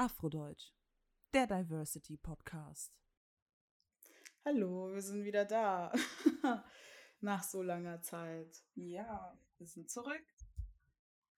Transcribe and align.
Afrodeutsch, 0.00 0.70
der 1.34 1.48
Diversity 1.48 2.16
Podcast. 2.16 2.96
Hallo, 4.44 4.94
wir 4.94 5.02
sind 5.02 5.24
wieder 5.24 5.44
da. 5.44 5.92
Nach 7.20 7.42
so 7.42 7.62
langer 7.62 8.00
Zeit. 8.00 8.62
Ja, 8.76 9.36
wir 9.56 9.66
sind 9.66 9.90
zurück. 9.90 10.22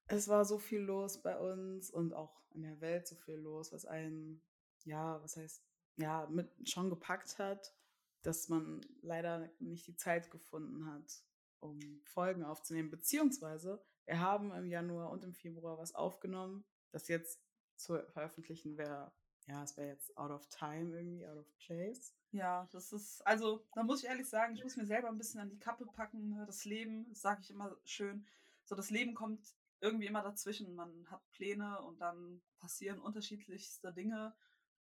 Es 0.05 0.27
war 0.27 0.45
so 0.45 0.59
viel 0.59 0.81
los 0.81 1.23
bei 1.23 1.39
uns 1.39 1.89
und 1.89 2.13
auch 2.13 2.39
in 2.51 2.61
der 2.61 2.79
Welt 2.81 3.07
so 3.07 3.15
viel 3.15 3.37
los, 3.37 3.73
was 3.73 3.87
einen, 3.87 4.43
ja, 4.83 5.19
was 5.23 5.37
heißt, 5.37 5.63
ja, 5.97 6.27
mit 6.27 6.69
schon 6.69 6.91
gepackt 6.91 7.39
hat, 7.39 7.73
dass 8.21 8.47
man 8.47 8.85
leider 9.01 9.49
nicht 9.57 9.87
die 9.87 9.95
Zeit 9.95 10.29
gefunden 10.29 10.85
hat, 10.85 11.23
um 11.61 11.79
Folgen 12.03 12.43
aufzunehmen. 12.43 12.91
Beziehungsweise, 12.91 13.83
wir 14.05 14.19
haben 14.19 14.51
im 14.51 14.67
Januar 14.67 15.09
und 15.09 15.23
im 15.23 15.33
Februar 15.33 15.79
was 15.79 15.95
aufgenommen, 15.95 16.63
das 16.91 17.07
jetzt 17.07 17.41
zu 17.81 18.01
veröffentlichen 18.11 18.77
wäre, 18.77 19.11
ja, 19.47 19.63
es 19.63 19.75
wäre 19.77 19.89
jetzt 19.89 20.15
out 20.17 20.31
of 20.31 20.47
time 20.49 20.95
irgendwie, 20.95 21.25
out 21.25 21.37
of 21.37 21.57
place. 21.57 22.13
Ja, 22.31 22.67
das 22.71 22.93
ist, 22.93 23.25
also 23.27 23.65
da 23.73 23.83
muss 23.83 24.03
ich 24.03 24.09
ehrlich 24.09 24.29
sagen, 24.29 24.55
ich 24.55 24.63
muss 24.63 24.77
mir 24.77 24.85
selber 24.85 25.09
ein 25.09 25.17
bisschen 25.17 25.41
an 25.41 25.49
die 25.49 25.59
Kappe 25.59 25.85
packen. 25.85 26.29
Ne? 26.29 26.45
Das 26.45 26.63
Leben, 26.65 27.13
sage 27.13 27.41
ich 27.41 27.49
immer 27.49 27.75
schön, 27.83 28.25
so 28.63 28.75
das 28.75 28.89
Leben 28.89 29.15
kommt 29.15 29.55
irgendwie 29.81 30.05
immer 30.05 30.21
dazwischen. 30.21 30.75
Man 30.75 31.09
hat 31.09 31.21
Pläne 31.31 31.81
und 31.81 31.99
dann 31.99 32.41
passieren 32.59 32.99
unterschiedlichste 32.99 33.91
Dinge, 33.91 34.33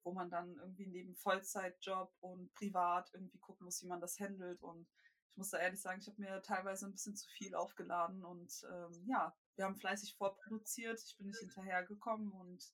wo 0.02 0.12
man 0.12 0.28
dann 0.28 0.56
irgendwie 0.56 0.86
neben 0.86 1.14
Vollzeitjob 1.14 2.12
und 2.20 2.52
privat 2.54 3.10
irgendwie 3.14 3.38
gucken 3.38 3.64
muss, 3.64 3.82
wie 3.82 3.86
man 3.86 4.00
das 4.00 4.18
handelt. 4.18 4.62
Und 4.62 4.88
ich 5.30 5.36
muss 5.36 5.50
da 5.50 5.58
ehrlich 5.58 5.80
sagen, 5.80 6.00
ich 6.00 6.08
habe 6.08 6.20
mir 6.20 6.42
teilweise 6.42 6.86
ein 6.86 6.92
bisschen 6.92 7.16
zu 7.16 7.28
viel 7.30 7.54
aufgeladen 7.54 8.24
und 8.24 8.66
ähm, 8.70 9.04
ja, 9.06 9.34
wir 9.54 9.64
haben 9.64 9.76
fleißig 9.76 10.16
vorproduziert. 10.16 11.00
Ich 11.00 11.16
bin 11.16 11.28
nicht 11.28 11.38
hinterhergekommen 11.38 12.32
und 12.32 12.72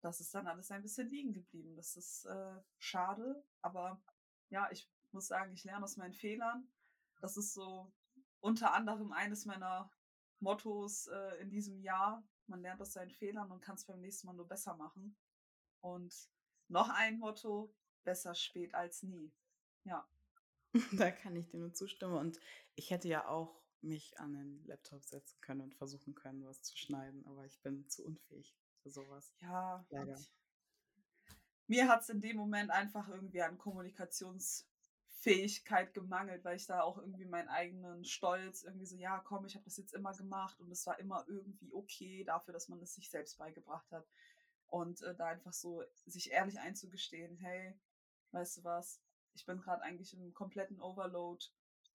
das 0.00 0.20
ist 0.20 0.34
dann 0.34 0.46
alles 0.46 0.70
ein 0.70 0.82
bisschen 0.82 1.08
liegen 1.08 1.32
geblieben. 1.32 1.74
Das 1.76 1.96
ist 1.96 2.24
äh, 2.26 2.60
schade, 2.78 3.44
aber 3.62 4.00
ja, 4.50 4.70
ich 4.70 4.90
muss 5.12 5.26
sagen, 5.26 5.52
ich 5.52 5.64
lerne 5.64 5.84
aus 5.84 5.96
meinen 5.96 6.12
Fehlern. 6.12 6.68
Das 7.20 7.36
ist 7.36 7.54
so 7.54 7.92
unter 8.40 8.74
anderem 8.74 9.12
eines 9.12 9.46
meiner 9.46 9.90
Mottos 10.40 11.06
äh, 11.08 11.40
in 11.40 11.50
diesem 11.50 11.80
Jahr. 11.80 12.26
Man 12.46 12.60
lernt 12.60 12.80
aus 12.80 12.92
seinen 12.92 13.10
Fehlern 13.10 13.50
und 13.50 13.60
kann 13.60 13.76
es 13.76 13.84
beim 13.86 14.00
nächsten 14.00 14.26
Mal 14.26 14.34
nur 14.34 14.46
besser 14.46 14.76
machen. 14.76 15.16
Und 15.80 16.14
noch 16.68 16.88
ein 16.90 17.18
Motto, 17.18 17.74
besser 18.04 18.34
spät 18.34 18.74
als 18.74 19.02
nie. 19.02 19.32
Ja. 19.84 20.08
Da 20.92 21.10
kann 21.10 21.34
ich 21.36 21.48
dir 21.48 21.58
nur 21.58 21.72
zustimmen. 21.72 22.14
Und 22.14 22.38
ich 22.74 22.90
hätte 22.90 23.08
ja 23.08 23.26
auch 23.26 23.62
mich 23.80 24.18
an 24.20 24.34
den 24.34 24.64
Laptop 24.66 25.04
setzen 25.04 25.40
können 25.40 25.62
und 25.62 25.74
versuchen 25.74 26.14
können, 26.14 26.44
was 26.44 26.62
zu 26.62 26.76
schneiden, 26.76 27.24
aber 27.26 27.46
ich 27.46 27.60
bin 27.62 27.88
zu 27.88 28.04
unfähig 28.04 28.54
für 28.86 28.90
sowas. 28.90 29.32
Ja, 29.40 29.84
leider. 29.90 30.16
Mir 31.66 31.88
hat 31.88 32.02
es 32.02 32.08
in 32.08 32.20
dem 32.20 32.36
Moment 32.36 32.70
einfach 32.70 33.08
irgendwie 33.08 33.42
an 33.42 33.58
Kommunikationsfähigkeit 33.58 35.92
gemangelt, 35.92 36.44
weil 36.44 36.54
ich 36.54 36.66
da 36.66 36.82
auch 36.82 36.98
irgendwie 36.98 37.24
meinen 37.24 37.48
eigenen 37.48 38.04
Stolz 38.04 38.62
irgendwie 38.62 38.86
so, 38.86 38.94
ja, 38.94 39.18
komm, 39.18 39.44
ich 39.44 39.56
habe 39.56 39.64
das 39.64 39.76
jetzt 39.76 39.92
immer 39.92 40.14
gemacht 40.14 40.60
und 40.60 40.70
es 40.70 40.86
war 40.86 41.00
immer 41.00 41.24
irgendwie 41.26 41.72
okay 41.72 42.22
dafür, 42.22 42.54
dass 42.54 42.68
man 42.68 42.80
es 42.80 42.94
sich 42.94 43.10
selbst 43.10 43.38
beigebracht 43.38 43.90
hat. 43.90 44.06
Und 44.68 45.02
äh, 45.02 45.16
da 45.16 45.26
einfach 45.26 45.52
so 45.52 45.82
sich 46.06 46.30
ehrlich 46.30 46.60
einzugestehen, 46.60 47.36
hey, 47.38 47.74
weißt 48.30 48.58
du 48.58 48.64
was, 48.64 49.00
ich 49.34 49.44
bin 49.46 49.60
gerade 49.60 49.82
eigentlich 49.82 50.14
im 50.14 50.32
kompletten 50.32 50.80
Overload, 50.80 51.44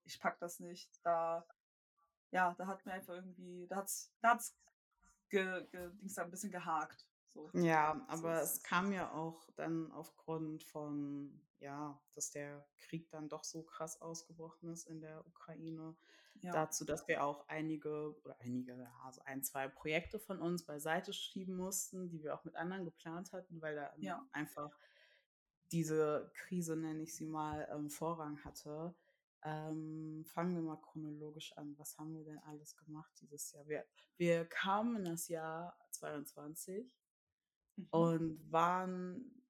ich 0.03 0.19
pack 0.19 0.39
das 0.39 0.59
nicht, 0.59 0.89
da, 1.03 1.47
ja, 2.31 2.53
da 2.57 2.67
hat 2.67 2.85
mir 2.85 2.91
einfach 2.91 3.13
irgendwie, 3.13 3.65
da 3.67 3.77
hat's, 3.77 4.11
da 4.19 4.31
hat's 4.31 4.57
ge, 5.31 5.65
ge, 5.71 5.89
ein 6.17 6.31
bisschen 6.31 6.51
gehakt. 6.51 7.07
So. 7.27 7.49
Ja, 7.53 8.05
aber 8.07 8.41
es 8.41 8.61
kam 8.61 8.91
ja 8.91 9.11
auch 9.13 9.49
dann 9.55 9.91
aufgrund 9.91 10.63
von, 10.63 11.41
ja, 11.59 11.99
dass 12.13 12.31
der 12.31 12.67
Krieg 12.77 13.09
dann 13.09 13.29
doch 13.29 13.43
so 13.43 13.63
krass 13.63 14.01
ausgebrochen 14.01 14.69
ist 14.69 14.87
in 14.87 14.99
der 14.99 15.25
Ukraine, 15.25 15.95
ja. 16.41 16.51
dazu, 16.51 16.83
dass 16.83 17.07
wir 17.07 17.23
auch 17.23 17.47
einige 17.47 18.15
oder 18.23 18.35
einige, 18.41 18.89
also 19.05 19.21
ein, 19.25 19.43
zwei 19.43 19.67
Projekte 19.67 20.19
von 20.19 20.39
uns 20.39 20.65
beiseite 20.65 21.13
schieben 21.13 21.55
mussten, 21.55 22.09
die 22.09 22.21
wir 22.21 22.35
auch 22.35 22.43
mit 22.43 22.55
anderen 22.55 22.83
geplant 22.83 23.31
hatten, 23.31 23.61
weil 23.61 23.75
da 23.75 23.93
ja. 23.97 24.25
einfach 24.33 24.77
diese 25.71 26.29
Krise, 26.33 26.75
nenne 26.75 27.03
ich 27.03 27.15
sie 27.15 27.25
mal, 27.25 27.67
ähm, 27.71 27.89
Vorrang 27.89 28.43
hatte. 28.43 28.93
Ähm, 29.43 30.23
fangen 30.27 30.55
wir 30.55 30.61
mal 30.61 30.77
chronologisch 30.77 31.55
an. 31.57 31.75
Was 31.77 31.97
haben 31.97 32.15
wir 32.15 32.23
denn 32.23 32.39
alles 32.39 32.75
gemacht 32.77 33.11
dieses 33.21 33.51
Jahr? 33.51 33.67
Wir, 33.67 33.85
wir 34.17 34.45
kamen 34.45 34.97
in 34.97 35.05
das 35.05 35.27
Jahr 35.27 35.77
22 35.91 36.91
mhm. 37.75 37.87
und 37.89 38.51
waren 38.51 39.43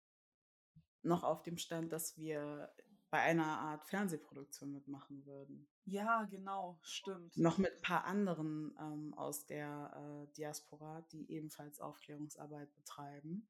noch 1.03 1.23
auf 1.23 1.41
dem 1.43 1.57
Stand, 1.57 1.91
dass 1.91 2.17
wir 2.17 2.71
bei 3.09 3.19
einer 3.19 3.59
Art 3.59 3.85
Fernsehproduktion 3.85 4.71
mitmachen 4.71 5.25
würden. 5.25 5.67
Ja, 5.83 6.23
genau, 6.23 6.79
stimmt. 6.81 7.35
Noch 7.35 7.57
mit 7.57 7.73
ein 7.73 7.81
paar 7.81 8.05
anderen 8.05 8.73
ähm, 8.79 9.13
aus 9.15 9.45
der 9.45 10.27
äh, 10.29 10.33
Diaspora, 10.33 11.01
die 11.11 11.29
ebenfalls 11.29 11.81
Aufklärungsarbeit 11.81 12.73
betreiben. 12.75 13.49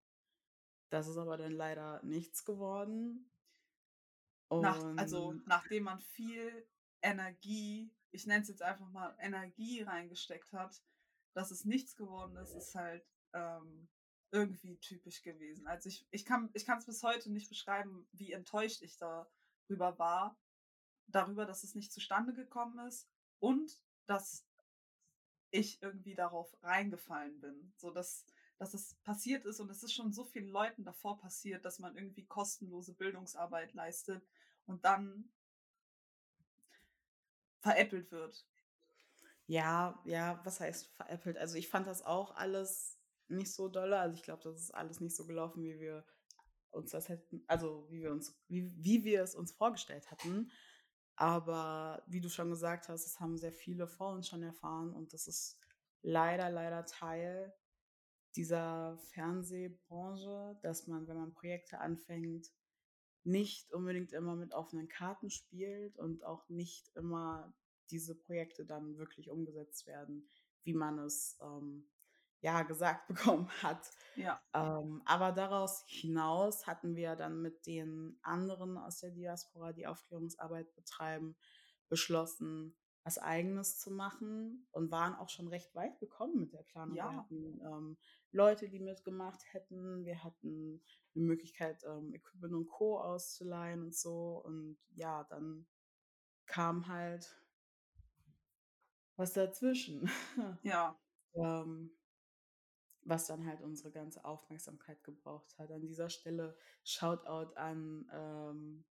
Das 0.90 1.08
ist 1.08 1.18
aber 1.18 1.38
dann 1.38 1.52
leider 1.52 2.02
nichts 2.04 2.44
geworden. 2.44 3.32
Nach, 4.60 4.98
also 4.98 5.34
nachdem 5.46 5.84
man 5.84 6.00
viel 6.00 6.68
Energie, 7.02 7.90
ich 8.12 8.28
nenne 8.28 8.42
es 8.42 8.50
jetzt 8.50 8.62
einfach 8.62 8.90
mal 8.90 9.16
Energie 9.20 9.82
reingesteckt 9.82 10.52
hat, 10.52 10.82
dass 11.34 11.52
es 11.52 11.64
nichts 11.64 11.96
geworden 11.96 12.36
ist, 12.36 12.54
ist 12.54 12.76
halt 12.76 13.06
ähm, 13.34 13.88
irgendwie 14.32 14.78
typisch 14.78 15.22
gewesen. 15.22 15.68
Also 15.68 15.88
ich, 15.88 16.06
ich 16.12 16.26
kann 16.26 16.50
ich 16.54 16.68
es 16.68 16.86
bis 16.86 17.04
heute 17.04 17.32
nicht 17.32 17.50
beschreiben, 17.50 18.08
wie 18.12 18.34
enttäuscht 18.34 18.82
ich 18.82 18.98
darüber 18.98 19.98
war, 19.98 20.38
darüber, 21.08 21.46
dass 21.46 21.64
es 21.64 21.76
nicht 21.76 21.94
zustande 21.94 22.34
gekommen 22.34 22.86
ist 22.88 23.10
und 23.40 23.82
dass 24.08 24.46
ich 25.52 25.82
irgendwie 25.82 26.16
darauf 26.16 26.58
reingefallen 26.62 27.40
bin. 27.40 27.74
So 27.78 27.92
dass 27.92 28.26
dass 28.62 28.76
es 28.76 28.94
passiert 29.04 29.44
ist 29.46 29.60
und 29.60 29.72
es 29.72 29.82
ist 29.82 29.92
schon 29.92 30.14
so 30.14 30.24
vielen 30.24 30.50
Leuten 30.50 30.84
davor 30.84 31.18
passiert, 31.18 31.66
dass 31.66 31.80
man 31.80 31.96
irgendwie 31.96 32.28
kostenlose 32.28 32.94
Bildungsarbeit 32.94 33.74
leistet 33.74 34.24
und 34.72 34.86
dann 34.86 35.30
veräppelt 37.60 38.12
wird. 38.12 38.48
Ja, 39.48 40.02
ja, 40.06 40.40
was 40.46 40.60
heißt 40.60 40.88
veräppelt? 40.96 41.38
Also 41.38 41.58
ich 41.58 41.68
fand 41.68 41.86
das 41.88 42.04
auch 42.04 42.36
alles 42.36 42.98
nicht 43.28 43.54
so 43.54 43.68
dolle. 43.68 44.00
Also 44.00 44.16
ich 44.16 44.24
glaube, 44.24 44.44
das 44.44 44.56
ist 44.60 44.72
alles 44.74 45.02
nicht 45.02 45.16
so 45.16 45.26
gelaufen, 45.26 45.64
wie 45.64 45.80
wir 45.80 46.06
uns 46.72 46.92
das 46.92 47.10
hätten, 47.10 47.44
also 47.48 47.86
wie 47.90 48.02
wir 48.02 48.12
uns, 48.12 48.42
wie, 48.48 48.72
wie 48.84 49.04
wir 49.04 49.24
es 49.24 49.36
uns 49.36 49.52
vorgestellt 49.52 50.10
hatten. 50.10 50.52
Aber 51.18 52.02
wie 52.08 52.22
du 52.22 52.30
schon 52.30 52.50
gesagt 52.50 52.88
hast, 52.88 53.06
das 53.06 53.20
haben 53.20 53.38
sehr 53.38 53.52
viele 53.52 53.88
vor 53.88 54.14
uns 54.14 54.28
schon 54.28 54.42
erfahren 54.42 54.94
und 54.94 55.14
das 55.14 55.28
ist 55.28 55.60
leider, 56.02 56.50
leider 56.50 56.86
Teil 56.86 57.54
dieser 58.36 58.98
Fernsehbranche, 59.12 60.58
dass 60.62 60.88
man, 60.88 61.08
wenn 61.08 61.18
man 61.18 61.34
Projekte 61.34 61.80
anfängt, 61.80 62.50
nicht 63.24 63.72
unbedingt 63.74 64.14
immer 64.14 64.36
mit 64.36 64.54
offenen 64.54 64.88
Karten 64.88 65.30
spielt 65.30 65.98
und 65.98 66.24
auch 66.24 66.48
nicht 66.50 66.90
immer 66.96 67.54
diese 67.90 68.16
Projekte 68.16 68.66
dann 68.66 68.98
wirklich 68.98 69.30
umgesetzt 69.30 69.86
werden, 69.86 70.28
wie 70.64 70.74
man 70.74 71.00
es 71.00 71.38
ähm, 71.42 71.88
ja 72.42 72.64
gesagt 72.64 73.08
bekommen 73.08 73.50
hat. 73.62 73.92
Ja. 74.16 74.42
Ähm, 74.54 75.02
aber 75.06 75.32
daraus 75.32 75.84
hinaus 75.88 76.66
hatten 76.68 76.96
wir 76.96 77.16
dann 77.16 77.42
mit 77.42 77.66
den 77.66 78.18
anderen 78.22 78.78
aus 78.78 79.00
der 79.00 79.12
Diaspora, 79.12 79.74
die 79.74 79.88
Aufklärungsarbeit 79.88 80.74
betreiben, 80.76 81.36
beschlossen, 81.90 82.76
was 83.04 83.18
Eigenes 83.18 83.80
zu 83.80 83.92
machen 83.92 84.68
und 84.72 84.92
waren 84.92 85.16
auch 85.16 85.30
schon 85.30 85.48
recht 85.48 85.74
weit 85.76 85.98
gekommen 86.00 86.40
mit 86.40 86.54
der 86.54 86.64
Planung. 86.64 86.96
Ja. 86.96 87.10
Wir 87.10 87.18
hatten 87.18 87.62
ähm, 87.62 87.98
Leute, 88.32 88.70
die 88.70 88.80
mitgemacht 88.80 89.42
hätten. 89.54 90.06
Wir 90.06 90.24
hatten 90.24 90.82
eine 91.16 91.26
Möglichkeit, 91.26 91.84
ähm, 91.84 92.14
Equipment 92.14 92.54
und 92.54 92.68
Co. 92.68 93.00
auszuleihen 93.00 93.82
und 93.82 93.96
so. 93.96 94.42
Und 94.46 94.78
ja, 94.94 95.24
dann 95.26 95.66
kam 96.46 96.88
halt 96.88 97.42
was 99.16 99.34
dazwischen. 99.34 100.10
Ja. 100.64 101.00
ähm, 101.34 101.92
was 103.04 103.26
dann 103.26 103.46
halt 103.48 103.62
unsere 103.62 103.92
ganze 103.92 104.24
Aufmerksamkeit 104.26 105.04
gebraucht 105.04 105.58
hat. 105.58 105.72
An 105.72 105.82
dieser 105.82 106.10
Stelle 106.10 106.56
Shoutout 106.84 107.56
an 107.56 108.08
ähm, 108.14 108.86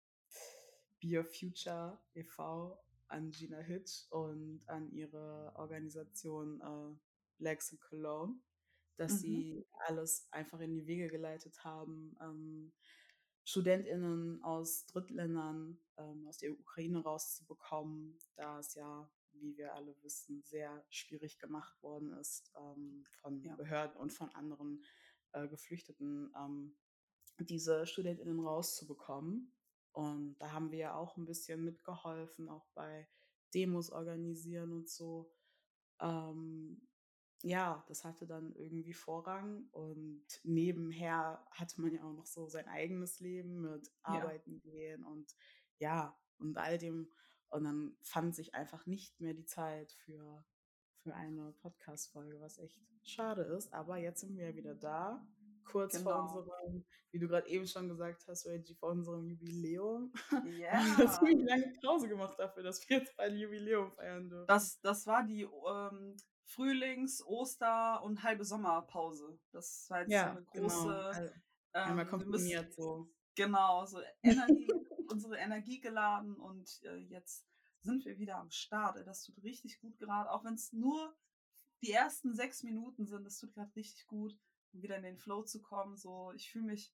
Be 0.99 1.17
Your 1.17 1.25
Future 1.25 2.01
e.V., 2.15 2.77
an 3.09 3.31
Gina 3.31 3.59
Hitch 3.59 4.05
und 4.09 4.61
an 4.67 4.91
ihre 4.91 5.51
Organisation 5.55 6.61
äh, 6.61 7.43
Legs 7.43 7.71
and 7.71 7.81
Cologne 7.81 8.39
dass 8.99 9.13
mhm. 9.13 9.17
sie 9.17 9.67
alles 9.87 10.27
einfach 10.31 10.59
in 10.59 10.73
die 10.73 10.85
Wege 10.85 11.07
geleitet 11.07 11.63
haben. 11.63 12.15
Ähm, 12.21 12.73
StudentInnen 13.45 14.43
aus 14.43 14.85
Drittländern, 14.87 15.79
ähm, 15.97 16.27
aus 16.27 16.37
der 16.37 16.51
Ukraine 16.51 17.01
rauszubekommen, 17.01 18.19
da 18.35 18.59
es 18.59 18.75
ja, 18.75 19.09
wie 19.31 19.55
wir 19.57 19.73
alle 19.73 19.95
wissen, 20.03 20.43
sehr 20.43 20.85
schwierig 20.89 21.39
gemacht 21.39 21.81
worden 21.81 22.13
ist 22.13 22.51
ähm, 22.57 23.05
von 23.21 23.41
ja. 23.41 23.55
Behörden 23.55 23.95
und 23.95 24.11
von 24.11 24.29
anderen 24.35 24.83
äh, 25.31 25.47
Geflüchteten 25.47 26.31
ähm, 26.37 26.75
diese 27.39 27.87
StudentInnen 27.87 28.39
rauszubekommen. 28.41 29.53
Und 29.91 30.37
da 30.39 30.51
haben 30.51 30.71
wir 30.71 30.79
ja 30.79 30.95
auch 30.95 31.17
ein 31.17 31.25
bisschen 31.25 31.63
mitgeholfen, 31.63 32.49
auch 32.49 32.67
bei 32.73 33.07
Demos 33.53 33.91
organisieren 33.91 34.71
und 34.71 34.89
so. 34.89 35.31
Ähm, 35.99 36.87
ja, 37.41 37.83
das 37.87 38.03
hatte 38.03 38.27
dann 38.27 38.53
irgendwie 38.55 38.93
Vorrang 38.93 39.67
und 39.71 40.25
nebenher 40.43 41.45
hatte 41.51 41.81
man 41.81 41.93
ja 41.93 42.03
auch 42.03 42.13
noch 42.13 42.25
so 42.25 42.47
sein 42.47 42.67
eigenes 42.67 43.19
Leben 43.19 43.61
mit 43.61 43.87
Ja. 43.87 43.93
Arbeiten 44.03 44.59
gehen 44.59 45.05
und 45.05 45.35
ja, 45.79 46.17
und 46.37 46.57
all 46.57 46.77
dem. 46.77 47.11
Und 47.49 47.63
dann 47.63 47.97
fand 48.03 48.35
sich 48.35 48.53
einfach 48.53 48.85
nicht 48.85 49.19
mehr 49.21 49.33
die 49.33 49.45
Zeit 49.45 49.91
für, 49.93 50.45
für 50.97 51.15
eine 51.15 51.53
Podcast-Folge, 51.53 52.39
was 52.39 52.59
echt 52.59 52.77
schade 53.03 53.41
ist. 53.41 53.73
Aber 53.73 53.97
jetzt 53.97 54.19
sind 54.21 54.35
wir 54.37 54.49
ja 54.49 54.55
wieder 54.55 54.75
da, 54.75 55.25
kurz 55.65 55.97
vor 56.01 56.13
Genau. 56.13 56.37
unserem, 56.39 56.85
wie 57.11 57.19
du 57.19 57.27
gerade 57.27 57.47
eben 57.49 57.67
schon 57.67 57.87
gesagt 57.89 58.25
hast, 58.27 58.45
Reggie, 58.45 58.75
vor 58.75 58.89
unserem 58.91 59.25
Jubiläum. 59.27 60.11
Ja. 60.59 60.71
Haben 60.73 60.97
wir 60.97 61.11
ziemlich 61.11 61.47
lange 61.47 61.73
Pause 61.81 62.07
gemacht 62.09 62.37
dafür, 62.39 62.63
dass 62.63 62.87
wir 62.87 62.97
jetzt 62.99 63.19
ein 63.19 63.35
Jubiläum 63.37 63.91
feiern 63.91 64.29
dürfen. 64.29 64.47
Das, 64.47 64.79
das 64.81 65.05
war 65.07 65.23
die 65.25 65.43
ähm, 65.43 66.15
Frühlings-, 66.45 67.23
Oster- 67.25 68.01
und 68.03 68.23
halbe 68.23 68.43
Sommerpause. 68.45 69.39
Das 69.51 69.85
war 69.89 69.99
jetzt 70.01 70.09
so 70.09 70.13
Ja, 70.15 70.31
eine 70.31 70.45
genau. 70.53 70.67
große. 70.67 70.95
Also, 70.95 71.33
einmal 71.73 72.05
Ähm, 72.07 72.19
wir 72.19 72.25
müssen, 72.27 72.71
so. 72.71 73.09
genau, 73.35 73.85
so 73.85 74.01
Energie, 74.23 74.67
unsere 75.09 75.37
Energie 75.37 75.79
geladen 75.79 76.35
und 76.35 76.81
äh, 76.83 76.97
jetzt 76.97 77.45
sind 77.81 78.03
wir 78.05 78.17
wieder 78.17 78.37
am 78.37 78.49
Start. 78.51 78.97
Das 79.05 79.23
tut 79.23 79.41
richtig 79.43 79.79
gut 79.79 79.97
gerade, 79.99 80.29
auch 80.31 80.43
wenn 80.43 80.55
es 80.55 80.73
nur 80.73 81.15
die 81.81 81.91
ersten 81.91 82.33
sechs 82.35 82.63
Minuten 82.63 83.05
sind. 83.05 83.23
Das 83.23 83.37
tut 83.39 83.53
gerade 83.53 83.73
richtig 83.75 84.05
gut, 84.07 84.35
um 84.73 84.81
wieder 84.81 84.97
in 84.97 85.03
den 85.03 85.17
Flow 85.17 85.43
zu 85.43 85.61
kommen. 85.61 85.97
So, 85.97 86.31
ich 86.33 86.51
fühle 86.51 86.65
mich, 86.65 86.93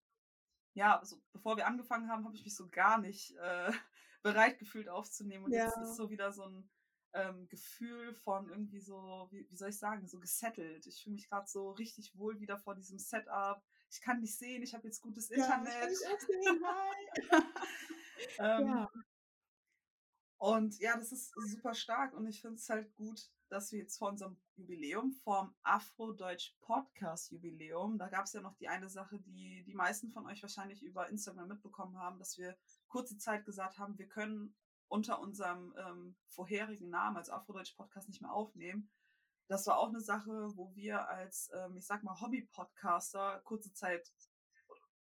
ja, 0.74 1.02
so, 1.04 1.22
bevor 1.32 1.58
wir 1.58 1.68
angefangen 1.68 2.10
haben, 2.10 2.26
habe 2.26 2.36
ich 2.36 2.44
mich 2.44 2.56
so 2.56 2.68
gar 2.70 3.00
nicht 3.00 3.32
äh, 3.38 3.72
bereit 4.24 4.60
gefühlt 4.60 4.90
aufzunehmen. 4.90 5.46
Und 5.46 5.52
jetzt 5.52 5.78
ist 5.78 5.90
Ja. 5.90 5.94
so 5.94 6.10
wieder 6.10 6.32
so 6.32 6.44
ein 6.44 6.70
ähm, 7.14 7.48
Gefühl 7.48 8.14
von 8.14 8.50
irgendwie 8.50 8.82
so, 8.82 9.28
wie, 9.32 9.48
wie 9.50 9.56
soll 9.56 9.70
ich 9.70 9.78
sagen, 9.80 10.08
so 10.08 10.20
gesettelt. 10.20 10.86
Ich 10.86 11.02
fühle 11.04 11.14
mich 11.16 11.30
gerade 11.30 11.48
so 11.48 11.72
richtig 11.72 12.18
wohl 12.18 12.40
wieder 12.42 12.58
vor 12.58 12.76
diesem 12.76 13.00
Setup. 13.00 13.64
Ich 13.90 14.02
kann 14.02 14.20
dich 14.20 14.38
sehen, 14.38 14.64
ich 14.64 14.74
habe 14.74 14.86
jetzt 14.88 15.02
gutes 15.02 15.30
Ja, 15.30 15.38
ich 15.38 15.44
kann 15.48 15.66
Internet. 15.66 15.90
dich 15.92 16.08
auch 16.08 16.20
sehen. 16.20 16.66
Hi. 16.66 17.42
ähm, 18.40 18.68
Ja. 18.68 18.92
Und 20.46 20.78
ja, 20.78 20.96
das 20.96 21.12
ist 21.12 21.34
super 21.36 21.74
stark 21.74 22.14
und 22.14 22.28
ich 22.28 22.40
finde 22.40 22.58
es 22.58 22.70
halt 22.70 22.96
gut, 22.98 23.32
dass 23.50 23.72
wir 23.72 23.80
jetzt 23.80 23.98
vor 23.98 24.10
unserem 24.10 24.38
Jubiläum, 24.56 25.12
vom 25.12 25.56
Afrodeutsch 25.64 26.54
Podcast 26.62 27.32
Jubiläum, 27.32 27.98
da 27.98 28.10
gab 28.10 28.26
es 28.26 28.34
ja 28.34 28.42
noch 28.42 28.54
die 28.58 28.68
eine 28.68 28.88
Sache, 28.88 29.18
die 29.18 29.64
die 29.64 29.74
meisten 29.74 30.12
von 30.12 30.28
euch 30.28 30.44
wahrscheinlich 30.44 30.84
über 30.84 31.10
Instagram 31.10 31.48
mitbekommen 31.48 31.98
haben, 31.98 32.20
dass 32.20 32.38
wir 32.38 32.56
kurze 32.88 33.18
Zeit 33.18 33.44
gesagt 33.44 33.80
haben, 33.80 33.98
wir 33.98 34.08
können 34.08 34.56
unter 34.88 35.20
unserem 35.20 35.74
ähm, 35.80 36.16
vorherigen 36.28 36.92
Namen 36.92 37.18
als 37.18 37.32
Afrodeutsch 37.32 37.76
Podcast 37.76 38.08
nicht 38.08 38.22
mehr 38.22 38.32
aufnehmen. 38.32 38.92
Das 39.48 39.66
war 39.66 39.80
auch 39.80 39.90
eine 39.90 40.00
Sache, 40.00 40.56
wo 40.56 40.76
wir 40.76 41.10
als, 41.10 41.50
ähm, 41.56 41.76
ich 41.76 41.88
sag 41.88 42.04
mal, 42.04 42.22
Hobby-Podcaster 42.22 43.42
kurze 43.46 43.74
Zeit, 43.74 44.14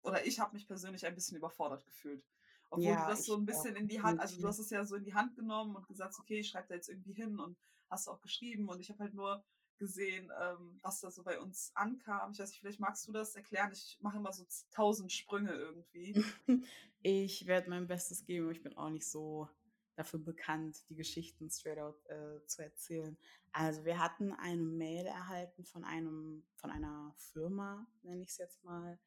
oder 0.04 0.24
ich 0.24 0.40
habe 0.40 0.54
mich 0.54 0.68
persönlich 0.68 1.04
ein 1.08 1.16
bisschen 1.16 1.38
überfordert 1.38 1.84
gefühlt. 1.84 2.24
Obwohl 2.72 2.86
du 2.86 2.90
Ja, 2.90 3.08
das 3.10 3.26
so 3.26 3.36
ein 3.36 3.46
bisschen 3.46 3.76
in 3.76 3.88
die 3.88 4.02
Hand, 4.02 4.20
also 4.20 4.40
du 4.40 4.48
hast 4.48 4.60
es 4.60 4.70
ja 4.70 4.84
so 4.86 4.96
in 4.96 5.04
die 5.04 5.14
Hand 5.14 5.36
genommen 5.36 5.76
und 5.76 5.88
gesagt, 5.88 6.16
okay, 6.20 6.40
ich 6.40 6.50
schreibe 6.50 6.70
da 6.70 6.76
jetzt 6.76 6.90
irgendwie 6.90 7.14
hin 7.14 7.38
und 7.40 7.58
hast 7.90 8.08
auch 8.08 8.22
geschrieben 8.22 8.70
und 8.70 8.80
ich 8.80 8.90
habe 8.90 9.00
halt 9.00 9.14
nur 9.14 9.44
gesehen, 9.78 10.32
ähm, 10.42 10.80
was 10.82 11.02
da 11.02 11.12
so 11.12 11.24
bei 11.24 11.40
uns 11.40 11.72
ankam. 11.74 12.32
Ich 12.32 12.40
weiß 12.40 12.50
nicht, 12.50 12.62
vielleicht 12.62 12.80
magst 12.80 13.08
du 13.08 13.12
das 13.12 13.36
erklären. 13.36 13.72
Ich 13.74 13.98
mache 14.00 14.18
immer 14.18 14.32
so 14.32 14.46
tausend 14.72 15.12
Sprünge 15.12 15.52
irgendwie. 15.54 16.24
Ich 17.04 17.48
werde 17.48 17.68
mein 17.68 17.88
Bestes 17.88 18.26
geben, 18.26 18.46
aber 18.46 18.52
ich 18.52 18.62
bin 18.62 18.78
auch 18.78 18.92
nicht 18.92 19.10
so 19.10 19.50
dafür 19.96 20.20
bekannt, 20.20 20.88
die 20.88 20.96
Geschichten 20.96 21.50
straight 21.50 21.80
out 21.80 22.00
äh, 22.06 22.46
zu 22.46 22.62
erzählen. 22.62 23.18
Also 23.52 23.84
wir 23.86 23.98
hatten 23.98 24.34
eine 24.34 24.62
Mail 24.62 25.08
erhalten 25.08 25.66
von 25.66 25.84
einem, 25.84 26.46
von 26.54 26.70
einer 26.70 27.14
Firma, 27.18 27.88
nenne 28.04 28.22
ich 28.22 28.30
es 28.30 28.38
jetzt 28.38 28.64
mal, 28.64 29.00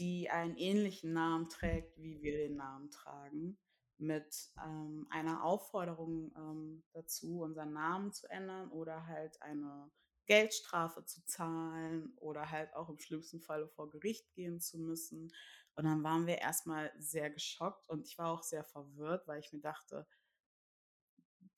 die 0.00 0.30
einen 0.30 0.56
ähnlichen 0.56 1.12
Namen 1.12 1.48
trägt, 1.48 1.96
wie 1.98 2.22
wir 2.22 2.32
den 2.32 2.56
Namen 2.56 2.90
tragen, 2.90 3.58
mit 3.98 4.50
ähm, 4.64 5.06
einer 5.10 5.44
Aufforderung 5.44 6.32
ähm, 6.34 6.82
dazu, 6.92 7.42
unseren 7.42 7.74
Namen 7.74 8.12
zu 8.12 8.28
ändern 8.30 8.70
oder 8.70 9.06
halt 9.06 9.40
eine 9.42 9.90
Geldstrafe 10.24 11.04
zu 11.04 11.24
zahlen 11.26 12.14
oder 12.16 12.50
halt 12.50 12.74
auch 12.74 12.88
im 12.88 12.98
schlimmsten 12.98 13.40
Falle 13.40 13.68
vor 13.68 13.90
Gericht 13.90 14.32
gehen 14.32 14.58
zu 14.58 14.78
müssen. 14.78 15.30
Und 15.74 15.84
dann 15.84 16.02
waren 16.02 16.26
wir 16.26 16.38
erstmal 16.38 16.92
sehr 16.98 17.30
geschockt 17.30 17.88
und 17.88 18.06
ich 18.06 18.16
war 18.16 18.30
auch 18.30 18.42
sehr 18.42 18.64
verwirrt, 18.64 19.28
weil 19.28 19.40
ich 19.40 19.52
mir 19.52 19.60
dachte, 19.60 20.06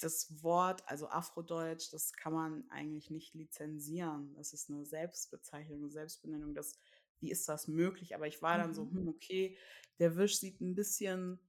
das 0.00 0.42
Wort, 0.42 0.82
also 0.88 1.08
Afrodeutsch, 1.08 1.92
das 1.92 2.12
kann 2.12 2.32
man 2.32 2.68
eigentlich 2.70 3.10
nicht 3.10 3.34
lizenzieren. 3.34 4.34
Das 4.34 4.52
ist 4.52 4.68
eine 4.68 4.84
Selbstbezeichnung, 4.84 5.78
eine 5.78 5.90
Selbstbenennung. 5.90 6.54
Das, 6.54 6.78
wie 7.22 7.30
ist 7.30 7.48
das 7.48 7.68
möglich? 7.68 8.14
Aber 8.14 8.26
ich 8.26 8.42
war 8.42 8.58
dann 8.58 8.74
so, 8.74 8.90
Mhm. 8.90 8.90
hm, 8.90 9.08
okay, 9.08 9.56
der 9.98 10.16
Wisch 10.16 10.38
sieht 10.38 10.60
ein 10.60 10.74
bisschen, 10.74 11.40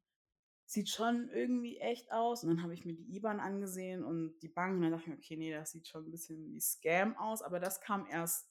sieht 0.66 0.90
schon 0.90 1.30
irgendwie 1.30 1.78
echt 1.80 2.12
aus. 2.12 2.44
Und 2.44 2.50
dann 2.50 2.64
habe 2.64 2.74
ich 2.74 2.86
mir 2.86 2.94
die 2.96 3.16
IBAN 3.16 3.40
angesehen 3.40 4.04
und 4.04 4.40
die 4.40 4.50
Bank 4.50 4.76
und 4.78 4.82
dann 4.84 4.92
dachte 4.92 5.04
ich 5.04 5.10
mir, 5.10 5.18
okay, 5.18 5.38
nee, 5.38 5.52
das 5.52 5.72
sieht 5.72 5.88
schon 5.88 6.06
ein 6.06 6.12
bisschen 6.12 6.46
wie 6.46 6.60
Scam 6.60 7.18
aus. 7.18 7.42
Aber 7.42 7.60
das 7.60 7.82
kam 7.82 8.08
erst 8.08 8.50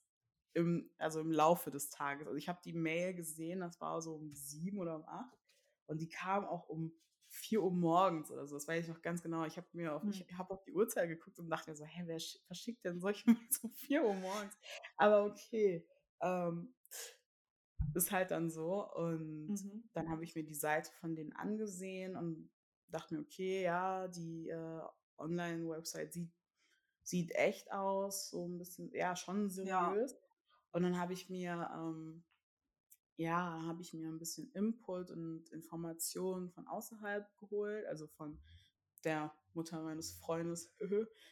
im, 0.54 0.90
also 0.98 1.20
im 1.20 1.32
Laufe 1.32 1.70
des 1.70 1.90
Tages. 1.90 2.26
Also 2.26 2.36
ich 2.36 2.48
habe 2.48 2.60
die 2.64 2.74
Mail 2.74 3.14
gesehen, 3.14 3.60
das 3.60 3.80
war 3.80 4.00
so 4.02 4.14
um 4.14 4.34
sieben 4.34 4.78
oder 4.78 4.96
um 4.96 5.04
acht. 5.06 5.38
Und 5.86 6.00
die 6.00 6.08
kam 6.08 6.44
auch 6.44 6.68
um 6.68 6.92
4 7.28 7.62
Uhr 7.62 7.72
morgens 7.72 8.30
oder 8.30 8.46
so. 8.46 8.56
Das 8.56 8.68
weiß 8.68 8.84
ich 8.84 8.90
noch 8.90 9.00
ganz 9.02 9.22
genau. 9.22 9.44
Ich 9.46 9.56
habe 9.56 9.66
mir 9.72 9.94
auf, 9.94 10.04
Hm. 10.04 10.10
ich 10.10 10.26
habe 10.36 10.52
auf 10.52 10.62
die 10.64 10.72
Uhrzeit 10.72 11.08
geguckt 11.08 11.38
und 11.38 11.48
dachte 11.48 11.70
mir 11.70 11.76
so, 11.76 11.84
hä, 11.84 12.02
wer 12.06 12.18
sch- 12.20 12.44
verschickt 12.46 12.84
denn 12.84 13.00
solche 13.00 13.24
Mails 13.30 13.58
um 13.64 13.72
4 13.72 14.04
Uhr 14.04 14.14
morgens? 14.14 14.54
Aber 14.96 15.24
okay. 15.24 15.86
Ähm, 16.20 16.74
ist 17.94 18.10
halt 18.12 18.30
dann 18.30 18.50
so. 18.50 18.90
Und 18.94 19.52
Mhm. 19.54 19.82
dann 19.92 20.10
habe 20.10 20.24
ich 20.24 20.34
mir 20.34 20.44
die 20.44 20.54
Seite 20.54 20.90
von 21.00 21.14
denen 21.14 21.32
angesehen 21.32 22.16
und 22.16 22.50
dachte 22.88 23.14
mir, 23.14 23.20
okay, 23.20 23.62
ja, 23.62 24.08
die 24.08 24.48
äh, 24.48 24.80
Online-Website 25.18 26.12
sieht, 26.12 26.30
sieht 27.02 27.32
echt 27.32 27.72
aus, 27.72 28.30
so 28.30 28.46
ein 28.46 28.58
bisschen, 28.58 28.92
ja, 28.94 29.16
schon 29.16 29.50
Ja. 29.62 29.92
seriös. 29.92 30.16
Und 30.72 30.82
dann 30.82 30.98
habe 30.98 31.12
ich 31.12 31.28
mir, 31.28 31.70
ähm, 31.74 32.24
ja, 33.16 33.62
habe 33.64 33.82
ich 33.82 33.92
mir 33.92 34.08
ein 34.08 34.18
bisschen 34.18 34.50
Input 34.52 35.10
und 35.10 35.48
Informationen 35.50 36.50
von 36.50 36.66
außerhalb 36.66 37.26
geholt, 37.38 37.86
also 37.86 38.06
von 38.08 38.38
der 39.04 39.34
Mutter 39.54 39.82
meines 39.82 40.12
Freundes, 40.12 40.74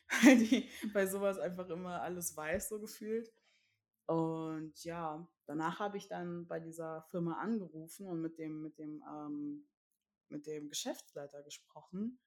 die 0.25 0.69
bei 0.93 1.07
sowas 1.07 1.39
einfach 1.39 1.69
immer 1.69 2.03
alles 2.03 2.37
weiß, 2.37 2.69
so 2.69 2.81
gefühlt. 2.81 3.33
Und 4.07 4.83
ja, 4.85 5.27
danach 5.51 5.81
habe 5.81 5.97
ich 5.97 6.07
dann 6.07 6.47
bei 6.47 6.61
dieser 6.61 7.03
Firma 7.11 7.41
angerufen 7.41 8.07
und 8.07 8.21
mit 8.21 8.39
dem, 8.39 8.63
mit 8.63 8.79
dem, 8.79 9.03
ähm, 9.03 9.67
mit 10.29 10.47
dem 10.47 10.69
Geschäftsleiter 10.69 11.43
gesprochen. 11.43 12.21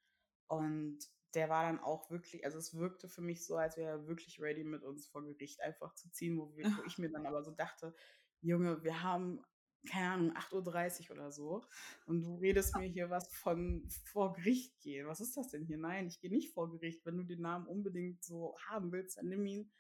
Und 0.48 1.00
der 1.34 1.48
war 1.48 1.64
dann 1.64 1.80
auch 1.80 2.12
wirklich, 2.12 2.44
also 2.44 2.58
es 2.58 2.74
wirkte 2.74 3.08
für 3.08 3.22
mich 3.22 3.46
so, 3.46 3.56
als 3.56 3.78
wäre 3.78 3.92
er 3.92 4.08
wirklich 4.08 4.42
ready, 4.42 4.66
mit 4.66 4.84
uns 4.84 5.08
vor 5.08 5.24
Gericht 5.24 5.62
einfach 5.62 5.96
zu 5.96 6.12
ziehen, 6.12 6.38
wo, 6.38 6.54
wir, 6.58 6.66
wo 6.66 6.84
ich 6.86 6.98
mir 6.98 7.10
dann 7.10 7.26
aber 7.26 7.44
so 7.44 7.52
dachte, 7.52 7.96
Junge, 8.42 8.84
wir 8.84 9.02
haben, 9.04 9.42
keine 9.90 10.12
Ahnung, 10.12 10.36
8.30 10.36 11.10
Uhr 11.10 11.16
oder 11.16 11.32
so 11.32 11.64
und 12.06 12.24
du 12.24 12.36
redest 12.36 12.76
mir 12.76 12.88
hier 12.90 13.10
was 13.10 13.34
von 13.34 13.88
vor 14.04 14.34
Gericht 14.34 14.78
gehen. 14.82 15.08
Was 15.08 15.22
ist 15.22 15.38
das 15.38 15.48
denn 15.48 15.64
hier? 15.64 15.78
Nein, 15.78 16.08
ich 16.08 16.20
gehe 16.20 16.30
nicht 16.30 16.54
vor 16.54 16.70
Gericht. 16.70 17.06
Wenn 17.06 17.16
du 17.16 17.24
den 17.24 17.42
Namen 17.42 17.68
unbedingt 17.68 18.22
so 18.22 18.58
haben 18.68 18.92
willst, 18.92 19.18
dann 19.18 19.30
nimm 19.30 19.46
ihn. 19.46 19.72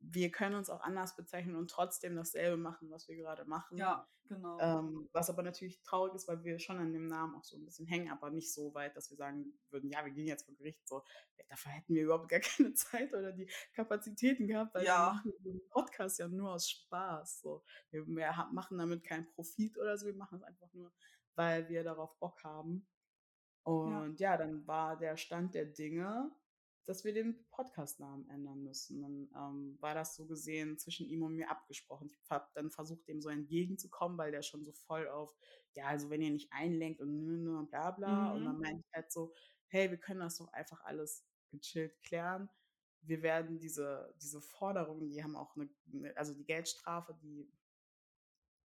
Wir 0.00 0.30
können 0.30 0.54
uns 0.54 0.70
auch 0.70 0.80
anders 0.80 1.16
bezeichnen 1.16 1.56
und 1.56 1.70
trotzdem 1.70 2.14
dasselbe 2.16 2.56
machen, 2.56 2.90
was 2.90 3.08
wir 3.08 3.16
gerade 3.16 3.44
machen. 3.44 3.76
Ja, 3.78 4.08
genau. 4.28 4.58
Ähm, 4.60 5.08
was 5.12 5.28
aber 5.28 5.42
natürlich 5.42 5.82
traurig 5.82 6.14
ist, 6.14 6.28
weil 6.28 6.44
wir 6.44 6.58
schon 6.60 6.78
an 6.78 6.92
dem 6.92 7.08
Namen 7.08 7.34
auch 7.34 7.44
so 7.44 7.56
ein 7.56 7.64
bisschen 7.64 7.86
hängen, 7.86 8.10
aber 8.10 8.30
nicht 8.30 8.52
so 8.54 8.72
weit, 8.74 8.96
dass 8.96 9.10
wir 9.10 9.16
sagen 9.16 9.58
würden, 9.70 9.90
ja, 9.90 10.04
wir 10.04 10.12
gehen 10.12 10.26
jetzt 10.26 10.44
vor 10.44 10.54
Gericht. 10.54 10.86
So, 10.86 11.02
ja, 11.36 11.44
dafür 11.48 11.72
hätten 11.72 11.94
wir 11.94 12.04
überhaupt 12.04 12.28
gar 12.28 12.40
keine 12.40 12.74
Zeit 12.74 13.12
oder 13.12 13.32
die 13.32 13.50
Kapazitäten 13.74 14.46
gehabt, 14.46 14.74
weil 14.74 14.82
wir 14.82 14.86
Ja. 14.88 15.12
machen 15.14 15.32
den 15.40 15.60
Podcast 15.68 16.18
ja 16.20 16.28
nur 16.28 16.52
aus 16.52 16.70
Spaß. 16.70 17.40
So. 17.40 17.64
Wir, 17.90 18.06
wir 18.06 18.48
machen 18.52 18.78
damit 18.78 19.02
keinen 19.04 19.26
Profit 19.26 19.76
oder 19.78 19.98
so, 19.98 20.06
wir 20.06 20.14
machen 20.14 20.38
es 20.38 20.44
einfach 20.44 20.72
nur, 20.74 20.92
weil 21.34 21.68
wir 21.68 21.82
darauf 21.82 22.16
Bock 22.18 22.42
haben. 22.44 22.86
Ja. 23.66 23.72
Und 23.72 24.20
ja, 24.20 24.36
dann 24.36 24.66
war 24.66 24.96
der 24.96 25.16
Stand 25.16 25.54
der 25.54 25.66
Dinge, 25.66 26.30
dass 26.88 27.04
wir 27.04 27.12
den 27.14 27.46
Podcast-Namen 27.50 28.28
ändern 28.30 28.62
müssen. 28.62 29.02
Dann 29.02 29.30
ähm, 29.36 29.76
war 29.80 29.94
das 29.94 30.16
so 30.16 30.26
gesehen 30.26 30.78
zwischen 30.78 31.06
ihm 31.06 31.22
und 31.22 31.34
mir 31.34 31.50
abgesprochen. 31.50 32.08
Ich 32.08 32.18
habe 32.30 32.48
dann 32.54 32.70
versucht, 32.70 33.06
dem 33.08 33.20
so 33.20 33.28
entgegenzukommen, 33.28 34.18
weil 34.18 34.32
der 34.32 34.42
schon 34.42 34.64
so 34.64 34.72
voll 34.72 35.08
auf, 35.08 35.36
ja, 35.74 35.86
also 35.86 36.10
wenn 36.10 36.22
ihr 36.22 36.30
nicht 36.30 36.52
einlenkt 36.52 37.00
und 37.00 37.16
nö, 37.16 37.36
nö, 37.38 37.58
und 37.58 37.70
bla 37.70 37.90
bla. 37.92 38.32
Und 38.32 38.44
dann 38.44 38.56
Mhm. 38.56 38.60
meinte 38.60 38.82
ich 38.86 38.94
halt 38.94 39.12
so, 39.12 39.34
hey, 39.68 39.90
wir 39.90 39.98
können 39.98 40.20
das 40.20 40.38
doch 40.38 40.48
einfach 40.52 40.82
alles 40.84 41.26
gechillt 41.50 42.00
klären. 42.02 42.48
Wir 43.00 43.22
werden 43.22 43.58
diese, 43.58 44.14
diese 44.20 44.40
Forderungen, 44.40 45.10
die 45.10 45.22
haben 45.22 45.36
auch 45.36 45.56
eine, 45.56 45.68
eine- 45.92 46.16
also 46.16 46.34
die 46.34 46.44
Geldstrafe, 46.44 47.14
die 47.22 47.50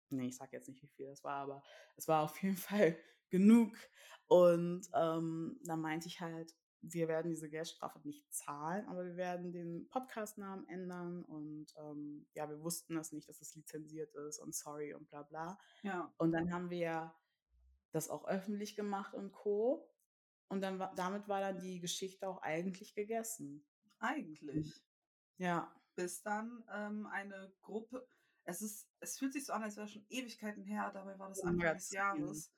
Ne, 0.09 0.27
ich 0.27 0.35
sage 0.37 0.57
jetzt 0.57 0.67
nicht, 0.67 0.81
wie 0.83 0.87
viel 0.87 1.07
es 1.07 1.23
war, 1.23 1.37
aber 1.43 1.63
es 1.95 2.07
war 2.07 2.23
auf 2.23 2.41
jeden 2.43 2.57
Fall 2.57 2.97
genug. 3.29 3.75
Und, 4.27 4.87
ähm, 4.93 5.59
dann 5.63 5.81
meinte 5.81 6.07
ich 6.07 6.19
halt: 6.21 6.53
„Wir 6.81 7.07
werden 7.07 7.29
diese 7.29 7.49
Geldstrafe 7.49 7.99
nicht 8.03 8.33
zahlen, 8.33 8.87
aber 8.87 9.05
wir 9.05 9.15
werden 9.15 9.51
den 9.51 9.87
Podcast-Namen 9.89 10.67
ändern 10.67 11.23
und, 11.23 11.67
ähm, 11.77 12.25
ja, 12.33 12.49
wir 12.49 12.61
wussten 12.61 12.95
das 12.95 13.11
nicht, 13.11 13.29
dass 13.29 13.41
es 13.41 13.55
lizenziert 13.55 14.13
ist 14.15 14.39
und 14.39 14.55
sorry 14.55 14.93
und 14.93 15.09
bla 15.09 15.23
bla.“ 15.23 15.59
Ja. 15.83 16.13
Und 16.17 16.31
dann 16.31 16.51
haben 16.51 16.69
wir 16.69 17.13
das 17.91 18.09
auch 18.09 18.25
öffentlich 18.27 18.75
gemacht 18.75 19.13
und 19.13 19.31
Co. 19.31 19.89
Und 20.47 20.61
dann 20.61 20.79
war 20.79 20.93
damit 20.95 21.27
war 21.27 21.39
dann 21.39 21.59
die 21.59 21.79
Geschichte 21.79 22.27
auch 22.27 22.41
eigentlich 22.41 22.95
gegessen. 22.95 23.65
Eigentlich. 23.99 24.83
Ja. 25.37 25.73
Bis 25.95 26.23
dann, 26.23 26.63
ähm, 26.73 27.05
eine 27.07 27.53
Gruppe 27.61 28.07
es 28.43 28.61
ist 28.61 28.87
es 28.99 29.17
fühlt 29.17 29.33
sich 29.33 29.45
so 29.45 29.53
an, 29.53 29.63
als 29.63 29.77
wäre 29.77 29.87
schon 29.87 30.05
Ewigkeiten 30.09 30.63
her, 30.63 30.91
dabei 30.93 31.17
war 31.19 31.29
das 31.29 31.41
Anfang 31.41 31.75
des 31.75 31.91
Jahres. 31.91 32.51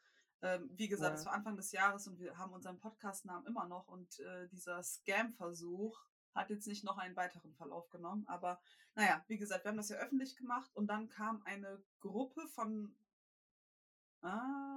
Ähm, 0.43 0.69
wie 0.73 0.89
gesagt, 0.89 1.17
es 1.17 1.23
Ja. 1.23 1.27
war 1.27 1.33
Anfang 1.33 1.57
des 1.57 1.71
Jahres 1.73 2.07
und 2.07 2.19
wir 2.19 2.37
haben 2.37 2.53
unseren 2.53 2.79
Podcast-Namen 2.79 3.47
immer 3.47 3.67
noch 3.67 3.87
und, 3.89 4.19
äh, 4.19 4.47
dieser 4.49 4.83
Scam-Versuch 4.83 6.05
hat 6.35 6.51
jetzt 6.51 6.67
nicht 6.67 6.83
noch 6.85 6.97
einen 6.99 7.15
weiteren 7.17 7.55
Verlauf 7.55 7.89
genommen. 7.89 8.27
Aber 8.27 8.61
na 8.95 9.05
ja, 9.07 9.25
wie 9.29 9.37
gesagt, 9.39 9.65
wir 9.65 9.69
haben 9.71 9.77
das 9.77 9.89
ja 9.89 9.97
öffentlich 9.97 10.35
gemacht 10.37 10.75
und 10.75 10.87
dann 10.87 11.09
kam 11.09 11.41
eine 11.43 11.83
Gruppe 12.01 12.47
von 12.49 12.95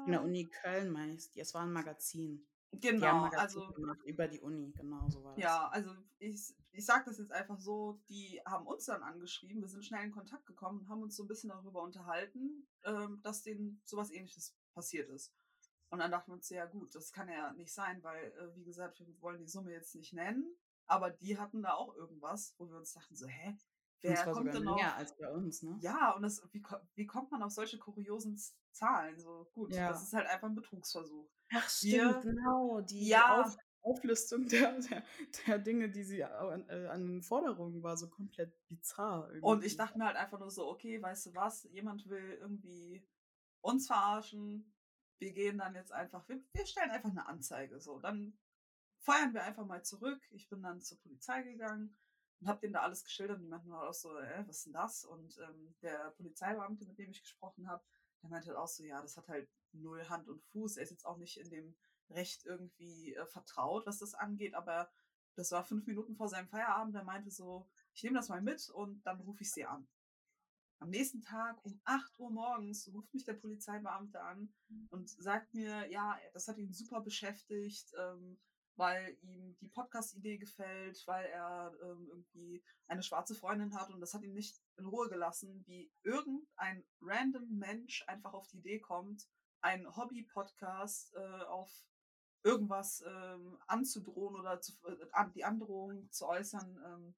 Von 0.06 0.12
der 0.12 0.22
ah 0.22 0.24
Uni 0.24 0.48
Köln 0.48 0.90
ich. 1.16 1.36
Es 1.36 1.52
war 1.52 1.64
'n 1.64 1.72
Magazin. 1.72 2.46
Genau, 2.72 3.16
Magazin 3.20 3.62
also 3.64 3.74
gemacht 3.74 4.00
über 4.04 4.28
die 4.28 4.40
Uni, 4.40 4.72
genau 4.72 5.08
so 5.10 5.24
war 5.24 5.38
das. 5.38 5.58
Ja, 5.58 5.68
also 5.68 5.94
ich 6.18 6.54
ich 6.72 6.84
sage 6.86 7.04
das 7.06 7.18
jetzt 7.18 7.30
einfach 7.32 7.58
so, 7.60 8.02
die 8.08 8.40
haben 8.46 8.66
uns 8.66 8.86
dann 8.86 9.02
angeschrieben. 9.02 9.60
Wir 9.62 9.68
sind 9.68 9.84
schnell 9.84 10.04
in 10.04 10.10
Kontakt 10.12 10.46
gekommen 10.46 10.80
und 10.80 10.88
haben 10.88 11.02
uns 11.02 11.14
so 11.16 11.24
'n 11.24 11.28
bisschen 11.28 11.50
darüber 11.50 11.82
unterhalten, 11.82 12.66
ähm, 12.84 13.20
dass 13.22 13.42
denen 13.42 13.80
so 13.84 13.96
was 13.98 14.10
Ähnliches 14.10 14.56
passiert 14.74 15.10
ist. 15.10 15.34
Und 15.90 15.98
dann 16.00 16.10
dachten 16.10 16.30
wir 16.30 16.34
uns: 16.36 16.48
„Ja 16.50 16.66
gut, 16.66 16.94
das 16.94 17.12
kann 17.12 17.28
ja 17.28 17.52
nicht 17.54 17.72
sein“, 17.72 18.02
weil, 18.02 18.32
äh, 18.32 18.56
wie 18.56 18.64
gesagt, 18.64 19.00
wir 19.00 19.20
wollen 19.20 19.40
die 19.40 19.48
Summe 19.48 19.72
jetzt 19.72 19.94
nicht 19.94 20.12
nennen, 20.12 20.56
aber 20.86 21.10
die 21.10 21.38
hatten 21.38 21.62
da 21.62 21.74
auch 21.74 21.94
irgendwas, 21.94 22.54
wo 22.58 22.68
wir 22.70 22.76
uns 22.78 22.92
dachten 22.94 23.16
so: 23.16 23.26
„Hä, 23.26 23.56
wer 24.02 24.26
kommt 24.28 24.54
denn 24.54 24.68
mehr 24.74 24.94
auf“ 24.94 24.96
als 24.96 25.16
bei 25.16 25.30
uns, 25.30 25.62
ne? 25.62 25.82
Ja, 25.82 26.12
und 26.12 26.22
das 26.22 26.42
wie 26.52 26.62
wie 26.94 27.06
kommt 27.06 27.30
man 27.32 27.42
auf 27.42 27.52
solche 27.52 27.78
kuriosen 27.78 28.38
Zahlen? 28.72 29.20
So, 29.20 29.50
gut, 29.54 29.80
das 29.86 30.02
Ja. 30.02 30.04
ist 30.04 30.12
halt 30.14 30.26
einfach 30.28 30.48
'n 30.48 30.54
Betrugsversuch. 30.56 31.30
Ach 31.52 31.68
stimmt, 31.68 32.20
Wir 32.20 32.22
genau, 32.22 32.80
die 32.80 33.22
Auf 33.26 33.46
ja. 33.46 33.60
Auflistung 33.82 34.46
der 34.48 34.80
der 34.80 35.04
der 35.46 35.58
Dinge, 35.58 35.90
die 35.90 36.02
sie 36.04 36.24
an 36.24 36.68
äh, 36.68 36.86
an 36.88 37.22
Forderungen 37.22 37.82
war 37.82 37.96
so 37.96 38.08
komplett 38.08 38.54
bizarr 38.68 39.30
Und 39.40 39.64
ich 39.64 39.76
irgendwie. 39.76 39.76
dachte 39.76 39.98
mir 39.98 40.06
halt 40.06 40.16
einfach 40.16 40.38
nur 40.38 40.50
so: 40.50 40.68
„Okay, 40.68 41.00
weißt 41.02 41.26
du 41.26 41.34
was? 41.34 41.64
Jemand 41.64 42.08
will 42.08 42.36
irgendwie 42.40 43.06
uns 43.60 43.86
verarschen. 43.86 44.75
Wir 45.22 45.32
gehen 45.32 45.58
dann 45.58 45.74
jetzt 45.74 45.92
einfach 45.92 46.28
wir 46.28 46.42
wir 46.52 46.66
stellen 46.66 46.90
einfach 46.90 47.12
'ne 47.12 47.26
Anzeige 47.26 47.80
so. 47.80 47.98
Dann 48.00 48.36
feuern 48.98 49.34
wir 49.34 49.44
einfach 49.44 49.66
mal 49.66 49.84
zurück.“ 49.84 50.22
Ich 50.32 50.48
bin 50.48 50.62
dann 50.62 50.82
zur 50.82 50.98
Polizei 51.00 51.42
gegangen 51.42 51.96
und 52.40 52.48
habe 52.48 52.60
denen 52.60 52.74
da 52.74 52.82
alles 52.82 53.04
geschildert 53.04 53.38
und 53.38 53.44
die 53.44 53.48
meinten 53.50 53.72
halt 53.72 53.88
auch 53.88 53.94
so: 53.94 54.16
„Äh, 54.18 54.44
was 54.46 54.58
ist 54.60 54.66
'n 54.68 54.72
das?“ 54.74 55.04
Und, 55.04 55.38
ähm, 55.38 55.74
der 55.82 56.10
Polizeibeamte, 56.12 56.86
mit 56.86 56.98
dem 56.98 57.10
ich 57.10 57.22
gesprochen 57.22 57.68
habe, 57.68 57.84
der 58.22 58.30
meinte 58.30 58.48
halt 58.48 58.58
auch 58.58 58.68
so: 58.68 58.84
„Ja, 58.84 59.02
das 59.02 59.16
hat 59.16 59.28
halt 59.28 59.50
null 59.72 60.08
Hand 60.08 60.28
und 60.28 60.42
Fuß.“ 60.42 60.76
Er 60.78 60.84
ist 60.84 60.90
jetzt 60.90 61.06
auch 61.06 61.18
nicht 61.18 61.38
in 61.38 61.50
dem 61.50 61.76
Recht 62.10 62.44
irgendwie, 62.44 63.14
äh, 63.14 63.26
vertraut, 63.26 63.86
was 63.86 63.98
das 63.98 64.14
angeht, 64.14 64.54
aber 64.54 64.90
das 65.36 65.50
war 65.52 65.64
5 65.64 65.86
Minuten 65.86 66.16
vor 66.16 66.28
seinem 66.28 66.48
Feierabend. 66.48 66.94
Er 66.96 67.04
meinte 67.04 67.30
so: 67.30 67.68
„Ich 67.94 68.02
nehme 68.04 68.16
das 68.16 68.28
mal 68.28 68.42
mit 68.42 68.68
und 68.70 69.06
dann 69.06 69.20
rufe 69.20 69.42
ich 69.44 69.52
sie 69.52 69.66
an.“ 69.66 69.88
Am 70.78 70.90
nächsten 70.90 71.22
Tag 71.22 71.64
um 71.64 71.80
8:00 71.84 72.30
morgens 72.30 72.92
ruft 72.92 73.12
mich 73.14 73.24
der 73.24 73.34
Polizeibeamte 73.34 74.20
an 74.20 74.52
und 74.90 75.08
sagt 75.08 75.54
mir, 75.54 75.90
ja, 75.90 76.18
das 76.34 76.48
hat 76.48 76.58
ihn 76.58 76.72
super 76.72 77.00
beschäftigt, 77.00 77.92
ähm, 77.98 78.38
weil 78.76 79.16
ihm 79.22 79.56
die 79.60 79.68
Podcast-Idee 79.68 80.36
gefällt, 80.36 81.02
weil 81.06 81.24
er, 81.26 81.72
ähm, 81.82 82.08
irgendwie 82.10 82.62
eine 82.88 83.02
schwarze 83.02 83.34
Freundin 83.34 83.74
hat 83.74 83.90
und 83.90 84.00
das 84.00 84.12
hat 84.12 84.22
ihn 84.22 84.34
nicht 84.34 84.60
in 84.76 84.86
Ruhe 84.86 85.08
gelassen, 85.08 85.64
wie 85.66 85.90
irgendein 86.02 86.84
random 87.00 87.48
Mensch 87.58 88.04
einfach 88.06 88.34
auf 88.34 88.46
die 88.48 88.58
Idee 88.58 88.78
kommt, 88.80 89.26
einen 89.62 89.96
Hobby-Podcast, 89.96 91.14
äh, 91.14 91.42
auf 91.44 91.72
irgendwas, 92.42 93.02
ähm, 93.06 93.58
anzudrohen 93.66 94.36
oder 94.36 94.60
zu 94.60 94.72
äh, 94.84 95.30
die 95.34 95.44
Androhung 95.44 96.10
zu 96.12 96.26
äußern, 96.26 96.78
ähm, 96.84 97.14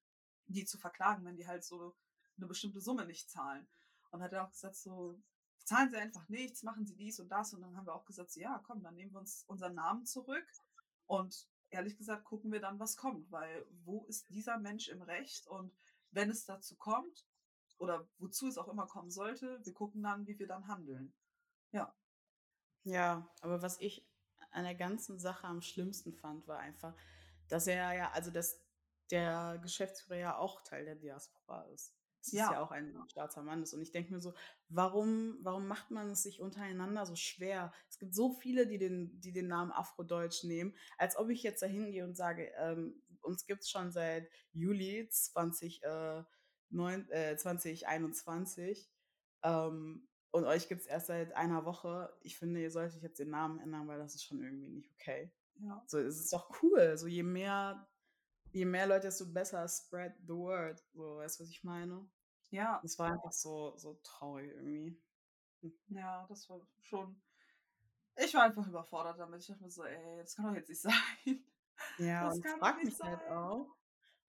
die 0.46 0.64
zu 0.64 0.78
verklagen, 0.78 1.24
wenn 1.24 1.36
die 1.36 1.46
halt 1.46 1.64
so 1.64 1.94
'ne 2.38 2.46
bestimmte 2.46 2.80
Summe 2.80 3.06
nicht 3.06 3.30
zahlen. 3.30 3.68
Und 4.10 4.22
hat 4.22 4.32
er 4.32 4.44
auch 4.46 4.50
gesagt 4.52 4.76
so: 4.76 5.20
„Zahlen 5.64 5.90
Sie 5.90 5.96
einfach 5.98 6.28
nichts, 6.28 6.62
machen 6.62 6.86
Sie 6.86 6.96
dies 6.96 7.20
und 7.20 7.28
das.“ 7.30 7.52
Und 7.54 7.60
dann 7.62 7.76
haben 7.76 7.86
wir 7.86 7.94
auch 7.94 8.04
gesagt 8.06 8.30
so: 8.32 8.40
„Ja, 8.40 8.60
komm, 8.66 8.82
dann 8.82 8.94
nehmen 8.94 9.12
wir 9.12 9.20
uns 9.20 9.44
unseren 9.46 9.74
Namen 9.74 10.06
zurück 10.06 10.46
und 11.06 11.48
ehrlich 11.70 11.96
gesagt 11.98 12.24
gucken 12.24 12.52
wir 12.52 12.60
dann, 12.60 12.78
was 12.80 12.96
kommt.“ 12.96 13.30
Weil 13.30 13.66
wo 13.84 14.04
ist 14.06 14.28
dieser 14.30 14.58
Mensch 14.58 14.88
im 14.88 15.02
Recht? 15.02 15.46
Und 15.48 15.76
wenn 16.10 16.30
es 16.30 16.44
dazu 16.46 16.76
kommt 16.76 17.26
oder 17.78 18.08
wozu 18.18 18.48
es 18.48 18.58
auch 18.58 18.68
immer 18.68 18.86
kommen 18.86 19.10
sollte, 19.10 19.60
wir 19.64 19.74
gucken 19.74 20.02
dann, 20.02 20.26
wie 20.26 20.38
wir 20.38 20.46
dann 20.48 20.68
handeln. 20.68 21.14
Ja. 21.72 21.94
Ja, 22.84 23.28
aber 23.40 23.62
was 23.62 23.80
ich 23.80 24.08
an 24.50 24.64
der 24.64 24.74
ganzen 24.74 25.18
Sache 25.18 25.46
am 25.46 25.60
schlimmsten 25.62 26.12
fand, 26.14 26.46
war 26.48 26.58
einfach, 26.58 26.96
dass 27.48 27.66
er 27.66 27.92
ja 27.94 28.10
also, 28.12 28.30
dass 28.30 28.60
der 29.10 29.58
Geschäftsführer 29.62 30.18
ja 30.18 30.36
auch 30.38 30.62
Teil 30.62 30.84
der 30.84 30.94
Diaspora 30.96 31.62
ist. 31.64 31.97
Das 32.20 32.32
ist 32.32 32.48
ja 32.48 32.60
Ja. 32.60 32.62
auch 32.62 32.70
ein 32.72 33.04
schwarzer 33.12 33.42
Mann 33.42 33.62
ist. 33.62 33.72
Und 33.74 33.80
ich 33.82 33.92
denke 33.92 34.12
mir 34.12 34.20
so: 34.20 34.34
„Warum 34.68 35.38
warum 35.42 35.66
macht 35.66 35.90
man 35.90 36.10
es 36.10 36.22
sich 36.22 36.40
untereinander 36.40 37.06
so 37.06 37.16
schwer?“ 37.16 37.72
Es 37.88 37.98
gibt 37.98 38.14
so 38.14 38.32
viele, 38.32 38.66
die 38.66 38.78
den 38.78 39.20
die 39.20 39.32
den 39.32 39.48
Namen 39.48 39.72
Afrodeutsch 39.72 40.44
nehmen, 40.44 40.74
als 40.98 41.16
ob 41.16 41.30
ich 41.30 41.42
jetzt 41.42 41.62
da 41.62 41.66
hingehe 41.66 42.04
und 42.04 42.16
sage, 42.16 42.52
ähm: 42.56 43.02
„Uns 43.22 43.46
gibt's 43.46 43.70
schon 43.70 43.92
seit 43.92 44.28
Juli 44.52 45.08
20, 45.10 45.82
äh, 45.84 46.24
neun 46.70 47.08
äh, 47.10 47.36
2021, 47.36 48.90
ähm, 49.42 50.08
und 50.30 50.44
euch 50.44 50.68
gibt's 50.68 50.86
erst 50.86 51.06
seit 51.06 51.34
einer 51.36 51.64
Woche. 51.64 52.14
Ich 52.22 52.38
finde, 52.38 52.60
ihr 52.60 52.70
solltet 52.70 53.02
jetzt 53.02 53.18
den 53.18 53.30
Namen 53.30 53.58
ändern, 53.60 53.88
weil 53.88 53.98
das 53.98 54.14
ist 54.14 54.24
schon 54.24 54.42
irgendwie 54.42 54.68
nicht 54.68 54.90
okay.“ 54.92 55.32
Ja. 55.56 55.88
So, 55.88 55.98
es 55.98 56.18
ist 56.20 56.32
doch 56.32 56.62
cool. 56.62 56.96
So, 56.98 57.06
je 57.08 57.22
mehr 57.22 57.88
je 58.52 58.64
mehr 58.64 58.86
Leute, 58.86 59.08
desto 59.08 59.26
besser. 59.32 59.68
Spread 59.68 60.14
the 60.26 60.34
word. 60.34 60.80
So, 60.92 61.16
weißt 61.18 61.38
du, 61.40 61.42
was 61.44 61.50
ich 61.50 61.64
meine? 61.64 62.08
Ja. 62.50 62.82
Das 62.82 62.98
war 62.98 63.12
einfach 63.12 63.32
so 63.32 63.76
so 63.78 64.00
traurig 64.02 64.50
irgendwie. 64.52 65.02
Hm. 65.62 65.72
Ja, 65.88 66.26
das 66.28 66.48
war 66.48 66.60
schon 66.80 67.22
ich 68.16 68.34
war 68.34 68.42
einfach 68.44 68.66
überfordert 68.68 69.18
damit. 69.18 69.40
Ich 69.42 69.46
dachte 69.48 69.62
mir 69.62 69.70
so: 69.70 69.84
„Ey, 69.84 70.18
das 70.18 70.34
kann 70.36 70.46
doch 70.46 70.54
jetzt 70.54 70.68
nicht 70.68 70.80
sein. 70.82 71.44
Ja, 71.96 72.30
Das 72.30 72.34
und 72.34 72.40
ich 72.46 72.50
kann 72.50 72.58
frage 72.58 72.82
nicht 72.82 72.96
mich 72.96 73.02
halt 73.02 73.20
sein.“ 73.20 73.20
auch 73.26 73.76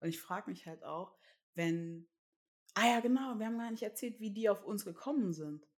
und 0.00 0.08
ich 0.08 0.20
frage 0.20 0.50
mich 0.50 0.66
halt 0.66 0.82
auch, 0.82 1.18
wenn 1.54 2.08
ah 2.74 2.86
ja, 2.88 3.00
genau, 3.00 3.38
wir 3.38 3.46
haben 3.46 3.58
gar 3.58 3.70
nicht 3.72 3.82
erzählt, 3.84 4.20
wie 4.20 4.32
die 4.32 4.48
auf 4.50 4.64
uns 4.64 4.84
gekommen 4.84 5.32
sind. 5.34 5.68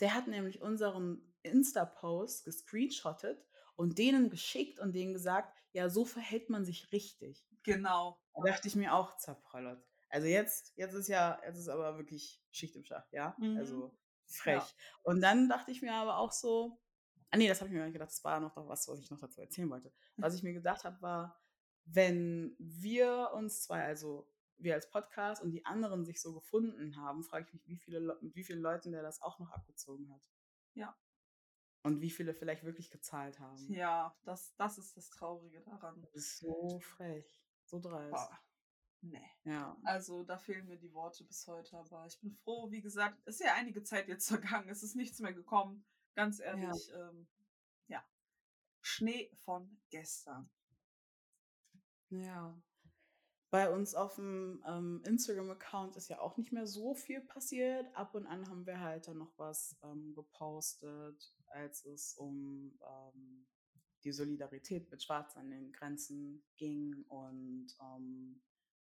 Der 0.00 0.14
hat 0.14 0.28
nämlich 0.28 0.62
unseren 0.62 1.34
Insta-Post 1.44 2.44
gescreenshottet 2.46 3.46
und 3.76 3.98
denen 3.98 4.30
geschickt 4.30 4.80
und 4.80 4.94
denen 4.94 5.14
gesagt: 5.14 5.58
„Ja, 5.72 5.90
so 5.90 6.04
verhält 6.06 6.50
man 6.50 6.64
sich 6.66 6.92
richtig.“ 6.92 7.47
Genau. 7.64 8.18
Da 8.34 8.42
dachte 8.52 8.68
ich 8.68 8.76
mir 8.76 8.94
auch: 8.94 9.16
„Zapralot.“ 9.16 9.84
Also, 10.10 10.26
jetzt 10.26 10.72
jetzt 10.76 10.94
ist 10.94 11.08
ja 11.08 11.40
jetzt 11.44 11.58
ist 11.58 11.68
aber 11.68 11.96
wirklich 11.98 12.42
Schicht 12.50 12.76
im 12.76 12.84
Schacht, 12.84 13.12
ja? 13.12 13.38
Mhm. 13.38 13.54
Also, 13.54 13.96
Ja. 14.44 14.70
frech. 14.70 14.74
Und 15.02 15.20
dann 15.22 15.48
dachte 15.48 15.70
ich 15.70 15.82
mir 15.82 15.94
aber 15.94 16.18
auch 16.18 16.32
so 16.32 16.80
ah 17.30 17.36
ne, 17.36 17.48
das 17.48 17.60
habe 17.60 17.68
ich 17.68 17.72
mir 17.74 17.80
gar 17.80 17.86
nicht 17.86 17.92
gedacht. 17.94 18.10
Das 18.10 18.24
war 18.24 18.40
noch 18.40 18.54
doch 18.54 18.68
was, 18.68 18.88
was 18.88 19.00
ich 19.00 19.10
noch 19.10 19.18
dazu 19.20 19.40
erzählen 19.42 19.68
wollte. 19.70 19.92
Was 20.20 20.34
ich 20.34 20.42
mir 20.42 20.52
gedacht 20.54 20.84
habe, 20.84 21.00
war, 21.02 21.40
wenn 21.84 22.56
wir 22.58 23.32
uns 23.34 23.62
2 23.62 23.84
also, 23.84 24.32
wir 24.58 24.74
als 24.74 24.90
Podcast 24.90 25.42
und 25.42 25.50
die 25.52 25.64
anderen 25.66 26.04
sich 26.06 26.20
so 26.22 26.34
gefunden 26.34 26.96
haben, 26.96 27.22
frage 27.24 27.46
ich 27.48 27.52
mich, 27.54 27.66
wie 27.68 27.76
viele 27.76 28.18
mit 28.22 28.34
wie 28.34 28.44
vielen 28.44 28.60
Leuten 28.62 28.92
der 28.92 29.02
das 29.02 29.20
auch 29.22 29.38
noch 29.38 29.50
abgezogen 29.52 30.10
hat. 30.12 30.22
Ja. 30.76 30.98
Und 31.84 32.00
wie 32.00 32.10
viele 32.10 32.34
vielleicht 32.34 32.64
wirklich 32.64 32.90
gezahlt 32.90 33.38
haben. 33.40 33.70
Ja, 33.70 34.16
das 34.24 34.54
das 34.56 34.78
ist 34.78 34.96
das 34.96 35.10
Traurige 35.10 35.60
daran. 35.60 36.08
Das 36.14 36.14
ist 36.14 36.38
so 36.38 36.78
frech, 36.80 37.42
so 37.68 37.80
Boah, 37.80 37.90
dreist. 38.10 38.30
ne. 39.02 39.22
Ja. 39.44 39.76
Also, 39.84 40.24
da 40.24 40.38
fehlen 40.38 40.66
mir 40.66 40.78
die 40.78 40.92
Worte 40.92 41.24
bis 41.24 41.46
heute, 41.46 41.76
aber 41.78 42.06
ich 42.06 42.18
bin 42.20 42.32
froh, 42.32 42.70
wie 42.70 42.80
gesagt, 42.82 43.20
ist 43.26 43.40
ja 43.40 43.54
einige 43.54 43.82
Zeit 43.82 44.08
jetzt 44.08 44.28
vergangen. 44.28 44.68
Es 44.68 44.82
ist 44.82 44.96
nichts 44.96 45.20
mehr 45.20 45.32
gekommen. 45.34 45.84
Ganz 46.14 46.38
Ja. 46.56 46.72
ehrlich, 46.72 46.90
ähm, 46.94 47.28
ja. 47.88 48.04
Schnee 48.80 49.30
von 49.36 49.80
gestern. 49.90 50.50
Ja. 52.10 52.60
Bei 53.50 53.70
uns 53.70 53.94
auf'm, 53.94 54.60
ähm, 54.66 55.02
Instagram-Account 55.06 55.96
ist 55.96 56.08
ja 56.08 56.20
auch 56.20 56.36
nicht 56.36 56.52
mehr 56.52 56.66
so 56.66 56.94
viel 56.94 57.20
passiert. 57.22 57.94
Ab 57.96 58.14
und 58.14 58.26
an 58.26 58.48
haben 58.48 58.66
wir 58.66 58.80
halt 58.80 59.08
dann 59.08 59.18
noch 59.18 59.32
was, 59.38 59.78
ähm, 59.82 60.14
gepostet, 60.14 61.34
als 61.46 61.84
es 61.86 62.14
um, 62.14 62.78
ähm, 62.82 63.46
die 64.08 64.12
Solidarität 64.12 64.90
mit 64.90 65.02
Schwarzen 65.02 65.40
an 65.40 65.50
den 65.50 65.72
Grenzen 65.72 66.42
ging 66.56 67.04
und, 67.08 67.68
ähm, 67.82 68.40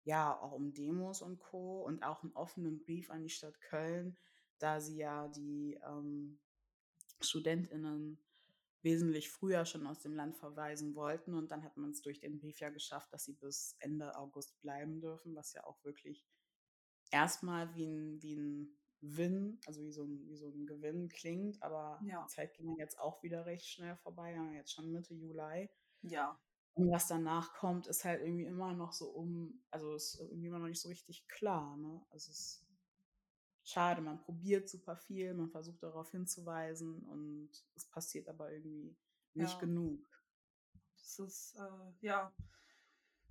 ja, 0.05 0.39
auch 0.39 0.53
um 0.53 0.73
Demos 0.73 1.21
und 1.21 1.39
Co. 1.39 1.83
und 1.83 2.03
auch 2.03 2.23
'n 2.23 2.31
offenen 2.33 2.79
Brief 2.79 3.11
an 3.11 3.21
die 3.23 3.29
Stadt 3.29 3.59
Köln, 3.61 4.17
da 4.59 4.79
sie 4.81 4.97
ja 4.97 5.27
die 5.27 5.77
ähm, 5.85 6.39
StudentInnen 7.21 8.19
wesentlich 8.81 9.29
früher 9.29 9.65
schon 9.65 9.85
aus 9.87 9.99
dem 10.01 10.15
Land 10.15 10.37
verweisen 10.37 10.95
wollten. 10.95 11.33
Und 11.35 11.51
dann 11.51 11.63
hat 11.63 11.77
man 11.77 11.91
es 11.91 12.01
durch 12.01 12.19
den 12.21 12.39
Brief 12.39 12.59
ja 12.61 12.69
geschafft, 12.69 13.11
dass 13.13 13.25
sie 13.25 13.33
bis 13.33 13.75
Ende 13.79 14.15
August 14.17 14.61
bleiben 14.61 15.01
dürfen, 15.01 15.35
was 15.35 15.53
ja 15.53 15.65
auch 15.65 15.83
wirklich 15.83 16.25
erstmal 17.11 17.75
wie 17.75 17.85
ein, 17.87 18.21
wie 18.23 18.35
ein 18.35 18.78
Win, 19.01 19.59
also 19.67 19.81
wie 19.83 19.91
so 19.91 20.03
ein, 20.03 20.27
wie 20.29 20.35
so 20.35 20.49
ein 20.49 20.65
Gewinn 20.67 21.09
klingt, 21.09 21.61
aber 21.63 21.99
Ja. 22.05 22.21
die 22.23 22.27
Zeit 22.27 22.53
ging 22.55 22.67
ja 22.69 22.75
jetzt 22.77 22.99
auch 22.99 23.23
wieder 23.23 23.45
recht 23.45 23.65
schnell 23.67 23.95
vorbei, 23.97 24.33
ja, 24.33 24.51
jetzt 24.51 24.73
schon 24.73 24.91
Mitte 24.91 25.13
Juli. 25.13 25.69
Ja. 26.03 26.39
Und 26.75 26.91
was 26.91 27.07
danach 27.07 27.53
kommt, 27.53 27.87
ist 27.87 28.05
halt 28.05 28.21
irgendwie 28.21 28.45
immer 28.45 28.73
noch 28.73 28.93
so 28.93 29.09
um, 29.09 29.63
also 29.71 29.93
ist 29.95 30.19
irgendwie 30.19 30.47
immer 30.47 30.59
noch 30.59 30.67
nicht 30.67 30.81
so 30.81 30.89
richtig 30.89 31.27
klar, 31.27 31.77
ne? 31.77 32.05
Also 32.09 32.31
es 32.31 32.39
ist 32.39 32.65
schade, 33.63 34.01
man 34.01 34.19
probiert 34.19 34.69
super 34.69 34.95
viel, 34.97 35.33
man 35.33 35.49
versucht 35.49 35.83
darauf 35.83 36.11
hinzuweisen 36.11 37.03
und 37.03 37.51
es 37.75 37.85
passiert 37.89 38.27
aber 38.29 38.51
irgendwie 38.51 38.97
nicht 39.33 39.53
Ja. 39.53 39.59
genug. 39.59 40.07
Das 40.97 41.19
ist, 41.19 41.55
äh, 41.55 41.91
ja. 42.01 42.31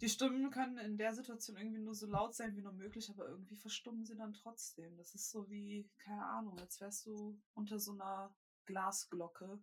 Die 0.00 0.08
Stimmen 0.08 0.50
können 0.50 0.78
in 0.78 0.96
der 0.96 1.12
Situation 1.12 1.56
irgendwie 1.56 1.80
nur 1.80 1.94
so 1.94 2.06
laut 2.06 2.34
sein 2.34 2.54
wie 2.54 2.62
nur 2.62 2.72
möglich, 2.72 3.10
aber 3.10 3.26
irgendwie 3.28 3.56
verstummen 3.56 4.04
sie 4.04 4.16
dann 4.16 4.32
trotzdem. 4.32 4.96
Das 4.96 5.14
ist 5.14 5.30
so 5.30 5.50
wie, 5.50 5.90
keine 5.98 6.24
Ahnung, 6.24 6.58
als 6.60 6.80
wärst 6.80 7.06
du 7.06 7.40
unter 7.54 7.80
so 7.80 7.92
einer 7.92 8.32
Glasglocke. 8.66 9.60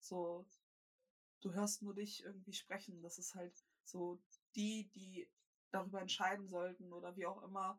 So, 0.00 0.46
du 1.40 1.52
hörst 1.52 1.82
nur 1.82 1.94
dich 1.94 2.24
irgendwie 2.24 2.54
sprechen. 2.54 3.02
Das 3.02 3.18
ist 3.18 3.34
halt 3.34 3.54
so, 3.84 4.22
die, 4.54 4.88
die 4.94 5.28
darüber 5.70 6.00
entscheiden 6.00 6.48
sollten 6.48 6.92
oder 6.92 7.14
wie 7.16 7.26
auch 7.26 7.42
immer, 7.42 7.78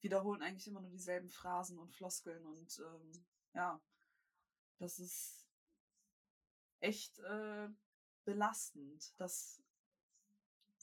wiederholen 0.00 0.42
eigentlich 0.42 0.68
immer 0.68 0.80
nur 0.80 0.90
dieselben 0.90 1.28
Phrasen 1.28 1.78
und 1.78 1.92
Floskeln 1.92 2.44
und 2.46 2.78
ähm, 2.78 3.24
ja, 3.54 3.80
das 4.78 4.98
ist 4.98 5.46
echt 6.80 7.18
äh, 7.20 7.68
belastend, 8.24 9.18
dass 9.18 9.63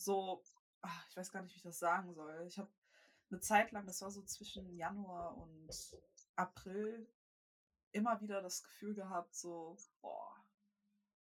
so, 0.03 0.43
ach, 0.81 1.07
ich 1.09 1.17
weiß 1.17 1.31
gar 1.31 1.41
nicht, 1.41 1.53
wie 1.53 1.57
ich 1.57 1.63
das 1.63 1.79
sagen 1.79 2.13
soll. 2.13 2.45
Ich 2.47 2.57
habe 2.57 2.71
eine 3.29 3.39
Zeit 3.39 3.71
lang, 3.71 3.85
das 3.85 4.01
war 4.01 4.11
so 4.11 4.23
zwischen 4.23 4.75
Januar 4.75 5.37
und 5.37 5.69
April, 6.35 7.07
immer 7.91 8.21
wieder 8.21 8.41
das 8.41 8.63
Gefühl 8.63 8.93
gehabt, 8.93 9.35
so, 9.35 9.77
boah, 10.01 10.35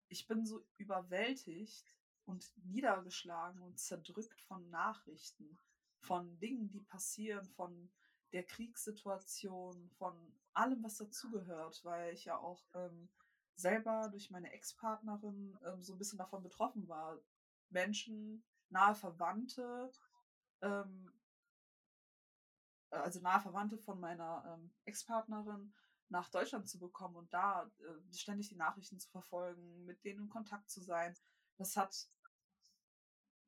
ich 0.07 0.27
bin 0.27 0.45
so 0.45 0.65
überwältigt 0.77 1.97
und 2.25 2.51
niedergeschlagen 2.65 3.61
und 3.61 3.79
zerdrückt 3.79 4.41
von 4.41 4.69
Nachrichten, 4.69 5.57
von 5.99 6.37
Dingen, 6.39 6.69
die 6.69 6.81
passieren, 6.81 7.47
von 7.49 7.91
der 8.33 8.43
Kriegssituation, 8.43 9.89
von 9.97 10.15
allem, 10.53 10.83
was 10.83 10.97
dazugehört, 10.97 11.83
weil 11.83 12.13
ich 12.13 12.25
ja 12.25 12.37
auch 12.37 12.63
ähm, 12.73 13.09
selber 13.55 14.09
durch 14.09 14.31
meine 14.31 14.51
Ex-Partnerin 14.51 15.57
ähm, 15.65 15.83
so 15.83 15.93
ein 15.93 15.97
bisschen 15.97 16.17
davon 16.17 16.43
betroffen 16.43 16.87
war. 16.87 17.19
Menschen, 17.69 18.43
nahe 18.71 18.95
Verwandte, 18.95 19.91
ähm, 20.61 21.13
also 22.89 23.21
nahe 23.21 23.41
Verwandte 23.41 23.77
von 23.77 23.99
meiner 23.99 24.43
ähm, 24.47 24.73
Ex-Partnerin 24.85 25.73
nach 26.09 26.29
Deutschland 26.29 26.67
zu 26.67 26.77
bekommen 26.79 27.15
und 27.15 27.33
da 27.33 27.71
äh, 27.79 28.13
ständig 28.13 28.49
die 28.49 28.55
Nachrichten 28.55 28.99
zu 28.99 29.09
verfolgen, 29.09 29.85
mit 29.85 30.03
denen 30.03 30.23
in 30.23 30.29
Kontakt 30.29 30.69
zu 30.69 30.81
sein, 30.81 31.15
das 31.57 31.77
hat 31.77 32.09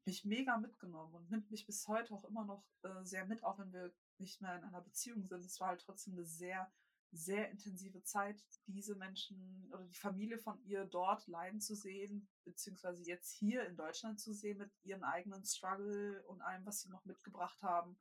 mich 0.06 0.25
mega 0.25 0.58
mitgenommen 0.58 1.13
und 1.13 1.30
nimmt 1.30 1.50
mich 1.51 1.65
bis 1.65 1.88
heute 1.88 2.13
auch 2.13 2.25
immer 2.25 2.46
noch 2.46 2.65
äh, 2.84 3.03
sehr 3.03 3.25
mit, 3.25 3.44
auch 3.44 3.58
wenn 3.60 3.72
wir 3.74 3.94
nicht 4.18 4.42
mehr 4.42 4.58
in 4.58 4.63
einer 4.63 4.82
Beziehung 4.82 5.27
sind. 5.27 5.44
Es 5.44 5.60
war 5.60 5.70
halt 5.70 5.82
trotzdem 5.82 6.13
eine 6.13 6.25
sehr, 6.25 6.72
sehr 7.13 7.51
intensive 7.51 8.03
Zeit, 8.03 8.43
diese 8.65 8.96
Menschen 8.96 9.70
oder 9.72 9.86
die 9.86 9.98
Familie 9.98 10.39
von 10.39 10.60
ihr 10.63 10.86
dort 10.86 11.28
leiden 11.28 11.62
zu 11.62 11.76
sehen, 11.76 12.28
beziehungsweise 12.43 13.04
jetzt 13.04 13.32
hier 13.32 13.65
in 13.67 13.76
Deutschland 13.76 14.19
zu 14.19 14.34
sehen 14.34 14.58
mit 14.58 14.71
ihren 14.84 15.04
eigenen 15.04 15.45
Struggle 15.45 16.23
und 16.28 16.41
allem, 16.41 16.65
was 16.65 16.82
sie 16.82 16.89
noch 16.89 17.06
mitgebracht 17.06 17.62
haben. 17.62 17.97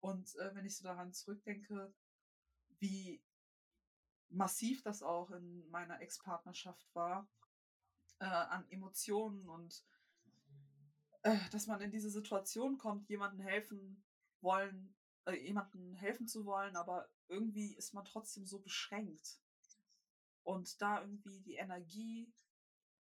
Und 0.00 0.36
äh, 0.36 0.54
wenn 0.54 0.64
ich 0.64 0.76
so 0.76 0.84
daran 0.84 1.12
zurückdenke, 1.12 1.92
wie 2.78 3.20
massiv 4.28 4.82
das 4.82 5.02
auch 5.02 5.30
in 5.32 5.68
meiner 5.70 6.00
Ex-Partnerschaft 6.00 6.94
war, 6.94 7.28
äh, 8.20 8.24
an 8.24 8.68
Emotionen 8.70 9.48
und 9.48 9.84
äh, 11.22 11.36
dass 11.50 11.66
man 11.66 11.80
in 11.80 11.90
diese 11.90 12.10
Situation 12.10 12.78
kommt, 12.78 13.08
jemandem 13.08 13.40
helfen 13.40 14.04
wollen, 14.40 14.94
äh, 15.24 15.34
jemandem 15.34 15.94
helfen 15.94 16.28
zu 16.28 16.44
wollen, 16.44 16.76
aber 16.76 17.08
irgendwie 17.28 17.74
ist 17.74 17.94
man 17.94 18.04
trotzdem 18.04 18.46
so 18.46 18.58
beschränkt. 18.58 19.38
Und 20.42 20.80
da 20.80 21.02
irgendwie 21.02 21.40
die 21.40 21.56
Energie 21.56 22.32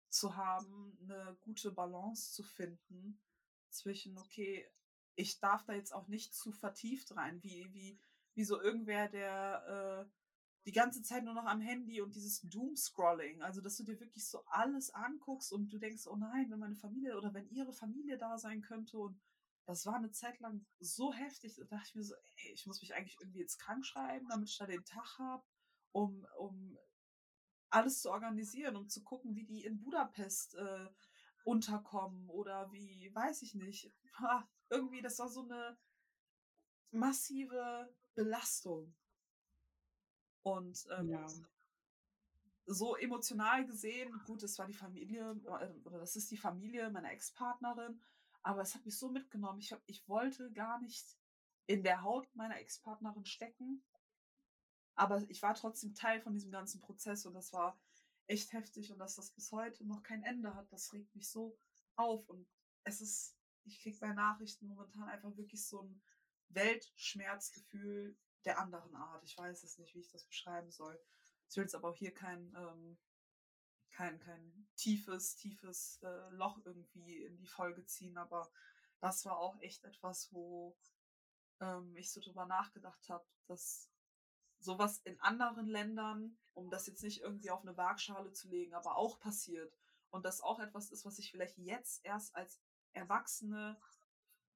zu 0.08 0.36
haben, 0.36 0.98
eine 1.02 1.36
gute 1.40 1.70
Balance 1.70 2.32
zu 2.32 2.42
finden 2.42 3.20
zwischen, 3.70 4.18
okay, 4.18 4.68
ich 5.14 5.38
darf 5.40 5.64
da 5.64 5.74
jetzt 5.74 5.92
auch 5.92 6.08
nicht 6.08 6.34
zu 6.34 6.52
vertieft 6.52 7.14
rein, 7.16 7.42
wie, 7.42 7.72
wie, 7.72 7.98
wie 8.34 8.44
so 8.44 8.60
irgendwer, 8.60 9.08
der 9.08 10.06
äh, 10.06 10.18
die 10.64 10.72
ganze 10.72 11.02
Zeit 11.02 11.24
nur 11.24 11.34
noch 11.34 11.46
am 11.46 11.60
Handy 11.60 12.00
und 12.00 12.14
dieses 12.14 12.42
Doom-Scrolling, 12.42 13.42
also 13.42 13.60
dass 13.60 13.76
du 13.76 13.84
dir 13.84 13.98
wirklich 14.00 14.26
so 14.26 14.44
alles 14.46 14.90
anguckst 14.90 15.52
und 15.52 15.72
du 15.72 15.78
denkst, 15.78 16.06
oh 16.06 16.16
nein, 16.16 16.50
wenn 16.50 16.58
meine 16.58 16.76
Familie 16.76 17.16
oder 17.16 17.32
wenn 17.34 17.48
ihre 17.48 17.72
Familie 17.72 18.18
da 18.18 18.38
sein 18.38 18.60
könnte 18.62 18.98
und 18.98 19.18
das 19.68 19.84
war 19.84 19.96
eine 19.96 20.10
Zeit 20.10 20.40
lang 20.40 20.64
so 20.80 21.12
heftig, 21.12 21.54
da 21.56 21.64
dachte 21.64 21.88
ich 21.88 21.94
mir 21.94 22.02
so, 22.02 22.14
ey, 22.14 22.52
ich 22.54 22.66
muss 22.66 22.80
mich 22.80 22.94
eigentlich 22.94 23.18
irgendwie 23.20 23.40
jetzt 23.40 23.58
krank 23.58 23.84
schreiben, 23.84 24.26
damit 24.30 24.48
ich 24.48 24.56
da 24.56 24.66
den 24.66 24.82
Tag 24.84 25.18
habe, 25.18 25.44
um, 25.92 26.26
um 26.38 26.78
alles 27.68 28.00
zu 28.00 28.10
organisieren, 28.10 28.76
um 28.76 28.88
zu 28.88 29.02
gucken, 29.02 29.36
wie 29.36 29.44
die 29.44 29.64
in 29.64 29.78
Budapest 29.78 30.54
äh, 30.54 30.88
unterkommen 31.44 32.30
oder 32.30 32.72
wie, 32.72 33.14
weiß 33.14 33.42
ich 33.42 33.54
nicht. 33.54 33.92
Ha, 34.14 34.48
irgendwie, 34.70 35.02
das 35.02 35.18
war 35.18 35.28
so 35.28 35.42
eine 35.42 35.76
massive 36.90 37.94
Belastung. 38.14 38.94
Und 40.44 40.86
ähm, 40.96 41.10
Ja. 41.10 41.26
so 42.64 42.96
emotional 42.96 43.66
gesehen, 43.66 44.18
gut, 44.24 44.42
das 44.42 44.58
war 44.58 44.66
die 44.66 44.72
Familie, 44.72 45.38
äh, 45.44 45.86
oder 45.86 45.98
das 45.98 46.16
ist 46.16 46.30
die 46.30 46.38
Familie 46.38 46.90
meiner 46.90 47.12
Ex-Partnerin, 47.12 48.00
aber 48.42 48.62
es 48.62 48.74
hat 48.74 48.84
mich 48.84 48.98
so 48.98 49.10
mitgenommen. 49.10 49.60
Ich, 49.60 49.72
hab, 49.72 49.82
ich 49.86 50.08
wollte 50.08 50.50
gar 50.52 50.80
nicht 50.80 51.16
in 51.66 51.82
der 51.82 52.02
Haut 52.02 52.34
meiner 52.34 52.58
Ex-Partnerin 52.58 53.26
stecken, 53.26 53.82
aber 54.94 55.22
ich 55.28 55.42
war 55.42 55.54
trotzdem 55.54 55.94
Teil 55.94 56.20
von 56.20 56.32
diesem 56.32 56.50
ganzen 56.50 56.80
Prozess 56.80 57.26
und 57.26 57.34
das 57.34 57.52
war 57.52 57.78
echt 58.26 58.52
heftig 58.52 58.92
und 58.92 58.98
dass 58.98 59.16
das 59.16 59.30
bis 59.30 59.52
heute 59.52 59.84
noch 59.86 60.02
kein 60.02 60.22
Ende 60.22 60.54
hat, 60.54 60.72
das 60.72 60.92
regt 60.92 61.14
mich 61.14 61.28
so 61.28 61.58
auf 61.96 62.28
und 62.28 62.46
es 62.84 63.00
ist, 63.00 63.36
ich 63.64 63.80
kriege 63.80 63.98
bei 63.98 64.12
Nachrichten 64.12 64.66
momentan 64.66 65.08
einfach 65.08 65.36
wirklich 65.36 65.66
so 65.66 65.82
ein 65.82 66.02
Weltschmerzgefühl 66.48 68.16
der 68.44 68.58
anderen 68.58 68.94
Art. 68.94 69.22
Ich 69.24 69.36
weiß 69.36 69.62
es 69.62 69.78
nicht, 69.78 69.94
wie 69.94 70.00
ich 70.00 70.10
das 70.10 70.24
beschreiben 70.24 70.70
soll. 70.70 70.98
Ich 71.48 71.56
will 71.56 71.64
jetzt 71.64 71.74
aber 71.74 71.90
auch 71.90 71.96
hier 71.96 72.12
kein, 72.12 72.54
ähm, 72.56 72.98
kein, 73.98 74.20
kein 74.20 74.68
tiefes, 74.76 75.34
tiefes 75.34 75.98
äh, 76.04 76.30
Loch 76.30 76.60
irgendwie 76.64 77.24
in 77.24 77.36
die 77.36 77.48
Folge 77.48 77.84
ziehen, 77.84 78.16
aber 78.16 78.48
das 79.00 79.24
war 79.24 79.38
auch 79.38 79.58
echt 79.60 79.82
etwas, 79.82 80.32
wo 80.32 80.76
ähm, 81.60 81.96
ich 81.96 82.12
so 82.12 82.20
drüber 82.20 82.46
nachgedacht 82.46 83.08
habe, 83.08 83.26
dass 83.48 83.90
sowas 84.60 85.00
in 85.00 85.18
anderen 85.18 85.66
Ländern, 85.66 86.38
um 86.54 86.70
das 86.70 86.86
jetzt 86.86 87.02
nicht 87.02 87.22
irgendwie 87.22 87.50
auf 87.50 87.62
eine 87.62 87.76
Waagschale 87.76 88.32
zu 88.32 88.48
legen, 88.48 88.72
aber 88.72 88.96
auch 88.96 89.18
passiert. 89.18 89.74
Und 90.10 90.24
das 90.24 90.42
auch 90.42 90.60
etwas 90.60 90.92
ist, 90.92 91.04
was 91.04 91.18
ich 91.18 91.32
vielleicht 91.32 91.58
jetzt 91.58 92.04
erst 92.04 92.36
als 92.36 92.60
erwachsene 92.92 93.80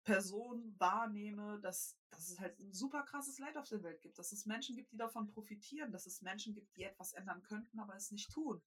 Person 0.04 0.72
wahrnehme, 0.78 1.58
dass, 1.62 1.98
dass 2.10 2.28
es 2.28 2.38
halt 2.38 2.60
ein 2.60 2.72
super 2.72 3.02
krasses 3.02 3.40
Leid 3.40 3.56
auf 3.56 3.68
der 3.68 3.82
Welt 3.82 4.02
gibt, 4.02 4.20
dass 4.20 4.30
es 4.30 4.46
Menschen 4.46 4.76
gibt, 4.76 4.92
die 4.92 4.96
davon 4.96 5.26
profitieren, 5.26 5.90
dass 5.90 6.06
es 6.06 6.22
Menschen 6.22 6.54
gibt, 6.54 6.76
die 6.76 6.84
etwas 6.84 7.12
ändern 7.12 7.42
könnten, 7.42 7.80
aber 7.80 7.96
es 7.96 8.12
nicht 8.12 8.30
tun, 8.30 8.62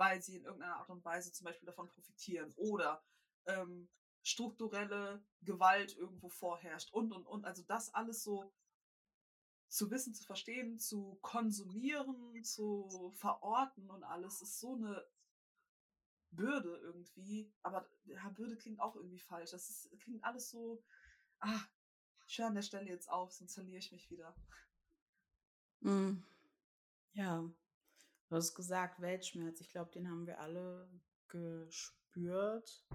weil 0.00 0.22
sie 0.22 0.36
in 0.36 0.44
irgendeiner 0.44 0.76
Art 0.76 0.88
und 0.88 1.04
Weise 1.04 1.30
zum 1.30 1.44
Beispiel 1.44 1.66
davon 1.66 1.86
profitieren 1.86 2.50
oder 2.56 3.04
ähm, 3.44 3.86
strukturelle 4.22 5.22
Gewalt 5.42 5.94
irgendwo 5.94 6.30
vorherrscht 6.30 6.90
und 6.94 7.12
und 7.12 7.26
und. 7.26 7.44
Also 7.44 7.62
das 7.64 7.92
alles 7.92 8.24
so 8.24 8.50
zu 9.68 9.90
wissen, 9.90 10.14
zu 10.14 10.24
verstehen, 10.24 10.78
zu 10.78 11.18
konsumieren, 11.20 12.42
zu 12.42 13.12
verorten 13.14 13.90
und 13.90 14.02
alles 14.02 14.40
ist 14.40 14.58
so 14.58 14.74
eine 14.74 15.06
Bürde 16.30 16.80
irgendwie. 16.82 17.52
Aber 17.62 17.86
ja, 18.04 18.26
Bürde 18.30 18.56
klingt 18.56 18.80
auch 18.80 18.96
irgendwie 18.96 19.20
falsch. 19.20 19.50
Das 19.50 19.68
ist, 19.68 19.90
klingt 20.00 20.24
alles 20.24 20.48
so. 20.48 20.82
Ah, 21.40 21.60
ich 22.26 22.38
höre 22.38 22.46
an 22.46 22.54
der 22.54 22.62
Stelle 22.62 22.88
jetzt 22.88 23.10
auf, 23.10 23.32
sonst 23.32 23.52
verliere 23.52 23.78
ich 23.78 23.92
mich 23.92 24.10
wieder. 24.10 24.34
Mm. 25.80 26.22
Ja, 27.12 27.50
du 28.30 28.36
hast 28.36 28.54
gesagt, 28.54 29.00
Weltschmerz. 29.00 29.60
Ich 29.60 29.70
glaube, 29.70 29.90
den 29.90 30.08
haben 30.08 30.26
wir 30.26 30.40
alle 30.40 30.88
gespürt. 31.28 32.86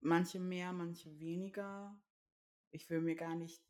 Manche 0.00 0.40
mehr, 0.40 0.72
manche 0.72 1.18
weniger. 1.18 1.96
Ich 2.72 2.90
will 2.90 3.00
mir 3.00 3.14
gar 3.14 3.36
nicht, 3.36 3.64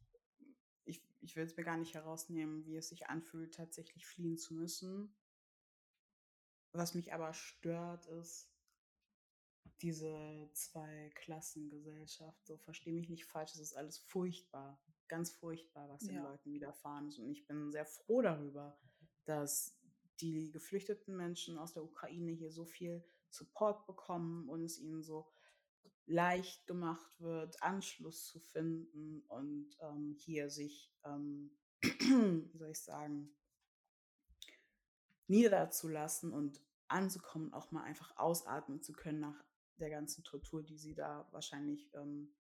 ich, 0.85 1.07
ich 1.21 1.37
will 1.37 1.45
es 1.45 1.57
mir 1.57 1.65
gar 1.65 1.77
nicht 1.77 1.95
herausnehmen, 1.95 2.65
wie 2.65 2.77
es 2.77 2.89
sich 2.89 3.09
anfühlt, 3.09 3.55
tatsächlich 3.55 4.07
fliehen 4.07 4.39
zu 4.39 4.55
müssen. 4.55 5.15
Was 6.73 6.95
mich 6.95 7.13
aber 7.13 7.35
stört, 7.35 8.07
ist 8.07 8.51
diese 9.83 10.49
Zwei-Klassen-Gesellschaft. 10.55 12.47
So, 12.47 12.57
verstehe 12.57 12.95
mich 12.95 13.11
nicht 13.11 13.27
falsch, 13.27 13.53
es 13.53 13.61
ist 13.61 13.77
alles 13.77 13.99
furchtbar, 13.99 14.83
ganz 15.09 15.31
furchtbar, 15.31 15.89
was 15.91 16.05
den 16.05 16.17
Ja. 16.17 16.23
Leuten 16.23 16.53
widerfahren 16.53 17.07
ist. 17.09 17.19
Und 17.19 17.31
ich 17.31 17.47
bin 17.47 17.71
sehr 17.71 17.87
froh 17.87 18.23
darüber, 18.23 18.77
dass 19.25 19.77
die 20.21 20.51
geflüchteten 20.51 21.17
Menschen 21.17 21.59
aus 21.59 21.73
der 21.73 21.85
Ukraine 21.85 22.33
hier 22.33 22.51
so 22.51 22.65
viel 22.65 23.05
Support 23.31 23.87
bekommen 23.87 24.49
und 24.49 24.63
es 24.63 24.79
ihnen 24.79 25.03
so 25.03 25.29
leicht 26.07 26.67
gemacht 26.67 27.21
wird, 27.21 27.63
Anschluss 27.63 28.27
zu 28.27 28.39
finden 28.39 29.23
und 29.29 29.77
ähm, 29.81 30.15
hier 30.19 30.51
sich, 30.51 30.93
ähm, 31.05 31.51
wie 31.83 32.59
soll 32.59 32.71
ich 32.71 32.81
sagen, 32.81 33.35
niederzulassen 35.27 36.33
und 36.33 36.61
anzukommen, 36.89 37.53
auch 37.53 37.71
mal 37.71 37.83
einfach 37.83 38.17
ausatmen 38.17 38.83
zu 38.83 38.93
können 38.93 39.21
nach 39.21 39.43
der 39.79 39.91
ganzen 39.91 40.23
Tortur, 40.23 40.63
die 40.63 40.77
sie 40.77 40.95
da 40.95 41.27
wahrscheinlich 41.33 41.91
ähm, 41.95 42.35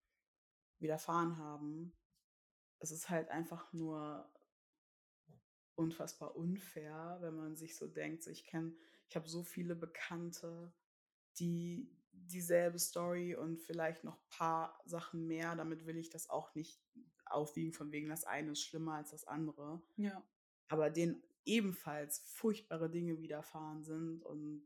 widerfahren 0.79 1.37
haben. 1.37 1.93
Es 2.79 2.91
ist 2.91 3.09
halt 3.09 3.29
einfach 3.29 3.71
nur 3.71 4.29
unfassbar 5.75 6.35
unfair, 6.35 7.17
wenn 7.21 7.35
man 7.35 7.55
sich 7.55 7.75
so 7.75 7.87
denkt, 7.87 8.23
so 8.23 8.31
ich 8.31 8.45
kenne, 8.45 8.75
ich 9.09 9.15
habe 9.15 9.27
so 9.27 9.43
viele 9.43 9.75
Bekannte, 9.75 10.73
die 11.39 11.89
dieselbe 12.11 12.79
Story 12.79 13.35
und 13.35 13.59
vielleicht 13.59 14.03
noch 14.03 14.15
ein 14.15 14.29
paar 14.29 14.81
Sachen 14.85 15.27
mehr. 15.27 15.55
Damit 15.55 15.85
will 15.85 15.97
ich 15.97 16.09
das 16.09 16.29
auch 16.29 16.53
nicht 16.55 16.81
aufwiegen, 17.25 17.73
von 17.73 17.91
wegen 17.91 18.09
das 18.09 18.23
eine 18.23 18.51
ist 18.51 18.61
schlimmer 18.61 18.95
als 18.95 19.11
das 19.11 19.25
andere. 19.25 19.81
Ja. 19.97 20.23
Aber 20.67 20.89
denen 20.89 21.23
ebenfalls 21.45 22.19
furchtbare 22.27 22.89
Dinge 22.89 23.19
widerfahren 23.19 23.83
sind 23.83 24.23
und 24.23 24.63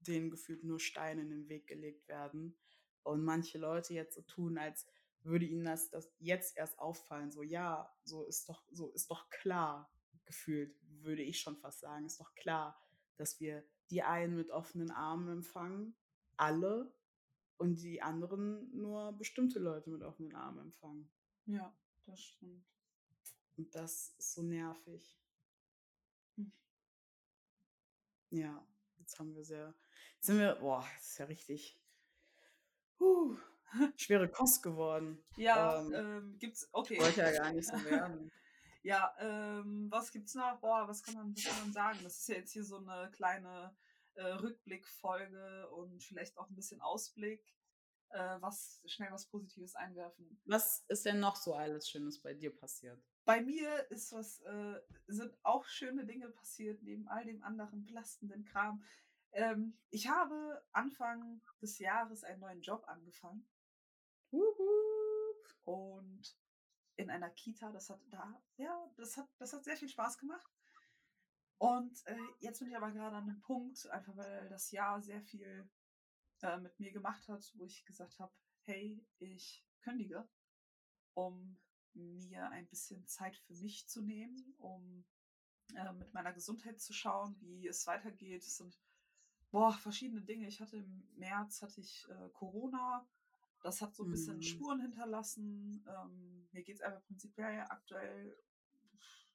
denen 0.00 0.30
gefühlt 0.30 0.64
nur 0.64 0.80
Steine 0.80 1.22
in 1.22 1.30
den 1.30 1.48
Weg 1.48 1.66
gelegt 1.66 2.08
werden. 2.08 2.56
Und 3.02 3.24
manche 3.24 3.58
Leute 3.58 3.94
jetzt 3.94 4.14
so 4.14 4.22
tun, 4.22 4.58
als 4.58 4.86
würde 5.22 5.46
ihnen 5.46 5.64
das, 5.64 5.90
das 5.90 6.12
jetzt 6.18 6.56
erst 6.56 6.78
auffallen. 6.78 7.30
So, 7.30 7.42
ja, 7.42 7.92
so 8.04 8.24
ist 8.24 8.48
doch, 8.48 8.64
so 8.70 8.90
ist 8.92 9.10
doch 9.10 9.28
klar, 9.30 9.92
gefühlt, 10.32 10.74
würde 11.02 11.22
ich 11.22 11.40
schon 11.40 11.58
fast 11.58 11.80
sagen, 11.80 12.06
ist 12.06 12.18
doch 12.18 12.34
klar, 12.34 12.80
dass 13.16 13.38
wir 13.38 13.62
die 13.90 14.02
einen 14.02 14.34
mit 14.34 14.50
offenen 14.50 14.90
Armen 14.90 15.28
empfangen, 15.28 15.94
alle, 16.38 16.90
und 17.58 17.76
die 17.76 18.02
anderen 18.02 18.76
nur 18.76 19.12
bestimmte 19.12 19.60
Leute 19.60 19.90
mit 19.90 20.02
offenen 20.02 20.34
Armen 20.34 20.58
empfangen. 20.58 21.08
Ja, 21.46 21.72
das 22.06 22.20
stimmt. 22.20 22.66
Und 23.56 23.72
das 23.74 24.14
ist 24.18 24.32
so 24.32 24.42
nervig. 24.42 25.16
Hm. 26.36 26.50
Ja, 28.30 28.66
jetzt 28.98 29.16
haben 29.20 29.32
wir 29.36 29.44
sehr, 29.44 29.74
jetzt 30.16 30.26
sind 30.26 30.38
wir, 30.38 30.56
boah, 30.56 30.84
das 30.94 31.10
ist 31.10 31.18
ja 31.18 31.26
richtig 31.26 31.80
huh, 32.98 33.36
schwere 33.96 34.28
Kost 34.28 34.62
geworden. 34.64 35.22
Ja, 35.36 35.78
Ähm, 35.78 35.92
ähm, 35.94 36.38
gibt's, 36.40 36.68
okay. 36.72 36.98
Wollte 36.98 37.20
ja 37.20 37.30
gar 37.30 37.52
nicht 37.52 37.68
so 37.68 37.74
werden. 37.84 38.32
Ja, 38.82 39.14
ähm, 39.18 39.88
was 39.90 40.10
gibt's 40.10 40.34
noch? 40.34 40.60
Boah, 40.60 40.88
was 40.88 41.02
kann 41.02 41.14
man, 41.14 41.36
was 41.36 41.44
kann 41.44 41.60
man 41.60 41.72
sagen? 41.72 41.98
Das 42.02 42.18
ist 42.18 42.28
ja 42.28 42.36
jetzt 42.36 42.52
hier 42.52 42.64
so 42.64 42.78
eine 42.78 43.10
kleine 43.12 43.74
äh, 44.14 44.24
Rückblickfolge 44.24 45.70
und 45.70 46.02
vielleicht 46.02 46.36
auch 46.36 46.48
ein 46.48 46.54
bisschen 46.54 46.80
Ausblick. 46.80 47.44
Äh, 48.10 48.40
was 48.40 48.82
schnell 48.84 49.10
was 49.10 49.26
Positives 49.26 49.74
einwerfen. 49.74 50.38
Was 50.44 50.84
ist 50.88 51.06
denn 51.06 51.20
noch 51.20 51.36
so 51.36 51.54
alles 51.54 51.88
Schönes 51.88 52.20
bei 52.20 52.34
dir 52.34 52.54
passiert? 52.54 53.02
Bei 53.24 53.40
mir 53.40 53.90
ist 53.90 54.12
was, 54.12 54.40
äh, 54.40 54.80
sind 55.06 55.34
auch 55.44 55.64
schöne 55.66 56.04
Dinge 56.04 56.28
passiert, 56.28 56.82
neben 56.82 57.08
all 57.08 57.24
dem 57.24 57.42
anderen 57.42 57.86
belastenden 57.86 58.44
Kram. 58.44 58.84
Ähm, 59.32 59.78
ich 59.88 60.08
habe 60.08 60.62
Anfang 60.72 61.40
des 61.62 61.78
Jahres 61.78 62.22
einen 62.22 62.40
neuen 62.40 62.60
Job 62.60 62.84
angefangen 62.86 63.46
wup. 64.30 65.56
und 65.64 66.36
in 66.96 67.10
einer 67.10 67.30
Kita, 67.30 67.70
das 67.72 67.90
hat 67.90 68.00
da, 68.10 68.42
ja, 68.56 68.90
das 68.96 69.16
hat, 69.16 69.28
das 69.38 69.52
hat 69.52 69.64
sehr 69.64 69.76
viel 69.76 69.88
Spaß 69.88 70.18
gemacht. 70.18 70.46
Und 71.58 72.04
äh, 72.06 72.16
jetzt 72.40 72.58
bin 72.58 72.68
ich 72.68 72.76
aber 72.76 72.90
gerade 72.90 73.16
an 73.16 73.28
einem 73.28 73.40
Punkt, 73.40 73.88
einfach 73.90 74.16
weil 74.16 74.48
das 74.48 74.70
Jahr 74.72 75.00
sehr 75.00 75.22
viel 75.22 75.70
äh, 76.42 76.58
mit 76.58 76.78
mir 76.80 76.92
gemacht 76.92 77.28
hat, 77.28 77.52
wo 77.54 77.64
ich 77.64 77.84
gesagt 77.84 78.18
habe, 78.18 78.32
hey, 78.62 79.04
ich 79.18 79.64
kündige, 79.80 80.28
um 81.14 81.58
mir 81.94 82.50
ein 82.50 82.66
bisschen 82.68 83.06
Zeit 83.06 83.36
für 83.36 83.54
mich 83.54 83.86
zu 83.88 84.02
nehmen, 84.02 84.54
um 84.58 85.04
äh, 85.74 85.92
mit 85.92 86.12
meiner 86.14 86.32
Gesundheit 86.32 86.80
zu 86.80 86.92
schauen, 86.92 87.36
wie 87.40 87.66
es 87.66 87.86
weitergeht. 87.86 88.42
Es 88.42 88.56
sind 88.56 88.78
boah, 89.52 89.72
verschiedene 89.72 90.22
Dinge. 90.22 90.48
Ich 90.48 90.60
hatte 90.60 90.78
im 90.78 91.08
März 91.14 91.62
hatte 91.62 91.80
ich 91.80 92.08
äh, 92.08 92.28
Corona. 92.30 93.06
Das 93.62 93.80
hat 93.80 93.94
so 93.94 94.04
ein 94.04 94.10
bisschen 94.10 94.36
Mhm. 94.36 94.42
Spuren 94.42 94.80
hinterlassen. 94.80 95.84
Ähm, 95.88 96.48
mir 96.52 96.62
geht 96.62 96.76
es 96.76 96.82
einfach 96.82 97.04
prinzipiell 97.04 97.64
aktuell 97.68 98.36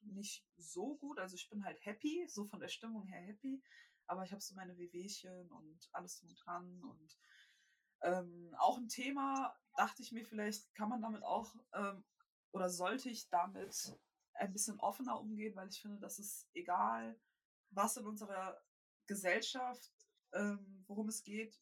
nicht 0.01 0.45
so 0.57 0.95
gut. 0.97 1.19
Also 1.19 1.35
ich 1.35 1.49
bin 1.49 1.63
halt 1.63 1.83
happy, 1.85 2.25
so 2.27 2.45
von 2.45 2.59
der 2.59 2.67
Stimmung 2.67 3.05
her 3.07 3.21
happy. 3.21 3.63
Aber 4.05 4.23
ich 4.23 4.31
habe 4.31 4.41
so 4.41 4.55
meine 4.55 4.77
Wehwehchen 4.77 5.51
und 5.51 5.89
alles 5.91 6.19
drum 6.19 6.33
dran. 6.35 6.83
Und 6.83 7.17
ähm, 8.01 8.55
auch 8.59 8.77
ein 8.77 8.87
Thema, 8.89 9.57
dachte 9.75 10.01
ich 10.01 10.11
mir, 10.11 10.25
vielleicht 10.25 10.73
kann 10.75 10.89
man 10.89 11.01
damit 11.01 11.23
auch 11.23 11.55
ähm, 11.73 12.03
oder 12.51 12.69
sollte 12.69 13.09
ich 13.09 13.29
damit 13.29 13.97
ein 14.33 14.53
bisschen 14.53 14.79
offener 14.79 15.19
umgehen, 15.19 15.55
weil 15.55 15.69
ich 15.69 15.81
finde, 15.81 15.99
dass 15.99 16.19
es 16.19 16.47
egal, 16.53 17.19
was 17.71 17.97
in 17.97 18.05
unserer 18.05 18.61
Gesellschaft, 19.07 19.91
ähm, 20.33 20.83
worum 20.87 21.09
es 21.09 21.23
geht. 21.23 21.61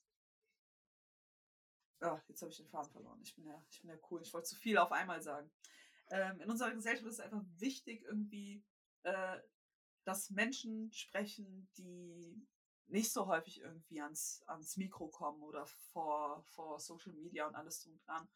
Ja, 2.05 2.21
jetzt 2.27 2.41
habe 2.41 2.51
ich 2.51 2.57
den 2.57 2.67
Faden 2.67 2.91
verloren. 2.91 3.19
Ich 3.23 3.35
bin 3.35 3.45
ja, 3.45 3.63
ich 3.69 3.81
bin 3.81 3.89
ja 3.89 3.97
cool. 4.11 4.21
Ich 4.21 4.33
wollte 4.33 4.47
zu 4.47 4.55
viel 4.55 4.77
auf 4.77 4.91
einmal 4.91 5.21
sagen. 5.21 5.49
Ähm, 6.11 6.39
in 6.39 6.51
unserer 6.51 6.71
Gesellschaft 6.71 7.07
ist 7.07 7.15
es 7.15 7.19
einfach 7.19 7.43
wichtig, 7.57 8.03
irgendwie, 8.03 8.63
äh, 9.03 9.39
dass 10.03 10.29
Menschen 10.29 10.91
sprechen, 10.91 11.67
die 11.77 12.47
nicht 12.87 13.11
so 13.11 13.25
häufig 13.25 13.59
irgendwie 13.61 14.01
ans, 14.01 14.43
ans 14.45 14.77
Mikro 14.77 15.07
kommen 15.07 15.41
oder 15.41 15.65
vor, 15.65 16.43
vor 16.43 16.79
Social 16.79 17.13
Media 17.13 17.47
und 17.47 17.55
alles 17.55 17.81
drum 17.81 17.97
dran. 18.05 18.29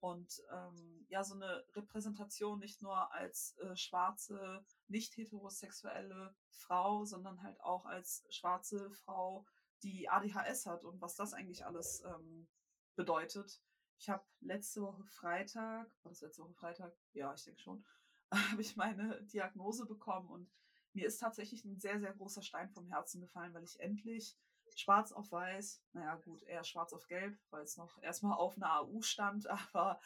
Und 0.00 0.42
ähm, 0.52 1.06
ja, 1.08 1.24
so 1.24 1.34
eine 1.34 1.64
Repräsentation 1.74 2.58
nicht 2.58 2.82
nur 2.82 3.10
als 3.10 3.56
äh, 3.56 3.74
schwarze, 3.74 4.62
nicht 4.86 5.16
heterosexuelle 5.16 6.36
Frau, 6.50 7.06
sondern 7.06 7.42
halt 7.42 7.58
auch 7.62 7.86
als 7.86 8.26
schwarze 8.28 8.90
Frau, 8.90 9.46
die 9.82 10.10
ADHS 10.10 10.66
hat 10.66 10.84
und 10.84 11.00
was 11.00 11.14
das 11.14 11.32
eigentlich 11.32 11.64
alles 11.64 12.02
ähm, 12.04 12.46
bedeutet. 12.94 13.60
Ich 13.98 14.08
habe 14.08 14.24
letzte 14.40 14.82
Woche 14.82 15.04
Freitag, 15.04 15.86
war 16.02 16.10
das 16.10 16.20
letzte 16.20 16.42
Woche 16.42 16.54
Freitag? 16.54 16.92
Ja, 17.12 17.32
ich 17.34 17.44
denke 17.44 17.60
schon, 17.60 17.84
habe 18.32 18.60
ich 18.60 18.76
meine 18.76 19.22
Diagnose 19.24 19.86
bekommen 19.86 20.28
und 20.28 20.50
mir 20.92 21.06
ist 21.06 21.18
tatsächlich 21.18 21.64
ein 21.64 21.78
sehr, 21.78 21.98
sehr 21.98 22.12
großer 22.12 22.42
Stein 22.42 22.70
vom 22.70 22.88
Herzen 22.88 23.20
gefallen, 23.20 23.52
weil 23.54 23.64
ich 23.64 23.80
endlich 23.80 24.36
schwarz 24.76 25.12
auf 25.12 25.30
weiß, 25.30 25.82
naja 25.92 26.16
gut, 26.16 26.42
eher 26.44 26.64
schwarz 26.64 26.92
auf 26.92 27.06
gelb, 27.06 27.38
weil 27.50 27.62
es 27.62 27.76
noch 27.76 28.00
erstmal 28.02 28.34
auf 28.38 28.56
einer 28.56 28.80
AU 28.80 29.02
stand, 29.02 29.48
aber 29.72 30.00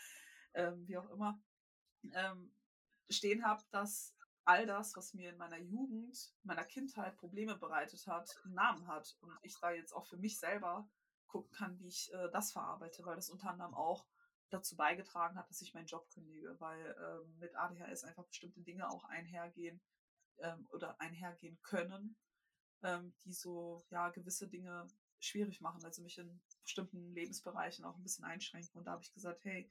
ähm, 0.55 0.87
wie 0.87 0.99
auch 0.99 1.11
immer, 1.11 1.41
ähm, 2.13 2.53
stehen 3.11 3.45
habe, 3.45 3.63
dass 3.71 4.15
all 4.45 4.67
das, 4.67 4.97
was 4.97 5.13
mir 5.13 5.31
in 5.31 5.37
meiner 5.37 5.59
Jugend, 5.59 6.33
meiner 6.43 6.65
Kindheit 6.65 7.17
Probleme 7.17 7.57
bereitet 7.57 8.07
hat, 8.07 8.35
einen 8.45 8.55
Namen 8.55 8.87
hat 8.87 9.17
und 9.21 9.33
ich 9.43 9.59
da 9.61 9.71
jetzt 9.71 9.93
auch 9.93 10.07
für 10.07 10.17
mich 10.17 10.39
selber 10.39 10.89
gucken 11.29 11.53
kann, 11.53 11.79
wie 11.79 11.89
ich 11.89 12.13
äh, 12.13 12.31
das 12.33 12.53
verarbeite, 12.53 13.05
weil 13.05 13.17
das 13.17 13.31
unter 13.31 13.51
anderem 13.51 13.75
auch 13.75 14.07
dazu 14.51 14.77
beigetragen 14.77 15.37
hat, 15.37 15.49
dass 15.51 15.61
ich 15.61 15.75
meinen 15.75 15.87
Job 15.87 16.09
kündige, 16.11 16.59
weil 16.59 16.97
ähm, 16.99 17.39
mit 17.39 17.55
ADHS 17.55 18.05
einfach 18.05 18.25
bestimmte 18.25 18.63
Dinge 18.63 18.89
auch 18.91 19.05
einhergehen 19.05 19.81
ähm, 20.39 20.67
oder 20.71 21.01
einhergehen 21.01 21.59
können, 21.63 22.17
ähm, 22.83 23.15
die 23.25 23.33
so 23.33 23.85
ja 23.91 24.09
gewisse 24.09 24.49
Dinge 24.49 24.89
schwierig 25.21 25.61
machen, 25.61 25.85
also 25.85 26.03
mich 26.03 26.19
in 26.19 26.41
bestimmten 26.63 27.13
Lebensbereichen 27.13 27.85
auch 27.85 27.97
ein 27.97 28.03
bisschen 28.03 28.25
einschränken. 28.25 28.79
Und 28.79 28.85
da 28.85 28.93
habe 28.93 29.03
ich 29.03 29.13
gesagt, 29.13 29.45
hey, 29.45 29.71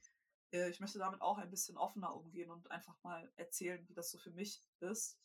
äh, 0.52 0.70
ich 0.70 0.80
möchte 0.80 0.98
damit 0.98 1.20
auch 1.20 1.38
ein 1.38 1.50
bisschen 1.50 1.76
offener 1.76 2.14
umgehen 2.14 2.50
und 2.50 2.70
einfach 2.70 2.96
mal 3.02 3.30
erzählen, 3.36 3.86
wie 3.88 3.94
das 3.94 4.10
so 4.10 4.18
für 4.18 4.30
mich 4.30 4.62
ist. 4.80 5.18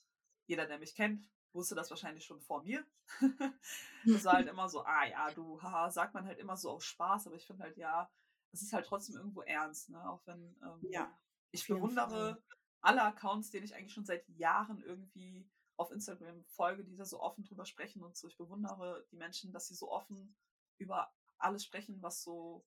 Jeder, 0.45 0.65
der 0.65 0.79
mich 0.79 0.95
kennt, 0.95 1.29
wusste 1.53 1.75
das 1.75 1.89
wahrscheinlich 1.89 2.25
schon 2.25 2.41
vor 2.41 2.63
mir. 2.63 2.85
das 4.05 4.25
war 4.25 4.33
halt 4.33 4.47
immer 4.49 4.69
so, 4.69 4.83
ah 4.83 5.05
ja, 5.05 5.31
du, 5.31 5.61
haha, 5.61 5.89
sagt 5.89 6.13
man 6.13 6.25
halt 6.25 6.39
immer 6.39 6.57
so 6.57 6.71
aus 6.71 6.85
Spaß, 6.85 7.27
aber 7.27 7.35
ich 7.35 7.45
finde 7.45 7.63
halt, 7.63 7.77
ja, 7.77 8.09
es 8.51 8.61
ist 8.61 8.73
halt 8.73 8.85
trotzdem 8.85 9.15
irgendwo 9.15 9.41
ernst, 9.41 9.89
ne? 9.89 10.09
Auch 10.09 10.21
wenn 10.25 10.55
ähm, 10.61 10.79
Ja, 10.89 11.17
ich 11.51 11.67
bewundere 11.67 12.41
alle 12.81 13.03
Accounts, 13.03 13.49
denen 13.49 13.65
ich 13.65 13.75
eigentlich 13.75 13.93
schon 13.93 14.05
seit 14.05 14.27
Jahren 14.29 14.81
irgendwie 14.81 15.49
auf 15.77 15.91
Instagram 15.91 16.43
folge, 16.45 16.83
die 16.83 16.95
da 16.95 17.05
so 17.05 17.19
offen 17.19 17.43
drüber 17.43 17.65
sprechen 17.65 18.03
und 18.03 18.15
so. 18.15 18.27
Ich 18.27 18.37
bewundere 18.37 19.05
die 19.11 19.15
Menschen, 19.15 19.51
dass 19.51 19.67
sie 19.67 19.75
so 19.75 19.91
offen 19.91 20.35
über 20.77 21.11
alles 21.37 21.63
sprechen, 21.63 22.01
was 22.01 22.23
so 22.23 22.65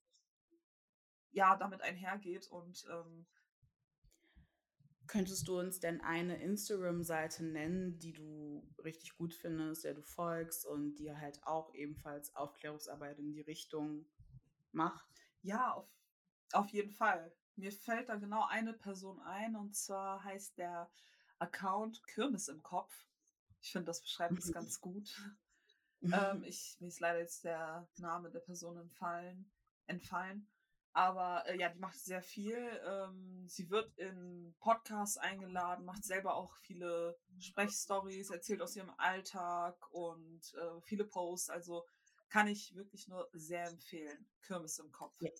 ja 1.31 1.57
damit 1.57 1.83
einhergeht 1.83 2.49
und 2.49 2.87
ähm, 2.91 3.27
Könntest 5.07 5.47
du 5.47 5.59
uns 5.59 5.79
denn 5.79 6.01
eine 6.01 6.43
Instagram-Seite 6.43 7.45
nennen, 7.45 7.99
die 7.99 8.13
du 8.13 8.67
richtig 8.83 9.15
gut 9.17 9.35
findest, 9.35 9.85
der 9.85 9.95
du 9.95 10.03
folgst 10.03 10.67
und 10.67 10.97
die 10.97 11.15
halt 11.15 11.43
auch 11.45 11.73
ebenfalls 11.75 12.35
Aufklärungsarbeit 12.35 13.19
in 13.19 13.33
die 13.33 13.43
Richtung 13.43 14.07
macht? 14.73 15.07
Ja, 15.43 15.75
auf, 15.75 15.89
auf 16.53 16.69
jeden 16.71 16.91
Fall. 16.91 17.33
Mir 17.57 17.73
fällt 17.73 18.09
da 18.09 18.17
genau 18.17 18.45
eine 18.47 18.73
Person 18.73 19.21
ein 19.21 19.57
und 19.57 19.77
zwar 19.77 20.25
heißt 20.25 20.59
der 20.59 20.91
Account 21.39 22.07
Kirmes 22.07 22.49
im 22.49 22.63
Kopf. 22.63 23.07
Ich 23.61 23.73
finde, 23.73 23.87
das 23.87 24.03
beschreibt 24.03 24.39
es 24.39 24.53
ganz 24.53 24.81
gut. 24.81 25.09
ähm, 26.03 26.43
ich, 26.45 26.77
mir 26.81 26.89
ist 26.89 27.01
leider 27.01 27.21
jetzt 27.21 27.45
der 27.45 27.89
Name 27.97 28.31
der 28.31 28.41
Person 28.41 28.79
entfallen. 28.79 29.51
entfallen. 29.87 30.49
Aber 30.97 31.47
äh, 31.47 31.59
ja, 31.59 31.69
die 31.69 31.79
macht 31.79 31.99
sehr 31.99 32.23
viel. 32.23 32.57
Ähm, 32.87 33.47
sie 33.47 33.69
wird 33.69 33.93
in 33.99 34.57
Podcasts 34.61 35.19
eingeladen, 35.19 35.85
macht 35.85 36.03
selber 36.03 36.35
auch 36.35 36.57
viele 36.57 37.19
Sprechstories, 37.39 38.31
erzählt 38.31 38.63
aus 38.63 38.75
ihrem 38.77 38.95
Alltag 38.97 39.77
und 39.91 40.55
äh, 40.55 40.81
viele 40.81 41.05
Posts. 41.05 41.51
Also 41.51 41.85
kann 42.31 42.49
ich 42.49 42.75
wirklich 42.75 43.09
nur 43.09 43.29
sehr 43.35 43.67
empfehlen. 43.69 44.27
Kirmes 44.41 44.79
im 44.79 44.91
Kopf. 44.91 45.15
Ja. 45.21 45.31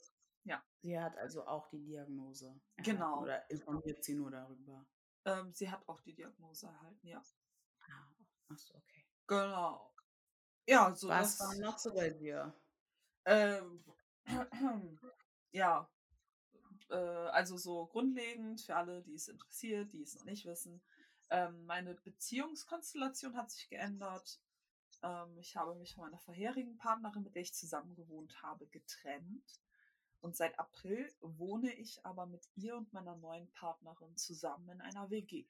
ja. 0.45 0.63
Sie 0.83 1.01
hat 1.01 1.17
also 1.17 1.47
auch 1.47 1.67
die 1.71 1.83
Diagnose. 1.83 2.61
Genau. 2.77 3.23
Oder 3.23 3.51
informiert 3.51 4.05
sie 4.05 4.15
nur 4.15 4.31
darüber? 4.31 4.87
Ähm, 5.25 5.55
sie 5.55 5.71
hat 5.71 5.89
auch 5.89 6.03
die 6.03 6.15
Diagnose 6.15 6.67
erhalten, 6.67 7.07
ja. 7.07 7.23
Ah, 7.81 8.15
achso, 8.51 8.75
okay. 8.77 9.07
Genau. 9.27 9.95
Ja, 10.69 10.95
so. 10.95 11.09
Was 11.09 11.41
war 11.41 11.55
noch 11.57 11.79
so 11.79 11.95
bei 11.95 12.11
dir? 12.11 12.55
Ähm, 13.25 13.83
ja, 15.53 15.89
äh, 16.91 16.95
also 16.95 17.57
so 17.57 17.87
grundlegend 17.87 18.61
für 18.61 18.77
alle, 18.77 19.03
die 19.03 19.15
es 19.15 19.29
interessiert, 19.29 19.93
die 19.93 20.03
es 20.03 20.15
noch 20.15 20.25
nicht 20.25 20.45
wissen. 20.45 20.83
Ähm, 21.31 21.65
meine 21.67 21.95
Beziehungskonstellation 21.95 23.37
hat 23.37 23.51
sich 23.51 23.69
geändert. 23.69 24.41
Ähm, 25.03 25.37
ich 25.39 25.57
habe 25.57 25.75
mich 25.75 25.95
von 25.95 26.05
meiner 26.05 26.19
vorherigen 26.19 26.77
Partnerin, 26.77 27.23
mit 27.23 27.35
der 27.35 27.43
ich 27.43 27.55
zusammen 27.55 27.95
gewohnt 27.95 28.43
habe, 28.43 28.67
getrennt. 28.69 29.61
Und 30.21 30.37
seit 30.37 30.59
April 30.59 31.13
wohne 31.21 31.73
ich 31.75 32.05
aber 32.05 32.27
mit 32.27 32.49
ihr 32.55 32.77
und 32.77 32.93
meiner 32.93 33.17
neuen 33.17 33.51
Partnerin 33.53 34.17
zusammen 34.17 34.69
in 34.71 34.81
einer 34.81 35.11
WG. 35.11 35.47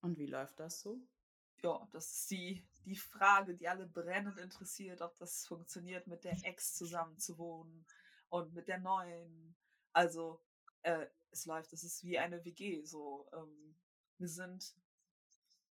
Und 0.00 0.18
wie 0.18 0.26
läuft 0.26 0.58
das 0.60 0.80
so? 0.80 1.00
Ja, 1.62 1.86
das 1.92 2.12
ist 2.12 2.30
die, 2.30 2.66
die 2.84 2.96
Frage, 2.96 3.54
die 3.54 3.68
alle 3.68 3.86
brennend 3.86 4.38
interessiert, 4.38 5.00
ob 5.00 5.16
das 5.16 5.46
funktioniert, 5.46 6.06
mit 6.06 6.24
der 6.24 6.44
Ex 6.44 6.74
zusammen 6.74 7.18
zu 7.18 7.38
wohnen 7.38 7.86
und 8.34 8.52
mit 8.52 8.66
der 8.66 8.80
neuen. 8.80 9.54
Also 9.92 10.40
äh, 10.82 11.06
es 11.30 11.46
läuft, 11.46 11.72
es 11.72 11.84
ist 11.84 12.02
wie 12.02 12.18
eine 12.18 12.44
WG. 12.44 12.82
So, 12.82 13.28
ähm, 13.32 13.76
wir 14.18 14.28
sind, 14.28 14.74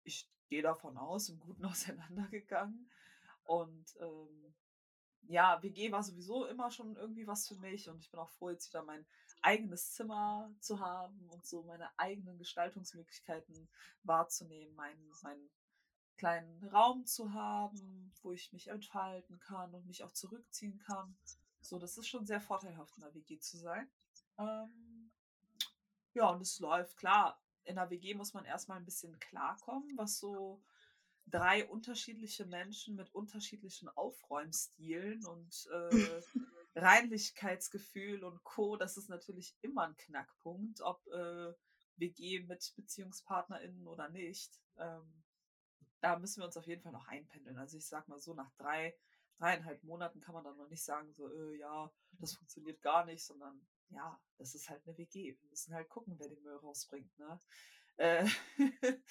ich 0.05 0.31
gehe 0.49 0.63
davon 0.63 0.97
aus, 0.97 1.29
im 1.29 1.39
Guten 1.39 1.65
auseinandergegangen. 1.67 2.91
Und 3.45 3.95
ähm, 4.01 4.55
ja, 5.29 5.63
WG 5.63 5.93
war 5.93 6.03
sowieso 6.03 6.47
immer 6.47 6.71
schon 6.71 6.97
irgendwie 6.97 7.27
was 7.27 7.47
für 7.47 7.57
mich 7.57 7.91
und 7.91 7.99
ich 7.99 8.11
bin 8.11 8.21
auch 8.21 8.31
froh, 8.31 8.49
jetzt 8.49 8.73
wieder 8.73 8.83
mein 8.83 9.05
eigenes 9.43 9.93
Zimmer 9.93 10.51
zu 10.61 10.81
haben 10.81 11.29
und 11.29 11.45
so 11.45 11.63
meine 11.63 11.91
eigenen 11.99 12.39
Gestaltungsmöglichkeiten 12.39 13.69
wahrzunehmen, 14.03 14.75
meinen, 14.77 15.13
meinen 15.23 15.51
kleinen 16.17 16.65
Raum 16.69 17.05
zu 17.05 17.35
haben, 17.35 18.15
wo 18.23 18.33
ich 18.33 18.53
mich 18.53 18.69
entfalten 18.69 19.39
kann 19.41 19.75
und 19.75 19.87
mich 19.87 20.05
auch 20.05 20.13
zurückziehen 20.13 20.79
kann. 20.79 21.17
So, 21.69 21.79
das 21.79 21.99
ist 21.99 22.09
schon 22.09 22.27
sehr 22.27 22.41
vorteilhaft, 22.41 22.97
in 22.97 23.03
der 23.03 23.15
WG 23.15 23.39
zu 23.39 23.59
sein. 23.59 23.91
Ähm, 24.39 25.11
ja, 26.15 26.29
und 26.31 26.41
es 26.41 26.59
läuft 26.61 26.97
klar. 26.97 27.41
In 27.65 27.77
der 27.77 27.91
WG 27.91 28.15
muss 28.15 28.33
man 28.35 28.45
erstmal 28.45 28.79
ein 28.79 28.85
bisschen 28.85 29.19
klarkommen, 29.19 29.97
was 29.97 30.19
so 30.19 30.63
drei 31.27 31.67
unterschiedliche 31.67 32.47
Menschen 32.47 32.95
mit 32.95 33.13
unterschiedlichen 33.15 33.89
Aufräumstilen 33.89 35.27
und 35.27 35.69
äh, 35.73 36.23
Reinlichkeitsgefühl 36.77 38.23
und 38.23 38.45
Co. 38.45 38.77
Das 38.77 38.97
ist 38.97 39.09
natürlich 39.09 39.57
immer 39.63 39.89
ein 39.89 39.97
Knackpunkt, 39.97 40.81
ob 40.83 41.05
äh, 41.09 41.53
WG 41.97 42.41
mit 42.41 42.73
BeziehungspartnerInnen 42.77 43.87
oder 43.89 44.09
nicht. 44.09 44.61
Ähm, 44.77 45.25
da 46.01 46.19
müssen 46.19 46.41
wir 46.41 46.47
uns 46.47 46.57
auf 46.57 46.67
jeden 46.67 46.83
Fall 46.83 46.93
noch 46.93 47.09
einpendeln. 47.09 47.59
Also 47.59 47.79
ich 47.79 47.87
sag 47.87 48.07
mal 48.07 48.21
so, 48.21 48.35
nach 48.35 48.53
drei 48.53 48.95
dreieinhalb 49.39 49.83
Monaten 49.85 50.21
kann 50.21 50.35
man 50.35 50.45
dann 50.45 50.57
noch 50.57 50.69
nicht 50.69 50.85
sagen, 50.85 51.13
so, 51.13 51.29
äh, 51.29 51.59
ja, 51.59 51.93
das 52.13 52.35
funktioniert 52.35 52.81
gar 52.83 53.05
nicht, 53.05 53.25
sondern 53.25 53.67
ja, 53.91 54.21
das 54.39 54.55
ist 54.55 54.69
halt 54.69 54.87
eine 54.87 54.97
WG. 54.97 55.37
Wir 55.39 55.49
müssen 55.49 55.75
halt 55.75 55.89
gucken, 55.89 56.19
wer 56.19 56.29
den 56.29 56.43
Müll 56.43 56.57
rausbringt. 56.57 57.19
Ne? 57.19 57.41
Äh, 57.97 58.27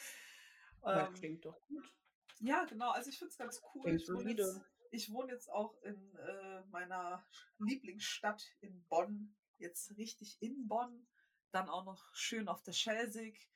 ähm, 0.83 1.13
klingt 1.13 1.45
doch 1.45 1.59
gut. 1.67 1.93
Ja, 2.39 2.65
genau. 2.65 2.91
Also 2.91 3.09
ich 3.09 3.17
finde 3.17 3.31
es 3.31 3.37
ganz 3.37 3.61
cool. 3.73 3.95
Ich 3.95 4.07
wohne, 4.09 4.31
jetzt, 4.31 4.61
ich 4.91 5.11
wohne, 5.11 5.31
jetzt, 5.31 5.49
auch 5.49 5.81
in 5.83 6.15
äh, 6.15 6.61
meiner 6.65 7.25
Lieblingsstadt 7.59 8.43
in 8.61 8.83
Bonn. 8.87 9.35
Jetzt 9.57 9.97
richtig 9.97 10.37
in 10.41 10.67
Bonn. 10.67 11.07
Dann 11.51 11.69
auch 11.69 11.85
noch 11.85 12.13
schön 12.13 12.47
auf 12.47 12.61
der 12.63 12.73
Schelsig. 12.73 13.49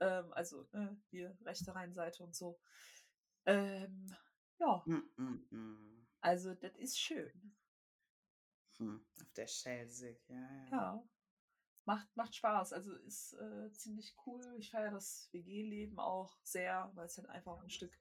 Ähm, 0.00 0.32
also 0.32 0.66
äh, 0.72 0.88
hier 1.10 1.36
rechte 1.42 1.74
Rheinseite 1.74 2.22
und 2.22 2.34
so. 2.34 2.58
Ähm, 3.44 4.16
ja. 4.58 4.82
Mm, 4.86 5.10
mm, 5.16 5.46
mm. 5.50 5.93
Also, 6.24 6.54
das 6.54 6.74
ist 6.76 6.98
schön. 6.98 7.54
Hm, 8.78 9.04
auf 9.20 9.32
der 9.34 9.46
Schelsig, 9.46 10.26
ja, 10.26 10.40
ja. 10.40 10.68
Ja. 10.70 11.08
Macht, 11.84 12.16
macht 12.16 12.34
Spaß. 12.34 12.72
Also 12.72 12.94
ist 12.94 13.34
äh, 13.34 13.70
ziemlich 13.72 14.16
cool. 14.24 14.42
Ich 14.56 14.70
feiere 14.70 14.92
das 14.92 15.28
WG-Leben 15.32 15.98
auch 15.98 16.38
sehr, 16.42 16.90
weil 16.94 17.04
es 17.04 17.18
halt 17.18 17.28
einfach 17.28 17.62
ein 17.62 17.68
Stück 17.68 17.94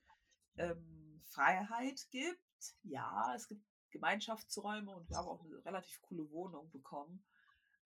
ähm, 0.56 1.22
Freiheit 1.26 2.08
gibt. 2.12 2.40
Ja, 2.84 3.36
es 3.36 3.50
gibt 3.50 3.66
Gemeinschaftsräume 3.92 4.96
und 4.96 5.10
wir 5.10 5.18
haben 5.18 5.28
auch 5.28 5.44
eine 5.44 5.66
relativ 5.66 6.02
coole 6.04 6.32
Wohnung 6.32 6.72
bekommen. 6.72 7.26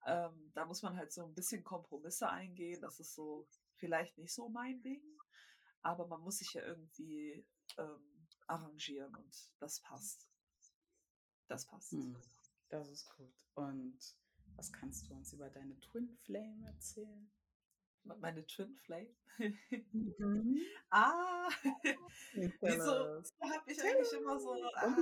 Ähm, 0.06 0.52
da 0.54 0.66
muss 0.66 0.82
man 0.82 0.96
halt 0.96 1.12
so 1.12 1.24
ein 1.24 1.34
bisschen 1.34 1.64
Kompromisse 1.64 2.30
eingehen. 2.30 2.80
Das 2.80 3.00
ist 3.00 3.12
so 3.12 3.48
vielleicht 3.74 4.16
nicht 4.18 4.32
so 4.32 4.48
mein 4.48 4.80
Ding. 4.82 5.02
Aber 5.82 6.06
man 6.06 6.20
muss 6.20 6.38
sich 6.38 6.52
ja 6.52 6.62
irgendwie 6.62 7.44
ähm, 7.76 8.28
arrangieren 8.46 9.14
und 9.16 9.52
das 9.58 9.80
passt. 9.80 10.27
Das 11.48 11.66
passt. 11.66 11.92
Hm, 11.92 12.16
das 12.68 12.88
ist 12.88 13.08
gut. 13.16 13.32
Und 13.54 13.98
was 14.56 14.72
kannst 14.72 15.08
du 15.08 15.14
uns 15.14 15.32
über 15.32 15.50
deine 15.50 15.78
Twin 15.80 16.08
Flame 16.10 16.66
erzählen? 16.66 17.30
Meine 18.04 18.46
Twin 18.46 18.74
Flame? 18.76 19.14
Mhm. 19.38 20.60
ah! 20.90 21.48
Wieso 22.60 23.22
habe 23.40 23.72
ich 23.72 23.82
eigentlich 23.82 24.12
immer 24.12 24.38
so. 24.38 24.54
Ah, 24.74 24.94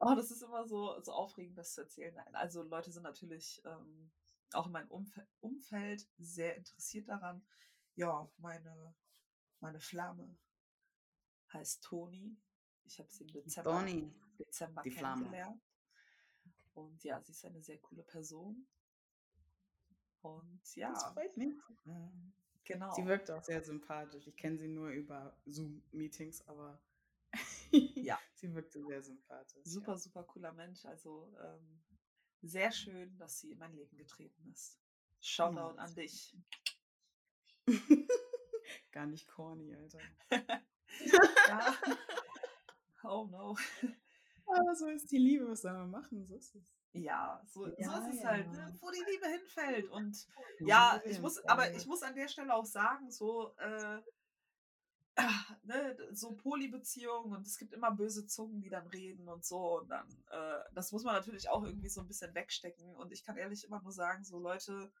oh, 0.00 0.14
das 0.14 0.30
ist 0.30 0.42
immer 0.42 0.66
so, 0.66 1.00
so 1.02 1.12
aufregend, 1.12 1.58
das 1.58 1.74
zu 1.74 1.82
erzählen. 1.82 2.16
Also, 2.32 2.62
Leute 2.62 2.90
sind 2.90 3.02
natürlich 3.04 3.62
ähm, 3.64 4.10
auch 4.52 4.66
in 4.66 4.72
meinem 4.72 4.90
Umf 4.90 5.10
Umfeld 5.40 6.08
sehr 6.18 6.56
interessiert 6.56 7.08
daran. 7.08 7.44
Ja, 7.94 8.30
meine, 8.38 8.94
meine 9.60 9.80
Flamme 9.80 10.36
heißt 11.52 11.82
Toni. 11.84 12.36
Ich 12.84 12.98
habe 12.98 13.10
sie 13.10 13.24
im 13.24 13.32
Dezember. 13.32 13.72
Bonnie. 13.72 14.12
Dezember 14.44 14.82
die 14.82 14.90
kennengelernt. 14.90 15.30
Flamme. 15.32 15.60
Und 16.74 17.04
ja, 17.04 17.20
sie 17.20 17.32
ist 17.32 17.44
eine 17.44 17.62
sehr 17.62 17.78
coole 17.78 18.02
Person. 18.02 18.66
Und 20.22 20.76
ja. 20.76 20.92
Das 20.92 21.04
freut 21.12 21.36
mich. 21.36 21.54
Genau. 22.64 22.94
Sie 22.94 23.06
wirkt 23.06 23.30
auch 23.30 23.42
sehr 23.42 23.62
sympathisch. 23.62 24.26
Ich 24.26 24.36
kenne 24.36 24.56
sie 24.56 24.68
nur 24.68 24.90
über 24.90 25.36
Zoom-Meetings, 25.46 26.46
aber 26.48 26.80
ja. 27.70 28.18
sie 28.34 28.54
wirkte 28.54 28.84
sehr 28.84 29.02
sympathisch. 29.02 29.64
Super, 29.64 29.92
ja. 29.92 29.98
super 29.98 30.24
cooler 30.24 30.52
Mensch. 30.52 30.84
Also 30.84 31.34
ähm, 31.42 31.82
sehr 32.42 32.70
schön, 32.70 33.16
dass 33.18 33.40
sie 33.40 33.52
in 33.52 33.58
mein 33.58 33.74
Leben 33.74 33.96
getreten 33.96 34.48
ist. 34.52 34.78
Shoutout 35.20 35.74
oh, 35.74 35.78
an 35.78 35.94
dich. 35.94 36.36
Gar 38.92 39.06
nicht 39.06 39.26
corny, 39.28 39.74
Alter. 39.74 40.00
ja. 41.48 41.76
Oh 43.04 43.26
no. 43.26 43.56
Aber 44.54 44.74
so 44.74 44.86
ist 44.86 45.10
die 45.10 45.18
Liebe, 45.18 45.48
was 45.48 45.62
soll 45.62 45.72
man 45.72 45.90
machen? 45.90 46.26
So 46.26 46.34
ist 46.34 46.54
es. 46.54 46.72
Ja, 46.94 47.42
so, 47.46 47.66
ja, 47.78 48.02
so 48.02 48.08
ist 48.08 48.18
es 48.18 48.24
halt, 48.24 48.46
ja. 48.46 48.52
halt, 48.52 48.72
ne? 48.72 48.78
wo 48.80 48.90
die 48.90 49.04
Liebe 49.10 49.26
hinfällt. 49.26 49.90
Und 49.90 50.26
ja, 50.60 51.00
ich 51.06 51.20
muss, 51.20 51.42
aber 51.46 51.72
ich 51.72 51.86
muss 51.86 52.02
an 52.02 52.14
der 52.14 52.28
Stelle 52.28 52.54
auch 52.54 52.66
sagen, 52.66 53.10
so, 53.10 53.54
äh, 53.56 54.00
ah, 55.16 55.44
ne, 55.62 55.96
so 56.12 56.32
Polybeziehungen 56.32 57.34
und 57.34 57.46
es 57.46 57.56
gibt 57.56 57.72
immer 57.72 57.90
böse 57.90 58.26
Zungen, 58.26 58.60
die 58.60 58.68
dann 58.68 58.86
reden 58.88 59.26
und 59.28 59.44
so. 59.44 59.80
Und 59.80 59.88
dann, 59.88 60.06
äh, 60.30 60.60
das 60.74 60.92
muss 60.92 61.04
man 61.04 61.14
natürlich 61.14 61.48
auch 61.48 61.64
irgendwie 61.64 61.88
so 61.88 62.02
ein 62.02 62.08
bisschen 62.08 62.34
wegstecken. 62.34 62.94
Und 62.96 63.10
ich 63.12 63.24
kann 63.24 63.38
ehrlich 63.38 63.64
immer 63.64 63.80
nur 63.80 63.92
sagen, 63.92 64.22
so 64.22 64.38
Leute, 64.38 64.92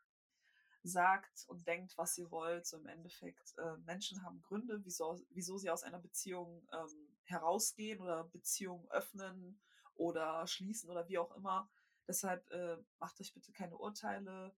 sagt 0.82 1.44
und 1.48 1.66
denkt, 1.66 1.96
was 1.96 2.18
ihr 2.18 2.30
wollt. 2.30 2.66
So 2.66 2.78
im 2.78 2.86
Endeffekt, 2.86 3.56
äh, 3.58 3.76
Menschen 3.78 4.22
haben 4.22 4.42
Gründe, 4.42 4.84
wieso, 4.84 5.20
wieso 5.30 5.56
sie 5.58 5.70
aus 5.70 5.82
einer 5.82 5.98
Beziehung 5.98 6.66
ähm, 6.72 7.08
herausgehen 7.24 8.00
oder 8.00 8.24
Beziehungen 8.24 8.88
öffnen 8.90 9.60
oder 9.94 10.46
schließen 10.46 10.90
oder 10.90 11.08
wie 11.08 11.18
auch 11.18 11.34
immer. 11.36 11.70
Deshalb 12.08 12.50
äh, 12.50 12.76
macht 12.98 13.20
euch 13.20 13.32
bitte 13.32 13.52
keine 13.52 13.76
Urteile 13.76 14.54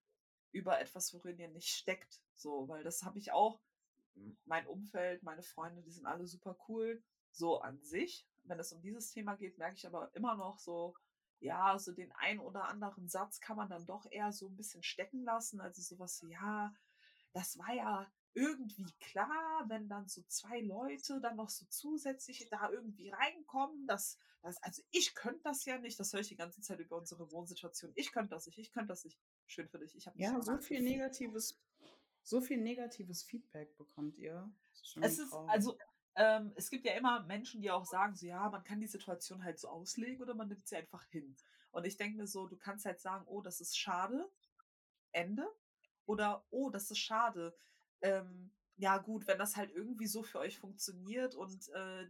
über 0.50 0.80
etwas, 0.80 1.12
worin 1.12 1.38
ihr 1.38 1.48
nicht 1.48 1.68
steckt. 1.68 2.22
So, 2.34 2.68
weil 2.68 2.84
das 2.84 3.02
habe 3.02 3.18
ich 3.18 3.32
auch, 3.32 3.60
mein 4.44 4.66
Umfeld, 4.66 5.24
meine 5.24 5.42
Freunde, 5.42 5.82
die 5.82 5.90
sind 5.90 6.06
alle 6.06 6.26
super 6.26 6.56
cool, 6.68 7.02
so 7.32 7.60
an 7.60 7.82
sich. 7.82 8.26
Wenn 8.44 8.60
es 8.60 8.72
um 8.72 8.80
dieses 8.80 9.10
Thema 9.10 9.34
geht, 9.34 9.58
merke 9.58 9.76
ich 9.76 9.86
aber 9.86 10.14
immer 10.14 10.36
noch 10.36 10.58
so, 10.58 10.94
ja, 11.40 11.78
so 11.78 11.92
den 11.92 12.12
ein 12.12 12.38
oder 12.38 12.68
anderen 12.68 13.08
Satz 13.08 13.40
kann 13.40 13.56
man 13.56 13.68
dann 13.68 13.86
doch 13.86 14.06
eher 14.10 14.32
so 14.32 14.48
ein 14.48 14.56
bisschen 14.56 14.82
stecken 14.82 15.24
lassen. 15.24 15.60
Also 15.60 15.82
sowas 15.82 16.22
wie, 16.22 16.30
ja, 16.32 16.74
das 17.32 17.58
war 17.58 17.72
ja 17.74 18.10
irgendwie 18.34 18.92
klar, 19.00 19.64
wenn 19.68 19.88
dann 19.88 20.08
so 20.08 20.22
zwei 20.22 20.60
Leute 20.60 21.20
dann 21.20 21.36
noch 21.36 21.50
so 21.50 21.64
zusätzlich 21.68 22.48
da 22.50 22.70
irgendwie 22.70 23.10
reinkommen, 23.10 23.86
dass 23.86 24.18
das, 24.42 24.62
also 24.62 24.82
ich 24.90 25.14
könnte 25.14 25.40
das 25.44 25.64
ja 25.64 25.78
nicht, 25.78 25.98
das 25.98 26.12
höre 26.12 26.20
ich 26.20 26.28
die 26.28 26.36
ganze 26.36 26.60
Zeit 26.60 26.78
über 26.78 26.96
unsere 26.96 27.30
Wohnsituation. 27.32 27.92
Ich 27.94 28.12
könnte 28.12 28.30
das 28.30 28.46
nicht, 28.46 28.58
ich 28.58 28.72
könnte 28.72 28.88
das 28.88 29.04
nicht. 29.04 29.18
Schön 29.46 29.68
für 29.68 29.78
dich. 29.78 29.96
Ich 29.96 30.06
habe 30.06 30.18
Ja, 30.18 30.40
so 30.42 30.58
viel 30.58 30.82
negatives, 30.82 31.58
so 32.22 32.40
viel 32.40 32.58
negatives 32.58 33.22
Feedback 33.22 33.76
bekommt 33.76 34.18
ihr. 34.18 34.52
Ist 34.72 34.90
schon 34.90 35.02
Es 35.02 35.18
ist, 35.18 35.30
traurig. 35.30 35.50
also, 35.50 35.78
ähm, 36.16 36.52
es 36.56 36.70
gibt 36.70 36.86
ja 36.86 36.92
immer 36.94 37.22
Menschen, 37.24 37.60
die 37.60 37.70
auch 37.70 37.84
sagen, 37.84 38.14
so 38.14 38.26
ja, 38.26 38.48
man 38.48 38.64
kann 38.64 38.80
die 38.80 38.86
Situation 38.86 39.42
halt 39.42 39.58
so 39.58 39.68
auslegen 39.68 40.22
oder 40.22 40.34
man 40.34 40.48
nimmt 40.48 40.66
sie 40.66 40.76
einfach 40.76 41.04
hin. 41.06 41.36
Und 41.70 41.86
ich 41.86 41.96
denke 41.96 42.18
mir 42.18 42.26
so, 42.26 42.46
du 42.46 42.56
kannst 42.56 42.86
halt 42.86 43.00
sagen, 43.00 43.24
oh, 43.26 43.40
das 43.40 43.60
ist 43.60 43.76
schade, 43.76 44.30
Ende. 45.12 45.48
Oder, 46.06 46.44
oh, 46.50 46.70
das 46.70 46.90
ist 46.90 46.98
schade. 46.98 47.56
Ähm, 48.00 48.52
ja, 48.76 48.98
gut, 48.98 49.26
wenn 49.26 49.38
das 49.38 49.56
halt 49.56 49.72
irgendwie 49.72 50.06
so 50.06 50.22
für 50.22 50.38
euch 50.38 50.58
funktioniert 50.58 51.34
und 51.34 51.68
äh, 51.70 52.06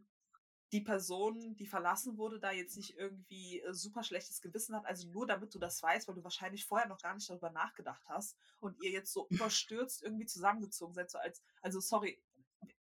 die 0.73 0.81
Person, 0.81 1.55
die 1.57 1.67
verlassen 1.67 2.19
wurde, 2.19 2.41
da 2.41 2.51
jetzt 2.51 2.77
nicht 2.77 2.97
irgendwie 2.97 3.61
äh, 3.61 3.73
super 3.73 4.03
schlechtes 4.03 4.41
Gewissen 4.41 4.75
hat, 4.75 4.87
also 4.87 5.09
nur 5.09 5.27
damit 5.27 5.55
du 5.55 5.59
das 5.59 5.83
weißt, 5.83 6.09
weil 6.09 6.17
du 6.17 6.25
wahrscheinlich 6.25 6.67
vorher 6.67 6.89
noch 6.89 7.01
gar 7.01 7.15
nicht 7.15 7.31
darüber 7.31 7.51
nachgedacht 7.51 8.03
hast 8.09 8.37
und 8.61 8.77
ihr 8.83 8.91
jetzt 8.91 9.13
so 9.13 9.29
überstürzt 9.31 10.03
irgendwie 10.03 10.27
zusammengezogen 10.27 10.95
seid, 10.95 11.11
so 11.11 11.19
als, 11.19 11.43
also 11.63 11.81
sorry, 11.81 12.21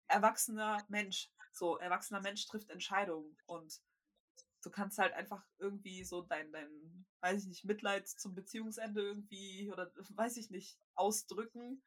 erwachsener 0.08 0.84
Mensch, 0.90 1.32
so 1.52 1.78
erwachsener 1.78 2.22
Mensch 2.22 2.46
trifft 2.46 2.70
Entscheidungen 2.70 3.38
und 3.46 3.82
du 4.62 4.70
kannst 4.70 4.98
halt 4.98 5.14
einfach 5.14 5.46
irgendwie 5.58 6.04
so 6.04 6.22
dein, 6.22 6.52
dein, 6.52 7.06
weiß 7.22 7.42
ich 7.42 7.48
nicht, 7.48 7.66
Mitleid 7.66 8.08
zum 8.08 8.36
Beziehungsende 8.36 9.02
irgendwie 9.02 9.72
oder 9.72 9.92
weiß 10.16 10.38
ich 10.38 10.50
nicht, 10.50 10.80
ausdrücken. 10.96 11.82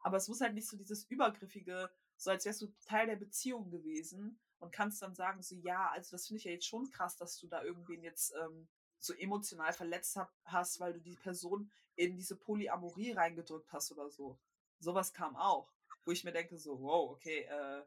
Aber 0.00 0.16
es 0.16 0.28
muss 0.28 0.40
halt 0.40 0.54
nicht 0.54 0.68
so 0.68 0.76
dieses 0.76 1.04
Übergriffige, 1.04 1.90
so 2.16 2.30
als 2.30 2.44
wärst 2.44 2.62
du 2.62 2.74
Teil 2.84 3.06
der 3.06 3.16
Beziehung 3.16 3.70
gewesen 3.70 4.38
und 4.58 4.72
kannst 4.72 5.00
dann 5.02 5.14
sagen, 5.14 5.42
so 5.42 5.54
ja, 5.54 5.90
also 5.90 6.10
das 6.12 6.26
finde 6.26 6.38
ich 6.38 6.44
ja 6.44 6.52
jetzt 6.52 6.66
schon 6.66 6.90
krass, 6.90 7.16
dass 7.16 7.38
du 7.38 7.46
da 7.46 7.62
irgendwen 7.62 8.02
jetzt 8.02 8.34
ähm, 8.42 8.68
so 8.98 9.14
emotional 9.14 9.72
verletzt 9.72 10.16
hab, 10.16 10.32
hast, 10.44 10.80
weil 10.80 10.94
du 10.94 11.00
die 11.00 11.16
Person 11.16 11.70
in 11.96 12.16
diese 12.16 12.36
Polyamorie 12.36 13.12
reingedrückt 13.12 13.72
hast 13.72 13.92
oder 13.92 14.10
so. 14.10 14.38
Sowas 14.78 15.12
kam 15.12 15.36
auch, 15.36 15.72
wo 16.04 16.12
ich 16.12 16.24
mir 16.24 16.32
denke, 16.32 16.58
so, 16.58 16.80
wow, 16.80 17.10
okay, 17.10 17.42
äh, 17.42 17.84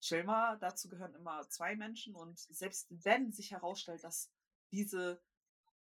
chill 0.00 0.24
mal, 0.24 0.58
dazu 0.58 0.88
gehören 0.88 1.14
immer 1.14 1.48
zwei 1.48 1.76
Menschen 1.76 2.14
und 2.14 2.38
selbst 2.38 2.86
wenn 2.90 3.32
sich 3.32 3.50
herausstellt, 3.52 4.02
dass 4.04 4.30
diese 4.70 5.20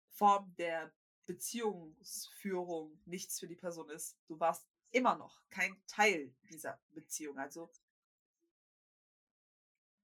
Form 0.09 0.53
der 0.57 0.91
Beziehungsführung 1.25 2.99
nichts 3.05 3.39
für 3.39 3.47
die 3.47 3.55
Person 3.55 3.89
ist, 3.89 4.17
du 4.27 4.39
warst 4.39 4.67
immer 4.91 5.15
noch 5.15 5.41
kein 5.49 5.81
Teil 5.87 6.33
dieser 6.49 6.79
Beziehung. 6.89 7.37
Also 7.37 7.71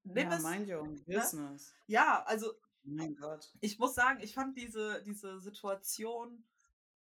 nimm 0.03 0.29
Ja, 0.29 0.37
es, 0.37 0.43
mind 0.43 0.69
your 0.69 0.81
own 0.81 0.93
ne? 0.93 1.03
business. 1.05 1.73
Ja, 1.87 2.23
also 2.23 2.53
Mein 2.83 3.15
Gott. 3.15 3.51
ich 3.59 3.79
muss 3.79 3.95
sagen, 3.95 4.19
ich 4.21 4.33
fand 4.33 4.57
diese, 4.57 5.01
diese 5.03 5.39
Situation 5.41 6.45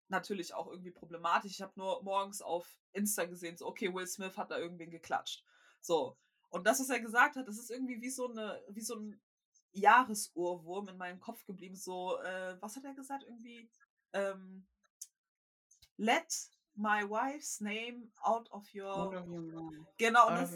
natürlich 0.07 0.53
auch 0.53 0.67
irgendwie 0.67 0.91
problematisch. 0.91 1.51
Ich 1.51 1.61
habe 1.61 1.73
nur 1.75 2.03
morgens 2.03 2.41
auf 2.41 2.79
Insta 2.93 3.25
gesehen, 3.25 3.57
so, 3.57 3.65
okay, 3.65 3.93
Will 3.93 4.07
Smith 4.07 4.37
hat 4.37 4.51
da 4.51 4.57
irgendwen 4.57 4.91
geklatscht. 4.91 5.43
So. 5.81 6.17
Und 6.49 6.65
das, 6.67 6.79
was 6.79 6.89
er 6.89 6.99
gesagt 6.99 7.35
hat, 7.35 7.47
das 7.47 7.57
ist 7.57 7.71
irgendwie 7.71 8.01
wie 8.01 8.09
so 8.09 8.29
eine, 8.29 8.61
wie 8.69 8.81
so 8.81 8.95
ein 8.95 9.19
Jahresurwurm 9.73 10.87
in 10.89 10.97
meinem 10.97 11.19
Kopf 11.19 11.45
geblieben. 11.45 11.75
So, 11.75 12.17
äh, 12.19 12.57
was 12.61 12.75
hat 12.75 12.85
er 12.85 12.93
gesagt? 12.93 13.23
Irgendwie, 13.23 13.69
ähm, 14.13 14.65
let 15.97 16.49
my 16.75 17.03
wife's 17.09 17.59
name 17.59 18.11
out 18.21 18.49
of 18.51 18.67
your. 18.73 19.11
Genau, 19.97 20.27
und, 20.27 20.35
das, 20.35 20.53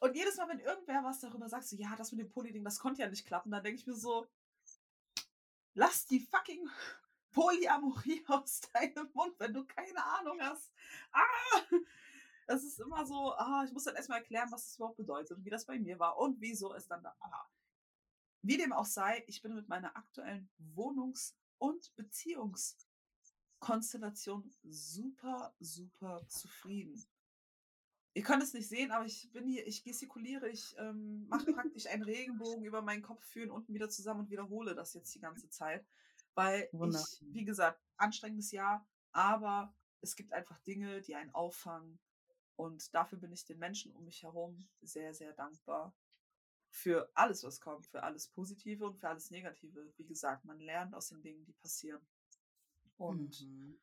und 0.00 0.16
jedes 0.16 0.36
Mal, 0.36 0.48
wenn 0.48 0.60
irgendwer 0.60 1.02
was 1.04 1.20
darüber 1.20 1.48
sagt, 1.48 1.66
so, 1.66 1.76
ja, 1.76 1.94
das 1.96 2.12
mit 2.12 2.20
dem 2.20 2.30
Poly-Ding, 2.30 2.64
das 2.64 2.78
konnte 2.78 3.02
ja 3.02 3.08
nicht 3.08 3.26
klappen, 3.26 3.50
dann 3.50 3.62
denke 3.62 3.80
ich 3.80 3.86
mir 3.86 3.94
so, 3.94 4.26
lass 5.74 6.06
die 6.06 6.20
fucking 6.20 6.68
Polyamorie 7.32 8.24
aus 8.28 8.60
deinem 8.72 9.10
Mund, 9.12 9.34
wenn 9.38 9.54
du 9.54 9.64
keine 9.64 10.04
Ahnung 10.04 10.38
hast. 10.40 10.72
Ah! 11.12 11.22
Das 12.46 12.64
ist 12.64 12.80
immer 12.80 13.06
so, 13.06 13.32
ah, 13.34 13.62
ich 13.64 13.72
muss 13.72 13.84
dann 13.84 13.94
erstmal 13.94 14.18
erklären, 14.18 14.50
was 14.50 14.64
das 14.64 14.74
überhaupt 14.76 14.96
bedeutet 14.96 15.38
und 15.38 15.44
wie 15.44 15.50
das 15.50 15.66
bei 15.66 15.78
mir 15.78 16.00
war 16.00 16.18
und 16.18 16.40
wieso 16.40 16.74
es 16.74 16.88
dann 16.88 17.02
da 17.02 17.14
war. 17.20 17.48
Wie 18.42 18.56
dem 18.56 18.72
auch 18.72 18.86
sei, 18.86 19.22
ich 19.28 19.40
bin 19.42 19.54
mit 19.54 19.68
meiner 19.68 19.96
aktuellen 19.96 20.50
Wohnungs- 20.58 21.36
und 21.58 21.94
Beziehungskonstellation 21.94 24.50
super, 24.64 25.54
super 25.60 26.26
zufrieden. 26.26 27.06
Ihr 28.14 28.24
könnt 28.24 28.42
es 28.42 28.52
nicht 28.52 28.68
sehen, 28.68 28.90
aber 28.90 29.04
ich 29.04 29.30
bin 29.30 29.46
hier, 29.46 29.64
ich 29.66 29.84
gestikuliere, 29.84 30.48
ich 30.48 30.74
ähm, 30.78 31.28
mache 31.28 31.52
praktisch 31.52 31.86
einen 31.86 32.02
Regenbogen 32.10 32.64
über 32.64 32.82
meinen 32.82 33.02
Kopf, 33.02 33.24
führen 33.24 33.52
unten 33.52 33.72
wieder 33.74 33.88
zusammen 33.88 34.18
und 34.20 34.30
wiederhole 34.30 34.74
das 34.74 34.94
jetzt 34.94 35.14
die 35.14 35.20
ganze 35.20 35.48
Zeit. 35.50 35.86
Weil 36.34 36.68
ich, 36.72 36.72
Wundervoll. 36.72 37.28
wie 37.32 37.44
gesagt, 37.44 37.80
anstrengendes 37.96 38.50
Jahr, 38.52 38.86
aber 39.12 39.74
es 40.00 40.16
gibt 40.16 40.32
einfach 40.32 40.58
Dinge, 40.60 41.00
die 41.02 41.14
einen 41.14 41.34
auffangen. 41.34 41.98
Und 42.56 42.94
dafür 42.94 43.18
bin 43.18 43.32
ich 43.32 43.44
den 43.44 43.58
Menschen 43.58 43.92
um 43.92 44.04
mich 44.04 44.22
herum 44.22 44.68
sehr, 44.82 45.14
sehr 45.14 45.32
dankbar. 45.32 45.94
Für 46.70 47.10
alles, 47.14 47.42
was 47.42 47.60
kommt, 47.60 47.86
für 47.86 48.02
alles 48.02 48.28
Positive 48.28 48.86
und 48.86 48.96
für 48.98 49.08
alles 49.08 49.30
Negative. 49.30 49.92
Wie 49.96 50.06
gesagt, 50.06 50.44
man 50.44 50.60
lernt 50.60 50.94
aus 50.94 51.08
den 51.08 51.22
Dingen, 51.22 51.44
die 51.44 51.52
passieren. 51.54 52.06
Und 52.96 53.40
Mhm. 53.40 53.80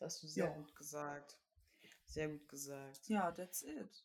Das 0.00 0.14
hast 0.14 0.22
du 0.22 0.28
sehr 0.28 0.46
ja. 0.46 0.52
gut 0.52 0.74
gesagt. 0.74 1.38
Sehr 2.06 2.28
gut 2.28 2.48
gesagt. 2.48 3.08
Ja, 3.08 3.30
that's 3.32 3.62
it. 3.62 4.04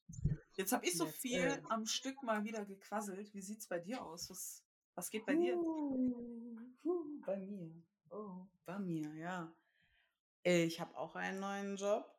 Jetzt 0.53 0.71
habe 0.71 0.85
ich 0.85 0.97
so 0.97 1.05
That's 1.05 1.17
viel 1.17 1.41
it. 1.41 1.63
am 1.69 1.85
Stück 1.85 2.21
mal 2.21 2.43
wieder 2.43 2.65
gequasselt. 2.65 3.33
Wie 3.33 3.41
sieht's 3.41 3.67
bei 3.67 3.79
dir 3.79 4.03
aus? 4.03 4.29
Was, 4.29 4.63
was 4.93 5.09
geht 5.09 5.25
bei 5.25 5.35
dir? 5.35 5.57
Uh, 5.57 5.95
uh, 5.95 6.44
bei 7.25 7.37
mir. 7.37 7.71
Oh, 8.09 8.45
bei 8.65 8.79
mir, 8.79 9.13
ja. 9.15 9.53
Ich 10.43 10.79
habe 10.79 10.97
auch 10.97 11.15
einen 11.15 11.39
neuen 11.39 11.75
Job. 11.75 12.09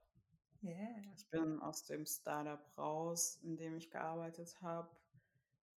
Yeah. 0.62 1.02
Ich 1.16 1.28
bin 1.30 1.60
aus 1.60 1.84
dem 1.84 2.06
Startup 2.06 2.60
raus, 2.76 3.38
in 3.42 3.56
dem 3.56 3.76
ich 3.76 3.90
gearbeitet 3.90 4.60
habe. 4.60 4.90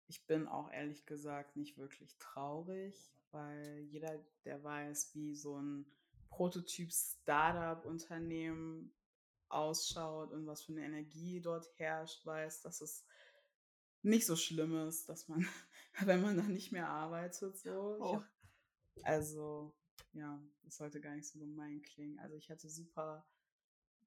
Ich 0.08 0.26
bin 0.26 0.48
auch 0.48 0.72
ehrlich 0.72 1.06
gesagt 1.06 1.56
nicht 1.56 1.78
wirklich 1.78 2.18
traurig, 2.18 3.14
weil 3.32 3.82
jeder, 3.92 4.18
der 4.46 4.64
weiß, 4.64 5.14
wie 5.14 5.36
so 5.36 5.60
ein 5.60 5.86
Prototyp-Startup-Unternehmen 6.30 8.92
ausschaut 9.50 10.32
und 10.32 10.48
was 10.48 10.64
für 10.64 10.72
eine 10.72 10.86
Energie 10.86 11.42
dort 11.42 11.70
herrscht, 11.78 12.26
weiß, 12.26 12.62
dass 12.62 12.82
es 12.82 13.06
nicht 14.02 14.26
so 14.26 14.36
schlimm 14.36 14.76
ist, 14.88 15.08
dass 15.10 15.28
man, 15.28 15.48
wenn 16.00 16.22
man 16.22 16.38
da 16.38 16.44
nicht 16.44 16.72
mehr 16.72 16.88
arbeitet, 16.88 17.58
so. 17.58 17.98
Oh. 18.00 18.24
Also, 19.04 19.76
ja, 20.14 20.42
das 20.64 20.78
sollte 20.78 21.02
gar 21.02 21.16
nicht 21.16 21.28
so 21.28 21.40
gemein 21.40 21.82
klingen. 21.82 22.20
Also 22.20 22.36
ich 22.36 22.50
hatte 22.50 22.70
super 22.70 23.26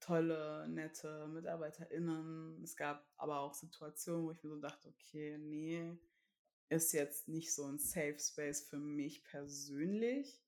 tolle, 0.01 0.69
nette 0.69 1.29
MitarbeiterInnen. 1.29 2.63
Es 2.63 2.77
gab 2.77 3.07
aber 3.17 3.41
auch 3.41 3.55
Situationen, 3.55 4.25
wo 4.25 4.33
ich 4.33 4.43
mir 4.43 4.51
so 4.51 4.61
dachte, 4.61 4.89
okay, 4.89 5.39
nee, 5.39 5.97
ist 6.69 6.93
jetzt 6.93 7.29
nicht 7.29 7.55
so 7.55 7.67
ein 7.67 7.79
Safe 7.79 8.19
Space 8.19 8.63
für 8.69 8.79
mich 8.79 9.25
persönlich, 9.25 10.43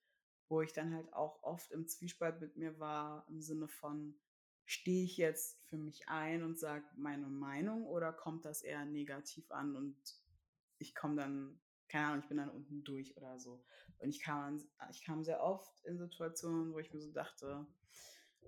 wo 0.48 0.62
ich 0.62 0.72
dann 0.72 0.94
halt 0.94 1.12
auch 1.12 1.42
oft 1.42 1.70
im 1.70 1.87
Zwiespalt 1.87 2.40
mit 2.40 2.57
mir 2.57 2.78
war, 2.78 3.26
im 3.28 3.40
Sinne 3.40 3.68
von, 3.68 4.18
stehe 4.66 5.05
ich 5.05 5.18
jetzt 5.18 5.61
für 5.66 5.76
mich 5.76 6.09
ein 6.09 6.42
und 6.42 6.59
sage 6.59 6.86
meine 6.97 7.28
Meinung 7.28 7.86
oder 7.86 8.12
kommt 8.12 8.45
das 8.45 8.62
eher 8.62 8.84
negativ 8.86 9.51
an 9.51 9.76
und 9.76 9.97
ich 10.78 10.95
komme 10.95 11.16
dann, 11.16 11.61
keine 11.89 12.07
Ahnung, 12.07 12.20
ich 12.20 12.28
bin 12.28 12.39
dann 12.39 12.51
unten 12.51 12.85
durch 12.85 13.16
oder 13.16 13.39
so. 13.39 13.64
Und 13.99 14.09
ich 14.09 14.20
kam, 14.20 14.62
ich 14.91 15.03
kam 15.05 15.24
sehr 15.24 15.43
oft 15.43 15.85
in 15.85 15.99
Situationen, 15.99 16.72
wo 16.72 16.78
ich 16.78 16.93
mir 16.93 17.01
so 17.01 17.12
dachte, 17.12 17.66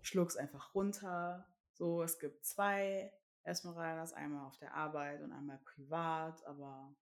schluck's 0.03 0.37
einfach 0.37 0.75
runter. 0.75 1.47
So, 1.73 2.03
es 2.03 2.19
gibt 2.19 2.45
zwei 2.45 3.13
Esmeraldas, 3.43 4.13
einmal 4.13 4.47
auf 4.47 4.59
der 4.59 4.75
Arbeit 4.75 5.23
und 5.23 5.33
einmal 5.33 5.59
privat, 5.59 6.45
aber 6.47 6.95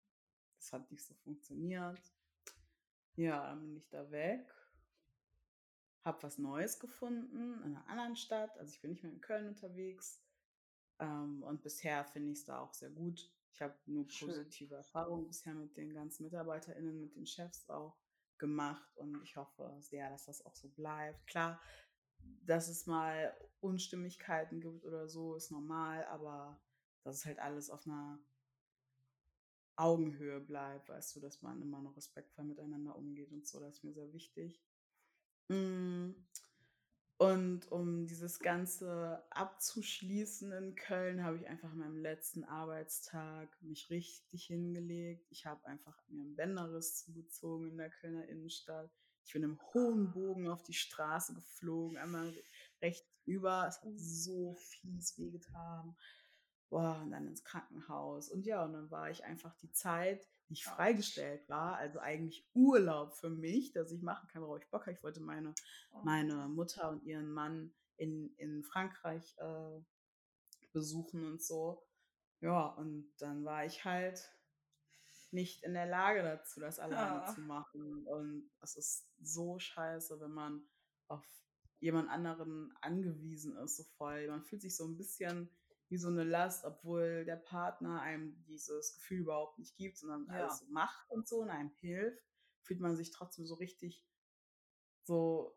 das 0.56 0.72
hat 0.72 0.90
nicht 0.90 1.04
so 1.04 1.14
funktioniert. 1.14 2.00
Ja, 3.16 3.48
dann 3.48 3.60
bin 3.60 3.76
ich 3.76 3.88
da 3.88 4.10
weg, 4.10 4.52
habe 6.02 6.22
was 6.22 6.38
Neues 6.38 6.78
gefunden 6.80 7.62
in 7.62 7.76
einer 7.76 7.88
anderen 7.88 8.16
Stadt. 8.16 8.58
Also 8.58 8.72
ich 8.72 8.80
bin 8.80 8.90
nicht 8.90 9.02
mehr 9.02 9.12
in 9.12 9.20
Köln 9.20 9.48
unterwegs. 9.48 10.20
Ähm, 10.98 11.42
und 11.42 11.62
bisher 11.62 12.04
finde 12.04 12.32
ich 12.32 12.38
es 12.38 12.44
da 12.44 12.60
auch 12.60 12.74
sehr 12.74 12.90
gut. 12.90 13.30
Ich 13.54 13.62
habe 13.62 13.78
nur 13.86 14.08
Schön. 14.08 14.28
positive 14.28 14.74
Erfahrungen 14.74 15.28
bisher 15.28 15.54
mit 15.54 15.76
den 15.76 15.94
ganzen 15.94 16.24
MitarbeiterInnen, 16.24 17.00
mit 17.00 17.14
den 17.14 17.26
Chefs 17.26 17.70
auch 17.70 17.96
gemacht 18.36 18.96
und 18.96 19.22
ich 19.22 19.36
hoffe 19.36 19.76
sehr, 19.78 20.10
dass 20.10 20.24
das 20.24 20.44
auch 20.44 20.56
so 20.56 20.68
bleibt. 20.70 21.24
Klar, 21.28 21.62
dass 22.18 22.68
es 22.68 22.86
mal 22.86 23.32
Unstimmigkeiten 23.60 24.60
gibt 24.60 24.84
oder 24.84 25.08
so, 25.08 25.36
ist 25.36 25.52
normal, 25.52 26.04
aber 26.06 26.60
dass 27.04 27.18
es 27.18 27.24
halt 27.26 27.38
alles 27.38 27.70
auf 27.70 27.86
einer 27.86 28.18
Augenhöhe 29.76 30.40
bleibt, 30.40 30.88
weißt 30.88 31.14
du, 31.14 31.20
dass 31.20 31.40
man 31.42 31.62
immer 31.62 31.80
noch 31.80 31.96
respektvoll 31.96 32.46
miteinander 32.46 32.96
umgeht 32.96 33.30
und 33.30 33.46
so, 33.46 33.60
das 33.60 33.76
ist 33.76 33.84
mir 33.84 33.94
sehr 33.94 34.12
wichtig. 34.12 34.64
Mm. 35.48 36.10
Und 37.16 37.70
um 37.70 38.06
dieses 38.06 38.40
Ganze 38.40 39.22
abzuschließen 39.30 40.50
in 40.52 40.74
Köln, 40.74 41.22
habe 41.22 41.36
ich 41.36 41.46
einfach 41.46 41.70
an 41.70 41.78
meinem 41.78 41.96
letzten 41.96 42.44
Arbeitstag 42.44 43.56
mich 43.62 43.88
richtig 43.88 44.46
hingelegt. 44.46 45.26
Ich 45.30 45.46
habe 45.46 45.64
einfach 45.66 45.96
mir 46.08 46.22
einen 46.22 46.34
Bänderriss 46.34 47.04
zugezogen 47.04 47.70
in 47.70 47.76
der 47.76 47.90
Kölner 47.90 48.28
Innenstadt. 48.28 48.90
Ich 49.24 49.32
bin 49.32 49.44
im 49.44 49.60
hohen 49.72 50.10
Bogen 50.10 50.48
auf 50.48 50.62
die 50.64 50.74
Straße 50.74 51.34
geflogen, 51.34 51.96
einmal 51.96 52.34
rechts 52.82 53.08
über. 53.24 53.66
Es 53.68 53.80
hat 53.80 53.92
so 53.94 54.54
fies 54.54 55.16
wehgetan. 55.16 55.96
Boah, 56.68 57.00
und 57.00 57.12
dann 57.12 57.28
ins 57.28 57.44
Krankenhaus. 57.44 58.28
Und 58.28 58.44
ja, 58.44 58.64
und 58.64 58.72
dann 58.72 58.90
war 58.90 59.08
ich 59.10 59.24
einfach 59.24 59.54
die 59.56 59.70
Zeit, 59.70 60.28
ich 60.54 60.64
freigestellt 60.64 61.48
war, 61.48 61.76
also 61.76 61.98
eigentlich 61.98 62.48
Urlaub 62.54 63.14
für 63.14 63.28
mich, 63.28 63.72
dass 63.72 63.92
ich 63.92 64.02
machen 64.02 64.28
kann, 64.28 64.42
worauf 64.42 64.60
ich 64.60 64.70
Bock 64.70 64.82
habe. 64.82 64.92
Ich 64.92 65.02
wollte 65.02 65.20
meine, 65.20 65.54
oh. 65.92 66.00
meine 66.04 66.48
Mutter 66.48 66.88
und 66.90 67.02
ihren 67.04 67.32
Mann 67.32 67.74
in, 67.96 68.34
in 68.36 68.62
Frankreich 68.62 69.36
äh, 69.38 69.80
besuchen 70.72 71.26
und 71.26 71.42
so. 71.42 71.84
Ja, 72.40 72.66
und 72.66 73.12
dann 73.18 73.44
war 73.44 73.64
ich 73.64 73.84
halt 73.84 74.20
nicht 75.30 75.64
in 75.64 75.74
der 75.74 75.86
Lage 75.86 76.22
dazu, 76.22 76.60
das 76.60 76.78
alleine 76.78 77.26
ja. 77.26 77.34
zu 77.34 77.40
machen. 77.40 78.06
Und 78.06 78.50
es 78.60 78.76
ist 78.76 79.08
so 79.20 79.58
scheiße, 79.58 80.20
wenn 80.20 80.32
man 80.32 80.62
auf 81.08 81.26
jemand 81.80 82.08
anderen 82.10 82.72
angewiesen 82.80 83.56
ist, 83.56 83.76
so 83.76 83.84
voll. 83.96 84.28
Man 84.28 84.44
fühlt 84.44 84.62
sich 84.62 84.76
so 84.76 84.86
ein 84.86 84.96
bisschen 84.96 85.50
wie 85.94 85.98
so 85.98 86.08
eine 86.08 86.24
Last, 86.24 86.64
obwohl 86.64 87.24
der 87.24 87.36
Partner 87.36 88.00
einem 88.00 88.44
dieses 88.48 88.94
Gefühl 88.94 89.20
überhaupt 89.20 89.60
nicht 89.60 89.76
gibt, 89.76 89.96
sondern 89.96 90.26
ja. 90.26 90.42
alles 90.42 90.58
so 90.58 90.66
macht 90.66 91.08
und 91.08 91.28
so 91.28 91.36
und 91.36 91.50
einem 91.50 91.70
hilft, 91.70 92.20
fühlt 92.62 92.80
man 92.80 92.96
sich 92.96 93.12
trotzdem 93.12 93.46
so 93.46 93.54
richtig 93.54 94.04
so 95.04 95.56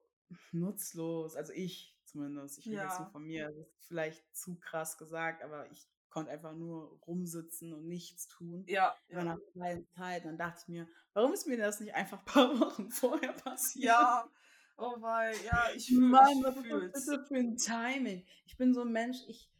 nutzlos. 0.52 1.36
Also 1.36 1.54
ich 1.54 1.98
zumindest. 2.06 2.60
Ich 2.60 2.68
rede 2.68 2.78
ja. 2.78 2.84
jetzt 2.84 3.00
nur 3.00 3.10
von 3.10 3.24
mir. 3.24 3.48
Das 3.48 3.58
ist 3.58 3.88
vielleicht 3.88 4.38
zu 4.38 4.60
krass 4.60 5.00
gesagt, 5.00 5.44
aber 5.44 5.72
ich 5.72 5.90
konnte 6.12 6.30
einfach 6.30 6.54
nur 6.54 7.00
rumsitzen 7.08 7.74
und 7.74 7.88
nichts 7.88 8.28
tun. 8.28 8.64
Ja. 8.68 8.96
ja. 9.08 9.24
nach 9.24 9.40
einer 9.56 9.84
Zeit, 9.96 10.24
dann 10.26 10.38
dachte 10.38 10.60
ich 10.62 10.68
mir, 10.68 10.88
warum 11.14 11.34
ist 11.34 11.48
mir 11.48 11.58
das 11.58 11.80
nicht 11.80 11.96
einfach 11.96 12.20
ein 12.20 12.26
paar 12.26 12.50
Wochen 12.60 12.92
vorher 12.92 13.34
passiert? 13.34 13.86
Ja. 13.86 14.30
Oh 14.78 15.02
weil, 15.02 15.36
ja, 15.44 15.70
ich 15.76 15.88
fühle 15.88 16.02
Mann, 16.02 16.44
was 16.44 16.56
ist 16.58 16.70
das 16.70 17.06
bitte 17.08 17.26
für 17.26 17.36
ein 17.38 17.58
Timing? 17.58 18.24
Ich 18.46 18.56
bin 18.58 18.76
so 18.76 18.82
ein 18.82 18.92
Mensch, 18.92 19.18
ich 19.28 19.52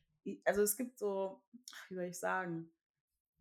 also 0.46 0.62
es 0.62 0.78
gibt 0.78 0.98
so, 0.98 1.42
wie 1.90 1.96
soll 1.96 2.06
ich 2.06 2.20
sagen, 2.20 2.72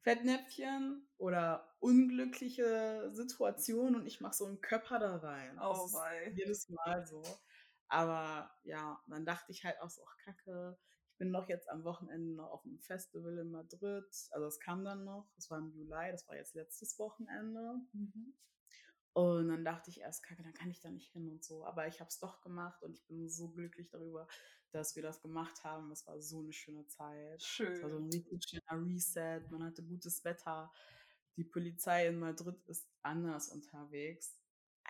Fettnäpfchen 0.02 1.08
oder 1.18 1.74
unglückliche 1.80 3.10
Situationen 3.12 3.96
und 3.96 4.06
ich 4.06 4.20
mache 4.20 4.34
so 4.34 4.46
einen 4.46 4.60
Körper 4.60 4.98
da 4.98 5.16
rein. 5.16 5.58
Oh. 5.60 5.88
Jedes 6.32 6.68
Mal 6.68 7.04
so. 7.06 7.22
Aber 7.88 8.50
ja, 8.64 9.02
dann 9.08 9.24
dachte 9.24 9.52
ich 9.52 9.64
halt 9.64 9.80
auch 9.80 9.90
so, 9.90 10.02
ach 10.06 10.16
Kacke, 10.18 10.78
ich 11.12 11.18
bin 11.18 11.30
noch 11.30 11.48
jetzt 11.48 11.68
am 11.68 11.84
Wochenende 11.84 12.34
noch 12.34 12.50
auf 12.50 12.64
einem 12.64 12.78
Festival 12.78 13.38
in 13.38 13.50
Madrid. 13.50 14.06
Also 14.30 14.46
es 14.46 14.60
kam 14.60 14.84
dann 14.84 15.04
noch, 15.04 15.28
das 15.36 15.50
war 15.50 15.58
im 15.58 15.72
Juli, 15.72 16.10
das 16.10 16.28
war 16.28 16.36
jetzt 16.36 16.54
letztes 16.54 16.98
Wochenende. 16.98 17.80
Mhm. 17.92 18.36
Und 19.16 19.48
dann 19.48 19.64
dachte 19.64 19.88
ich 19.88 20.02
erst, 20.02 20.22
kacke, 20.22 20.42
dann 20.42 20.52
kann 20.52 20.70
ich 20.70 20.78
da 20.80 20.90
nicht 20.90 21.10
hin 21.10 21.26
und 21.30 21.42
so. 21.42 21.64
Aber 21.64 21.88
ich 21.88 22.00
habe 22.00 22.08
es 22.08 22.18
doch 22.18 22.42
gemacht 22.42 22.82
und 22.82 22.92
ich 22.92 23.06
bin 23.06 23.30
so 23.30 23.48
glücklich 23.48 23.88
darüber, 23.88 24.28
dass 24.72 24.94
wir 24.94 25.02
das 25.02 25.22
gemacht 25.22 25.64
haben. 25.64 25.90
Es 25.90 26.06
war 26.06 26.20
so 26.20 26.40
eine 26.40 26.52
schöne 26.52 26.86
Zeit. 26.86 27.42
Schön. 27.42 27.72
Es 27.72 27.82
war 27.82 27.88
so 27.88 27.96
ein 27.96 28.10
richtig 28.10 28.44
schöner 28.44 28.84
Reset. 28.86 29.40
Man 29.48 29.64
hatte 29.64 29.82
gutes 29.82 30.22
Wetter. 30.22 30.70
Die 31.38 31.44
Polizei 31.44 32.08
in 32.08 32.18
Madrid 32.18 32.62
ist 32.66 32.90
anders 33.00 33.48
unterwegs. 33.48 34.38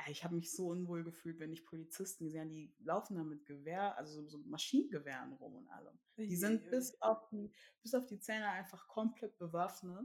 Ich 0.08 0.24
habe 0.24 0.34
mich 0.34 0.50
so 0.50 0.70
unwohl 0.70 1.04
gefühlt, 1.04 1.38
wenn 1.38 1.52
ich 1.52 1.64
Polizisten 1.64 2.24
gesehen 2.24 2.40
habe, 2.40 2.50
die 2.50 2.74
laufen 2.80 3.14
da 3.14 3.22
mit 3.22 3.46
Gewehr, 3.46 3.96
also 3.96 4.26
so 4.26 4.38
Maschinengewehren 4.38 5.34
rum 5.34 5.54
und 5.54 5.68
allem. 5.68 6.00
Die 6.16 6.34
sind 6.34 6.68
bis 6.68 7.00
auf 7.00 7.28
die, 7.28 7.54
bis 7.80 7.94
auf 7.94 8.06
die 8.06 8.18
Zähne 8.18 8.48
einfach 8.48 8.88
komplett 8.88 9.38
bewaffnet. 9.38 10.04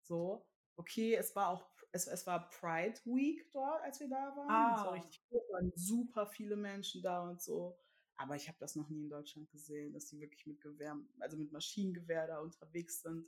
So, 0.00 0.46
okay, 0.78 1.14
es 1.14 1.34
war 1.36 1.48
auch 1.48 1.68
es, 1.92 2.06
es 2.06 2.26
war 2.26 2.48
Pride 2.50 2.98
Week 3.04 3.50
dort, 3.52 3.82
als 3.82 4.00
wir 4.00 4.08
da 4.08 4.36
waren. 4.36 4.50
Ah. 4.50 4.76
Es 4.76 4.84
war 4.84 4.94
richtig 4.94 5.22
cool, 5.30 5.40
waren 5.50 5.72
super 5.74 6.26
viele 6.26 6.56
Menschen 6.56 7.02
da 7.02 7.22
und 7.28 7.40
so. 7.40 7.78
Aber 8.16 8.36
ich 8.36 8.48
habe 8.48 8.58
das 8.58 8.74
noch 8.74 8.88
nie 8.88 9.04
in 9.04 9.10
Deutschland 9.10 9.50
gesehen, 9.50 9.92
dass 9.92 10.06
die 10.06 10.20
wirklich 10.20 10.46
mit 10.46 10.60
Gewehr, 10.60 10.96
also 11.20 11.36
mit 11.36 11.52
Maschinengewehr 11.52 12.26
da 12.26 12.40
unterwegs 12.40 13.00
sind 13.02 13.26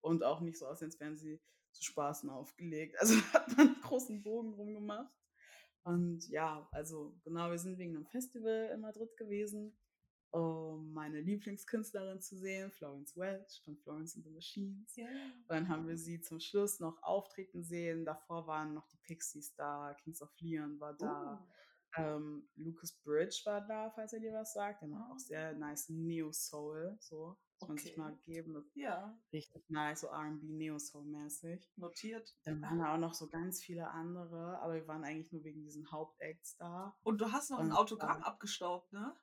und 0.00 0.24
auch 0.24 0.40
nicht 0.40 0.58
so 0.58 0.66
aussehen, 0.66 0.88
als 0.88 0.98
wären 0.98 1.18
sie 1.18 1.40
zu 1.72 1.84
Spaßen 1.84 2.30
aufgelegt. 2.30 2.96
Also 3.00 3.14
hat 3.32 3.48
man 3.56 3.68
einen 3.68 3.80
großen 3.82 4.22
Bogen 4.22 4.54
rumgemacht. 4.54 5.14
Und 5.82 6.28
ja, 6.28 6.68
also 6.72 7.18
genau, 7.22 7.50
wir 7.50 7.58
sind 7.58 7.78
wegen 7.78 7.96
einem 7.96 8.06
Festival 8.06 8.70
in 8.74 8.80
Madrid 8.80 9.16
gewesen 9.16 9.76
um 10.30 10.92
meine 10.92 11.20
Lieblingskünstlerin 11.20 12.20
zu 12.20 12.36
sehen, 12.36 12.70
Florence 12.70 13.16
Welch 13.16 13.62
von 13.64 13.76
Florence 13.76 14.16
and 14.16 14.24
the 14.24 14.30
Machines. 14.30 14.96
Yeah. 14.96 15.08
Und 15.08 15.50
dann 15.50 15.68
haben 15.68 15.88
wir 15.88 15.96
sie 15.96 16.20
zum 16.20 16.40
Schluss 16.40 16.80
noch 16.80 17.02
auftreten 17.02 17.62
sehen. 17.62 18.04
Davor 18.04 18.46
waren 18.46 18.74
noch 18.74 18.86
die 18.88 18.98
Pixies 18.98 19.54
da, 19.56 19.94
Kings 20.02 20.22
of 20.22 20.30
Leon 20.40 20.78
war 20.78 20.94
da. 20.94 21.34
Uh. 21.34 21.46
Ähm, 21.96 22.48
Lucas 22.54 22.92
Bridge 23.02 23.42
war 23.44 23.60
da, 23.62 23.90
falls 23.90 24.12
er 24.12 24.20
dir 24.20 24.32
was 24.32 24.52
sagt. 24.52 24.82
Der 24.82 24.88
macht 24.88 25.10
auch 25.10 25.18
sehr 25.18 25.54
nice 25.54 25.88
Neo-Soul. 25.88 26.96
So, 27.00 27.36
muss 27.58 27.68
man 27.68 27.78
sich 27.78 27.96
mal 27.96 28.16
geben. 28.24 28.70
Ja. 28.74 29.18
Richtig 29.32 29.68
nice, 29.68 30.02
so 30.02 30.08
RB 30.08 30.42
Neo-Soul-mäßig. 30.42 31.72
Notiert. 31.76 32.36
Dann 32.44 32.62
waren 32.62 32.78
da 32.78 32.94
auch 32.94 32.98
noch 32.98 33.14
so 33.14 33.28
ganz 33.28 33.60
viele 33.60 33.90
andere, 33.90 34.60
aber 34.60 34.74
wir 34.74 34.86
waren 34.86 35.04
eigentlich 35.04 35.32
nur 35.32 35.42
wegen 35.42 35.62
diesen 35.62 35.90
Hauptacts 35.90 36.56
da. 36.56 36.96
Und 37.02 37.20
du 37.20 37.32
hast 37.32 37.50
noch 37.50 37.58
Und, 37.58 37.70
ein 37.70 37.72
Autogramm 37.72 38.22
abgestaubt, 38.22 38.92
ne? 38.92 39.16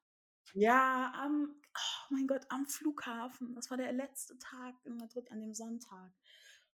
Ja, 0.53 1.11
am, 1.15 1.55
oh 1.75 2.13
mein 2.13 2.27
Gott, 2.27 2.45
am 2.49 2.65
Flughafen. 2.65 3.53
Das 3.55 3.69
war 3.69 3.77
der 3.77 3.91
letzte 3.91 4.37
Tag 4.37 4.75
in 4.85 4.97
Madrid 4.97 5.31
an 5.31 5.41
dem 5.41 5.53
Sonntag. 5.53 6.11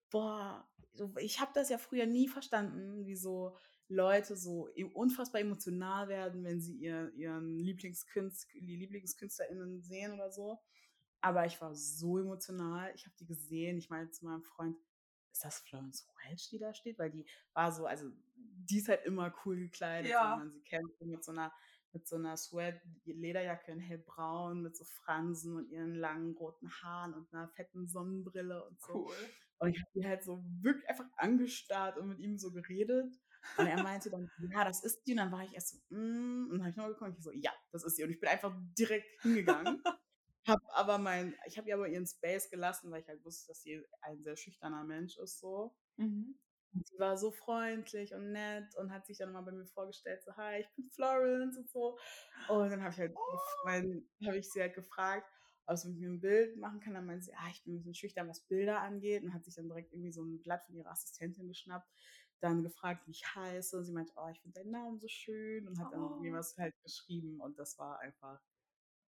Boah, 0.09 0.67
ich 1.17 1.39
habe 1.39 1.51
das 1.53 1.69
ja 1.69 1.77
früher 1.77 2.05
nie 2.05 2.27
verstanden, 2.27 3.05
wie 3.05 3.15
so 3.15 3.55
Leute 3.87 4.35
so 4.35 4.69
e, 4.75 4.83
unfassbar 4.83 5.41
emotional 5.41 6.07
werden, 6.07 6.43
wenn 6.43 6.61
sie 6.61 6.75
ihr, 6.75 7.11
ihren 7.15 7.57
Lieblingskünstler, 7.57 8.61
die 8.61 8.75
LieblingskünstlerInnen 8.75 9.81
sehen 9.81 10.13
oder 10.13 10.31
so. 10.31 10.59
Aber 11.21 11.45
ich 11.45 11.59
war 11.59 11.75
so 11.75 12.17
emotional. 12.17 12.91
Ich 12.95 13.05
habe 13.05 13.15
die 13.19 13.25
gesehen. 13.25 13.77
Ich 13.77 13.89
meine 13.89 14.09
zu 14.11 14.25
meinem 14.25 14.43
Freund, 14.43 14.77
ist 15.31 15.43
das 15.43 15.59
Florence 15.59 16.07
Welch, 16.23 16.49
die 16.49 16.59
da 16.59 16.73
steht? 16.73 16.97
Weil 16.99 17.11
die 17.11 17.25
war 17.53 17.71
so, 17.71 17.85
also 17.85 18.09
die 18.35 18.77
ist 18.77 18.89
halt 18.89 19.05
immer 19.05 19.33
cool 19.45 19.57
gekleidet, 19.57 20.11
ja. 20.11 20.31
wenn 20.31 20.39
man 20.39 20.51
sie 20.51 20.61
kennt, 20.61 21.01
mit 21.01 21.23
so 21.23 21.31
einer 21.31 21.51
mit 21.93 22.07
so 22.07 22.15
einer 22.15 22.37
Sweat, 22.37 22.81
Lederjacke 23.05 23.71
in 23.71 23.79
hellbraun, 23.79 24.61
mit 24.61 24.75
so 24.75 24.83
Fransen 25.03 25.55
und 25.55 25.69
ihren 25.69 25.95
langen 25.95 26.35
roten 26.35 26.69
Haaren 26.69 27.13
und 27.13 27.33
einer 27.33 27.49
fetten 27.49 27.87
Sonnenbrille 27.87 28.65
und 28.65 28.79
so. 28.79 28.93
Cool. 28.93 29.15
Und 29.59 29.69
ich 29.69 29.79
habe 29.79 29.91
die 29.93 30.07
halt 30.07 30.23
so 30.23 30.43
wirklich 30.61 30.87
einfach 30.89 31.09
angestarrt 31.17 31.97
und 31.97 32.07
mit 32.07 32.19
ihm 32.19 32.37
so 32.37 32.51
geredet. 32.51 33.13
Und 33.57 33.67
er 33.67 33.81
meinte 33.83 34.09
dann, 34.09 34.29
ja, 34.51 34.63
das 34.63 34.83
ist 34.83 35.03
die. 35.03 35.11
Und 35.11 35.17
dann 35.17 35.31
war 35.31 35.43
ich 35.43 35.53
erst 35.53 35.69
so, 35.69 35.77
mm, 35.95 36.49
und 36.49 36.51
dann 36.51 36.61
habe 36.61 36.69
ich 36.69 36.75
nochmal 36.75 36.93
gekommen 36.93 37.11
und 37.11 37.17
ich 37.17 37.23
so, 37.23 37.31
ja, 37.31 37.51
das 37.71 37.83
ist 37.83 37.95
sie. 37.95 38.03
Und 38.03 38.11
ich 38.11 38.19
bin 38.19 38.29
einfach 38.29 38.55
direkt 38.77 39.21
hingegangen. 39.21 39.81
hab 40.47 40.59
aber 40.73 40.97
mein, 40.97 41.35
ich 41.45 41.57
habe 41.57 41.67
ihr 41.67 41.75
aber 41.75 41.87
ihren 41.87 42.07
Space 42.07 42.49
gelassen, 42.49 42.91
weil 42.91 43.01
ich 43.01 43.07
halt 43.07 43.23
wusste, 43.23 43.47
dass 43.47 43.61
sie 43.61 43.83
ein 44.01 44.23
sehr 44.23 44.35
schüchterner 44.35 44.83
Mensch 44.83 45.17
ist, 45.17 45.39
so. 45.39 45.75
Mhm. 45.97 46.37
Und 46.73 46.87
sie 46.87 46.99
war 46.99 47.17
so 47.17 47.31
freundlich 47.31 48.13
und 48.13 48.31
nett 48.31 48.75
und 48.77 48.91
hat 48.91 49.05
sich 49.05 49.17
dann 49.17 49.31
mal 49.31 49.41
bei 49.41 49.51
mir 49.51 49.65
vorgestellt, 49.65 50.23
so, 50.23 50.35
hi, 50.37 50.59
ich 50.61 50.69
bin 50.75 50.89
Florence 50.89 51.57
und 51.57 51.69
so. 51.69 51.97
Und 52.47 52.69
dann 52.69 52.81
habe 52.81 52.93
ich 52.93 52.99
halt, 52.99 53.15
oh. 53.15 54.27
habe 54.27 54.37
ich 54.37 54.51
sie 54.51 54.61
halt 54.61 54.75
gefragt, 54.75 55.27
ob 55.65 55.77
sie 55.77 55.89
mit 55.89 55.99
mir 55.99 56.09
ein 56.09 56.19
Bild 56.19 56.57
machen 56.57 56.79
kann. 56.79 56.93
Dann 56.93 57.05
meinte 57.05 57.25
sie, 57.25 57.33
ah, 57.33 57.49
ich 57.51 57.63
bin 57.63 57.73
ein 57.73 57.77
bisschen 57.77 57.95
schüchtern, 57.95 58.27
was 58.27 58.41
Bilder 58.41 58.81
angeht. 58.81 59.23
Und 59.23 59.33
hat 59.33 59.45
sich 59.45 59.55
dann 59.55 59.67
direkt 59.67 59.91
irgendwie 59.93 60.11
so 60.11 60.23
ein 60.23 60.41
Blatt 60.41 60.63
von 60.65 60.75
ihrer 60.75 60.91
Assistentin 60.91 61.47
geschnappt, 61.47 61.89
dann 62.39 62.63
gefragt, 62.63 63.07
wie 63.07 63.11
ich 63.11 63.35
heiße. 63.35 63.77
Und 63.77 63.85
sie 63.85 63.93
meinte, 63.93 64.13
oh, 64.15 64.29
ich 64.29 64.39
finde 64.39 64.59
deinen 64.59 64.71
Namen 64.71 64.99
so 64.99 65.07
schön 65.07 65.67
und 65.67 65.79
hat 65.79 65.91
dann 65.91 66.03
oh. 66.03 66.19
mir 66.19 66.33
was 66.33 66.55
halt 66.57 66.75
geschrieben. 66.83 67.39
Und 67.41 67.57
das 67.57 67.77
war 67.79 67.99
einfach 67.99 68.39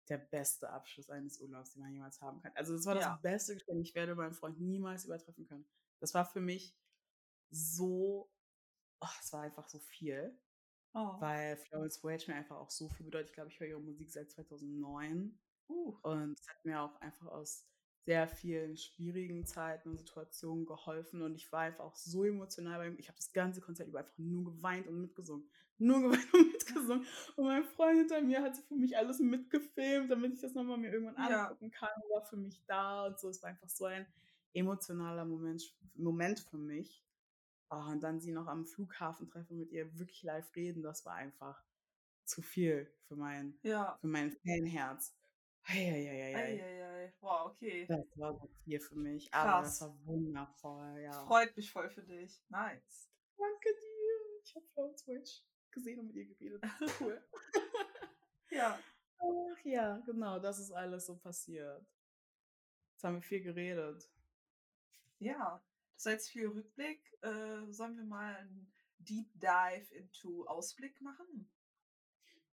der 0.10 0.18
beste 0.18 0.70
Abschluss 0.70 1.10
eines 1.10 1.40
Urlaubs, 1.40 1.74
den 1.74 1.84
man 1.84 1.94
jemals 1.94 2.22
haben 2.22 2.42
kann. 2.42 2.52
Also 2.56 2.76
das 2.76 2.86
war 2.86 2.96
das 2.96 3.06
ja. 3.06 3.20
beste 3.22 3.54
Gespräch. 3.54 3.78
Ich 3.82 3.96
werde 3.96 4.16
meinen 4.16 4.34
Freund 4.34 4.60
niemals 4.60 5.06
übertreffen 5.06 5.46
können. 5.46 5.66
Das 6.00 6.14
war 6.14 6.26
für 6.26 6.42
mich 6.42 6.76
so, 7.52 8.30
oh, 9.02 9.08
es 9.22 9.34
war 9.34 9.42
einfach 9.42 9.68
so 9.68 9.80
viel. 9.80 10.38
Oh. 10.94 11.16
Weil 11.20 11.58
Florence 11.58 12.04
Welch 12.04 12.28
mir 12.28 12.36
einfach 12.36 12.58
auch 12.58 12.70
so 12.72 12.90
viel 12.90 13.06
bedeutet. 13.06 13.30
Ich 13.30 13.36
glaube, 13.36 13.50
ich 13.50 13.60
höre 13.60 13.68
ihre 13.70 13.82
Musik 13.82 14.12
seit 14.12 14.30
2009. 14.32 15.40
Uh. 15.70 15.96
Und 16.02 16.40
es 16.40 16.48
hat 16.50 16.66
mir 16.66 16.82
auch 16.82 17.00
einfach 17.02 17.28
aus 17.28 17.66
sehr 18.06 18.28
vielen 18.28 18.76
schwierigen 18.78 19.46
Zeiten 19.46 19.90
und 19.90 19.98
Situationen 19.98 20.66
geholfen 20.66 21.22
und 21.22 21.36
ich 21.36 21.52
war 21.52 21.62
einfach 21.62 21.84
auch 21.86 21.96
so 21.96 22.24
emotional 22.26 22.80
bei 22.80 22.88
ihm. 22.88 22.98
Ich 22.98 23.08
habe 23.08 23.18
das 23.18 23.32
ganze 23.32 23.62
Konzert 23.62 23.88
über 23.90 24.00
einfach 24.00 24.18
nur 24.18 24.44
geweint 24.46 24.88
und 24.88 25.00
mitgesungen. 25.00 25.48
Nur 25.78 26.02
geweint 26.02 26.34
und 26.34 26.52
mitgesungen. 26.52 27.06
Und 27.36 27.46
mein 27.46 27.64
Freund 27.64 28.00
hinter 28.00 28.22
mir 28.22 28.42
hat 28.42 28.58
für 28.58 28.76
mich 28.76 28.98
alles 28.98 29.20
mitgefilmt, 29.20 30.10
damit 30.12 30.34
ich 30.34 30.42
das 30.42 30.54
nochmal 30.56 30.78
mir 30.78 30.92
irgendwann 30.92 31.30
Ja. 31.30 31.46
angucken 31.48 31.72
kann. 31.72 31.90
War 32.12 32.26
für 32.26 32.38
mich 32.38 32.60
da 32.66 33.06
und 33.06 33.20
so. 33.20 33.30
Es 33.30 33.42
war 33.44 33.52
einfach 33.52 33.70
so 33.70 33.86
ein 33.86 34.06
emotionaler 34.54 35.26
Moment, 35.26 35.64
Moment 35.96 36.40
für 36.40 36.58
mich. 36.58 37.04
Oh, 37.74 37.78
und 37.90 38.02
dann 38.02 38.20
sie 38.20 38.34
noch 38.34 38.48
am 38.48 38.66
Flughafen 38.66 39.28
treffen 39.30 39.54
und 39.54 39.60
mit 39.60 39.72
ihr 39.72 39.98
wirklich 39.98 40.22
live 40.24 40.54
reden, 40.56 40.84
das 40.84 41.06
war 41.06 41.16
einfach 41.16 41.64
zu 42.26 42.42
viel 42.42 42.94
für 43.08 43.16
mein, 43.16 43.58
Ja. 43.64 43.98
für 44.02 44.08
mein 44.08 44.32
Fanherz. 44.32 45.16
Eieieiei. 45.64 46.36
Eieiei. 46.36 47.14
Wow, 47.22 47.52
okay. 47.52 47.86
Das 47.88 48.06
war 48.18 48.34
so 48.34 48.50
viel 48.64 48.80
für 48.80 48.96
mich, 48.96 49.34
aber 49.34 49.62
das 49.62 49.80
Krass. 49.80 49.82
war 49.90 50.06
wundervoll, 50.06 51.00
ja. 51.02 51.26
Freut 51.26 51.56
mich 51.56 51.72
voll 51.72 51.90
für 51.90 52.04
dich. 52.04 52.44
Nice. 52.50 53.10
Danke 53.38 53.70
dir. 53.70 54.42
Ich 54.44 54.56
habe 54.56 54.66
Frau 54.74 54.94
Twitch 54.94 55.44
gesehen 55.72 56.00
und 56.00 56.08
mit 56.08 56.16
ihr 56.18 56.26
geredet. 56.26 56.64
Cool. 57.00 57.22
Ja. 58.54 58.78
Ach 59.18 59.64
ja, 59.64 59.98
genau, 60.00 60.38
das 60.38 60.60
ist 60.60 60.72
alles 60.74 61.06
so 61.06 61.16
passiert. 61.16 61.86
Jetzt 62.92 63.04
haben 63.06 63.16
wir 63.16 63.22
viel 63.22 63.42
geredet. 63.42 64.10
Ja. 65.20 65.64
War 66.06 66.14
jetzt 66.14 66.30
viel 66.30 66.48
Rückblick. 66.48 67.18
Äh, 67.22 67.72
sollen 67.72 67.98
wir 67.98 68.06
mal 68.06 68.36
einen 68.36 68.74
Deep 69.00 69.32
Dive 69.40 69.94
into 69.96 70.46
Ausblick 70.48 71.00
machen? 71.02 71.52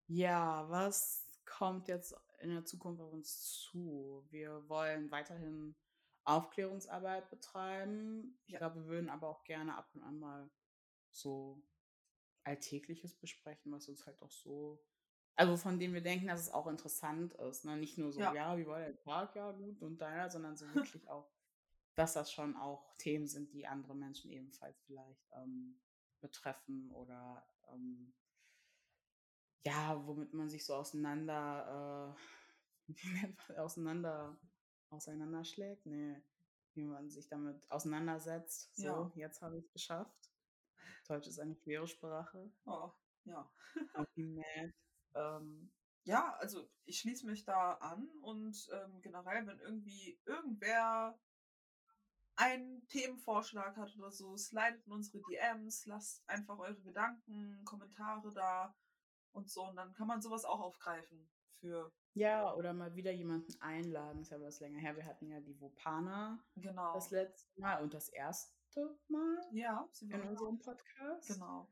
Ja, 0.07 0.67
was 0.69 1.27
kommt 1.45 1.87
jetzt 1.87 2.15
in 2.39 2.49
der 2.49 2.65
Zukunft 2.65 3.01
auf 3.01 3.11
uns 3.13 3.51
zu? 3.51 4.25
Wir 4.29 4.67
wollen 4.69 5.11
weiterhin 5.11 5.75
Aufklärungsarbeit 6.23 7.29
betreiben. 7.29 8.39
Ich 8.45 8.53
Ja. 8.53 8.59
glaube, 8.59 8.81
wir 8.81 8.85
würden 8.87 9.09
aber 9.09 9.27
auch 9.29 9.43
gerne 9.43 9.75
ab 9.77 9.89
und 9.93 10.03
an 10.03 10.19
mal 10.19 10.49
so 11.11 11.63
Alltägliches 12.43 13.15
besprechen, 13.15 13.71
was 13.71 13.87
uns 13.89 14.05
halt 14.05 14.21
auch 14.21 14.31
so, 14.31 14.83
also 15.35 15.57
von 15.57 15.79
dem 15.79 15.93
wir 15.93 16.01
denken, 16.01 16.27
dass 16.27 16.39
es 16.41 16.51
auch 16.51 16.67
interessant 16.67 17.33
ist. 17.35 17.65
Ne? 17.65 17.77
Nicht 17.77 17.97
nur 17.97 18.11
so, 18.11 18.19
Ja. 18.19 18.33
ja, 18.33 18.57
wie 18.57 18.65
war 18.67 18.79
der 18.79 18.97
Tag? 18.97 19.35
Ja, 19.35 19.51
gut 19.51 19.81
und 19.81 19.97
deiner, 19.99 20.29
sondern 20.29 20.55
so 20.55 20.65
wirklich 21.03 21.07
auch, 21.09 21.31
dass 21.99 22.13
das 22.13 22.31
schon 22.31 22.55
auch 22.55 22.95
Themen 22.97 23.27
sind, 23.27 23.53
die 23.53 23.67
andere 23.67 23.95
Menschen 23.95 24.31
ebenfalls 24.31 24.81
vielleicht 24.85 25.29
ähm, 25.33 25.79
betreffen 26.21 26.91
oder 26.91 27.45
ähm, 27.73 28.13
ja, 29.65 30.01
womit 30.05 30.33
man 30.33 30.49
sich 30.49 30.65
so 30.65 30.75
auseinander, 30.75 32.15
äh, 32.87 32.89
man, 33.49 33.57
auseinander, 33.57 34.37
auseinanderschlägt? 34.89 35.85
Nee, 35.85 36.15
wie 36.73 36.85
man 36.85 37.09
sich 37.09 37.27
damit 37.27 37.69
auseinandersetzt. 37.69 38.75
So, 38.77 38.85
Ja. 38.85 39.11
jetzt 39.15 39.41
habe 39.41 39.57
ich 39.57 39.65
es 39.65 39.73
geschafft. 39.73 40.31
Deutsch 41.07 41.27
ist 41.27 41.39
eine 41.39 41.55
schwere 41.55 41.87
Sprache. 41.87 42.49
Oh, 42.65 42.91
ja. 43.25 43.49
Ähm, 45.15 45.71
Ja, 46.05 46.35
also 46.37 46.69
ich 46.85 46.99
schließe 46.99 47.25
mich 47.25 47.43
da 47.45 47.73
an 47.73 48.07
und 48.21 48.69
ähm, 48.71 49.01
generell, 49.01 49.45
wenn 49.47 49.59
irgendwie 49.59 50.19
irgendwer 50.25 51.19
einen 52.39 52.87
Themenvorschlag 52.87 53.75
hat 53.75 53.95
oder 53.97 54.11
so, 54.11 54.37
slidet 54.37 54.85
in 54.85 54.93
unsere 54.93 55.21
DMs, 55.29 55.85
lasst 55.85 56.27
einfach 56.29 56.57
eure 56.57 56.81
Gedanken, 56.81 57.61
Kommentare 57.65 58.31
da 58.33 58.73
und 59.33 59.49
so. 59.49 59.63
Und 59.67 59.75
dann 59.75 59.93
kann 59.93 60.07
man 60.07 60.21
sowas 60.21 60.45
auch 60.45 60.61
aufgreifen 60.61 61.29
für, 61.59 61.91
ja, 62.13 62.53
oder 62.55 62.73
mal 62.73 62.95
wieder 62.95 63.11
jemanden 63.11 63.59
einladen. 63.61 64.21
Ist 64.21 64.31
ja 64.31 64.39
was 64.39 64.61
länger 64.61 64.79
her. 64.79 64.95
Wir 64.95 65.05
hatten 65.05 65.27
ja 65.27 65.41
die 65.41 65.59
Vopana 65.59 66.41
genau. 66.55 66.93
das 66.93 67.11
letzte 67.11 67.59
Mal 67.59 67.83
und 67.83 67.93
das 67.93 68.07
erste 68.07 68.97
Mal 69.09 69.41
Ja, 69.51 69.89
in 69.99 70.21
unserem 70.21 70.59
Podcast. 70.59 71.27
Genau. 71.27 71.67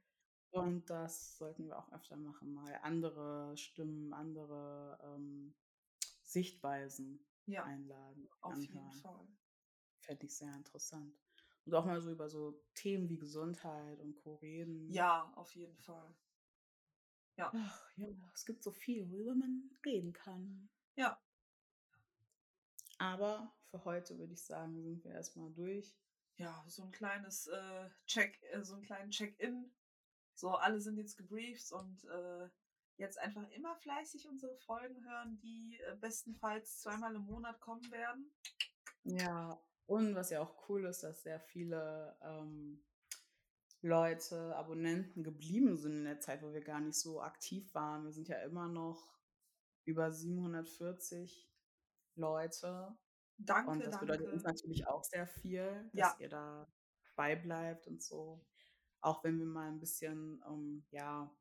Und 0.51 0.89
das 0.89 1.37
sollten 1.37 1.65
wir 1.67 1.77
auch 1.77 1.91
öfter 1.93 2.17
machen, 2.17 2.53
mal 2.53 2.77
andere 2.81 3.55
Stimmen, 3.55 4.13
andere 4.13 4.99
ähm, 5.03 5.53
Sichtweisen 6.23 7.25
Ja, 7.45 7.63
einladen, 7.63 8.29
auf 8.41 8.57
jeden 8.57 8.77
anhören. 8.77 9.01
Fall. 9.01 9.27
Fände 10.07 10.25
ich 10.25 10.35
sehr 10.35 10.53
interessant. 10.55 11.15
Und 11.65 11.75
auch 11.75 11.85
mal 11.85 12.01
so 12.01 12.11
über 12.11 12.29
so 12.29 12.63
Themen 12.73 13.09
wie 13.09 13.17
Gesundheit 13.19 13.99
und 13.99 14.15
Co. 14.15 14.35
reden. 14.35 14.91
Ja, 14.91 15.31
auf 15.35 15.55
jeden 15.55 15.77
Fall. 15.77 16.15
Ja. 17.37 17.55
Ach 17.55 17.89
ja, 17.97 18.07
es 18.33 18.45
gibt 18.45 18.63
so 18.63 18.71
viel, 18.71 19.09
worüber 19.11 19.35
man 19.35 19.69
reden 19.85 20.13
kann. 20.13 20.69
Ja, 20.95 21.21
Aber 22.99 23.55
für 23.71 23.83
heute 23.85 24.17
würde 24.19 24.33
ich 24.33 24.43
sagen, 24.43 24.81
sind 24.83 25.03
wir 25.03 25.11
erstmal 25.11 25.51
durch. 25.51 25.95
ja, 26.37 26.63
so 26.67 26.83
ein 26.83 26.91
kleines 26.91 27.47
äh, 27.47 27.89
Check, 28.05 28.41
äh, 28.51 28.63
so 28.63 28.75
einen 28.75 28.83
kleinen 28.83 29.11
Check-in. 29.11 29.71
So, 30.35 30.51
alle 30.55 30.79
sind 30.81 30.97
jetzt 30.97 31.17
gebrieft 31.17 31.71
und 31.71 32.03
äh, 32.05 32.49
jetzt 32.97 33.17
einfach 33.19 33.47
immer 33.51 33.75
fleißig 33.77 34.27
unsere 34.27 34.55
Folgen 34.57 35.03
hören, 35.07 35.39
die 35.39 35.79
äh, 35.79 35.95
bestenfalls 35.99 36.79
zweimal 36.79 37.15
im 37.15 37.23
Monat 37.25 37.59
kommen 37.61 37.91
werden. 37.91 38.31
Ja, 39.03 39.59
und 39.87 40.15
was 40.15 40.29
ja 40.29 40.41
auch 40.41 40.69
cool 40.69 40.85
ist, 40.85 41.01
dass 41.03 41.23
sehr 41.23 41.39
viele 41.39 42.15
ähm, 42.21 42.83
Leute, 43.81 44.55
Abonnenten 44.55 45.23
geblieben 45.23 45.77
sind 45.77 45.97
in 45.97 46.03
der 46.05 46.19
Zeit, 46.19 46.41
wo 46.43 46.51
wir 46.53 46.61
gar 46.63 46.79
nicht 46.81 46.99
so 46.99 47.21
aktiv 47.21 47.73
waren. 47.73 48.03
Wir 48.05 48.11
sind 48.11 48.27
ja 48.27 48.37
immer 48.43 48.67
noch 48.67 49.17
über 49.85 50.11
740 50.11 51.49
Leute. 52.15 52.97
Danke, 53.37 53.71
Und 53.71 53.85
das 53.85 53.99
bedeutet 53.99 54.27
uns 54.33 54.43
danke. 54.43 54.59
natürlich 54.59 54.87
auch 54.87 55.03
sehr 55.03 55.27
viel, 55.27 55.89
dass 55.93 56.13
Ja. 56.13 56.15
ihr 56.19 56.29
da 56.29 56.67
beibleibt 57.15 57.87
und 57.87 58.01
so. 58.03 58.45
Auch 59.01 59.23
wenn 59.23 59.37
wir 59.39 59.45
mal 59.45 59.67
ein 59.69 59.79
bisschen 59.79 60.43
ähm, 60.47 60.85
ja, 60.89 61.31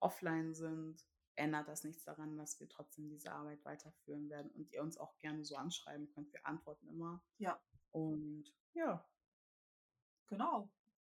offline 0.00 0.54
sind, 0.54 1.06
ändert 1.36 1.68
das 1.68 1.84
nichts 1.84 2.04
daran, 2.04 2.36
dass 2.36 2.58
wir 2.60 2.68
trotzdem 2.68 3.08
diese 3.08 3.32
Arbeit 3.32 3.64
weiterführen 3.64 4.28
werden 4.28 4.50
und 4.50 4.70
ihr 4.72 4.82
uns 4.82 4.98
auch 4.98 5.16
gerne 5.18 5.44
so 5.44 5.56
anschreiben 5.56 6.08
könnt. 6.08 6.32
Wir 6.32 6.44
antworten 6.46 6.88
immer. 6.88 7.22
Ja, 7.38 7.58
Und 7.92 8.44
ja, 8.74 9.04
genau. 10.26 10.70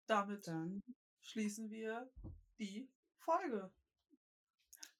Damit 0.07 0.47
dann 0.47 0.83
schließen 1.21 1.69
wir 1.69 2.11
die 2.59 2.89
Folge. 3.17 3.73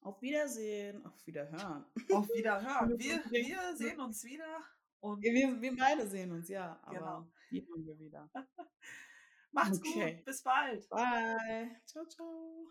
auf 0.02 0.22
Wiedersehen, 0.22 1.06
auf 1.06 1.26
Wiederhören. 1.28 1.86
Auf 2.12 2.28
Wiederhören. 2.34 2.98
Wir, 2.98 3.24
wir 3.30 3.76
sehen 3.76 4.00
uns 4.00 4.24
wieder 4.24 4.62
und 5.00 5.22
Wir, 5.22 5.62
wir 5.62 5.76
beide 5.76 6.08
sehen 6.08 6.32
uns, 6.32 6.50
ja. 6.50 6.80
Aber 6.84 6.94
Genau. 6.94 7.72
haben 7.74 7.86
wir 7.86 8.00
wieder. 8.00 8.30
macht's 9.52 9.78
Okay. 9.80 10.16
gut. 10.16 10.26
Bis 10.26 10.42
bald. 10.44 10.90
Bye. 10.90 11.82
Ciao, 11.86 12.06
ciao. 12.08 12.68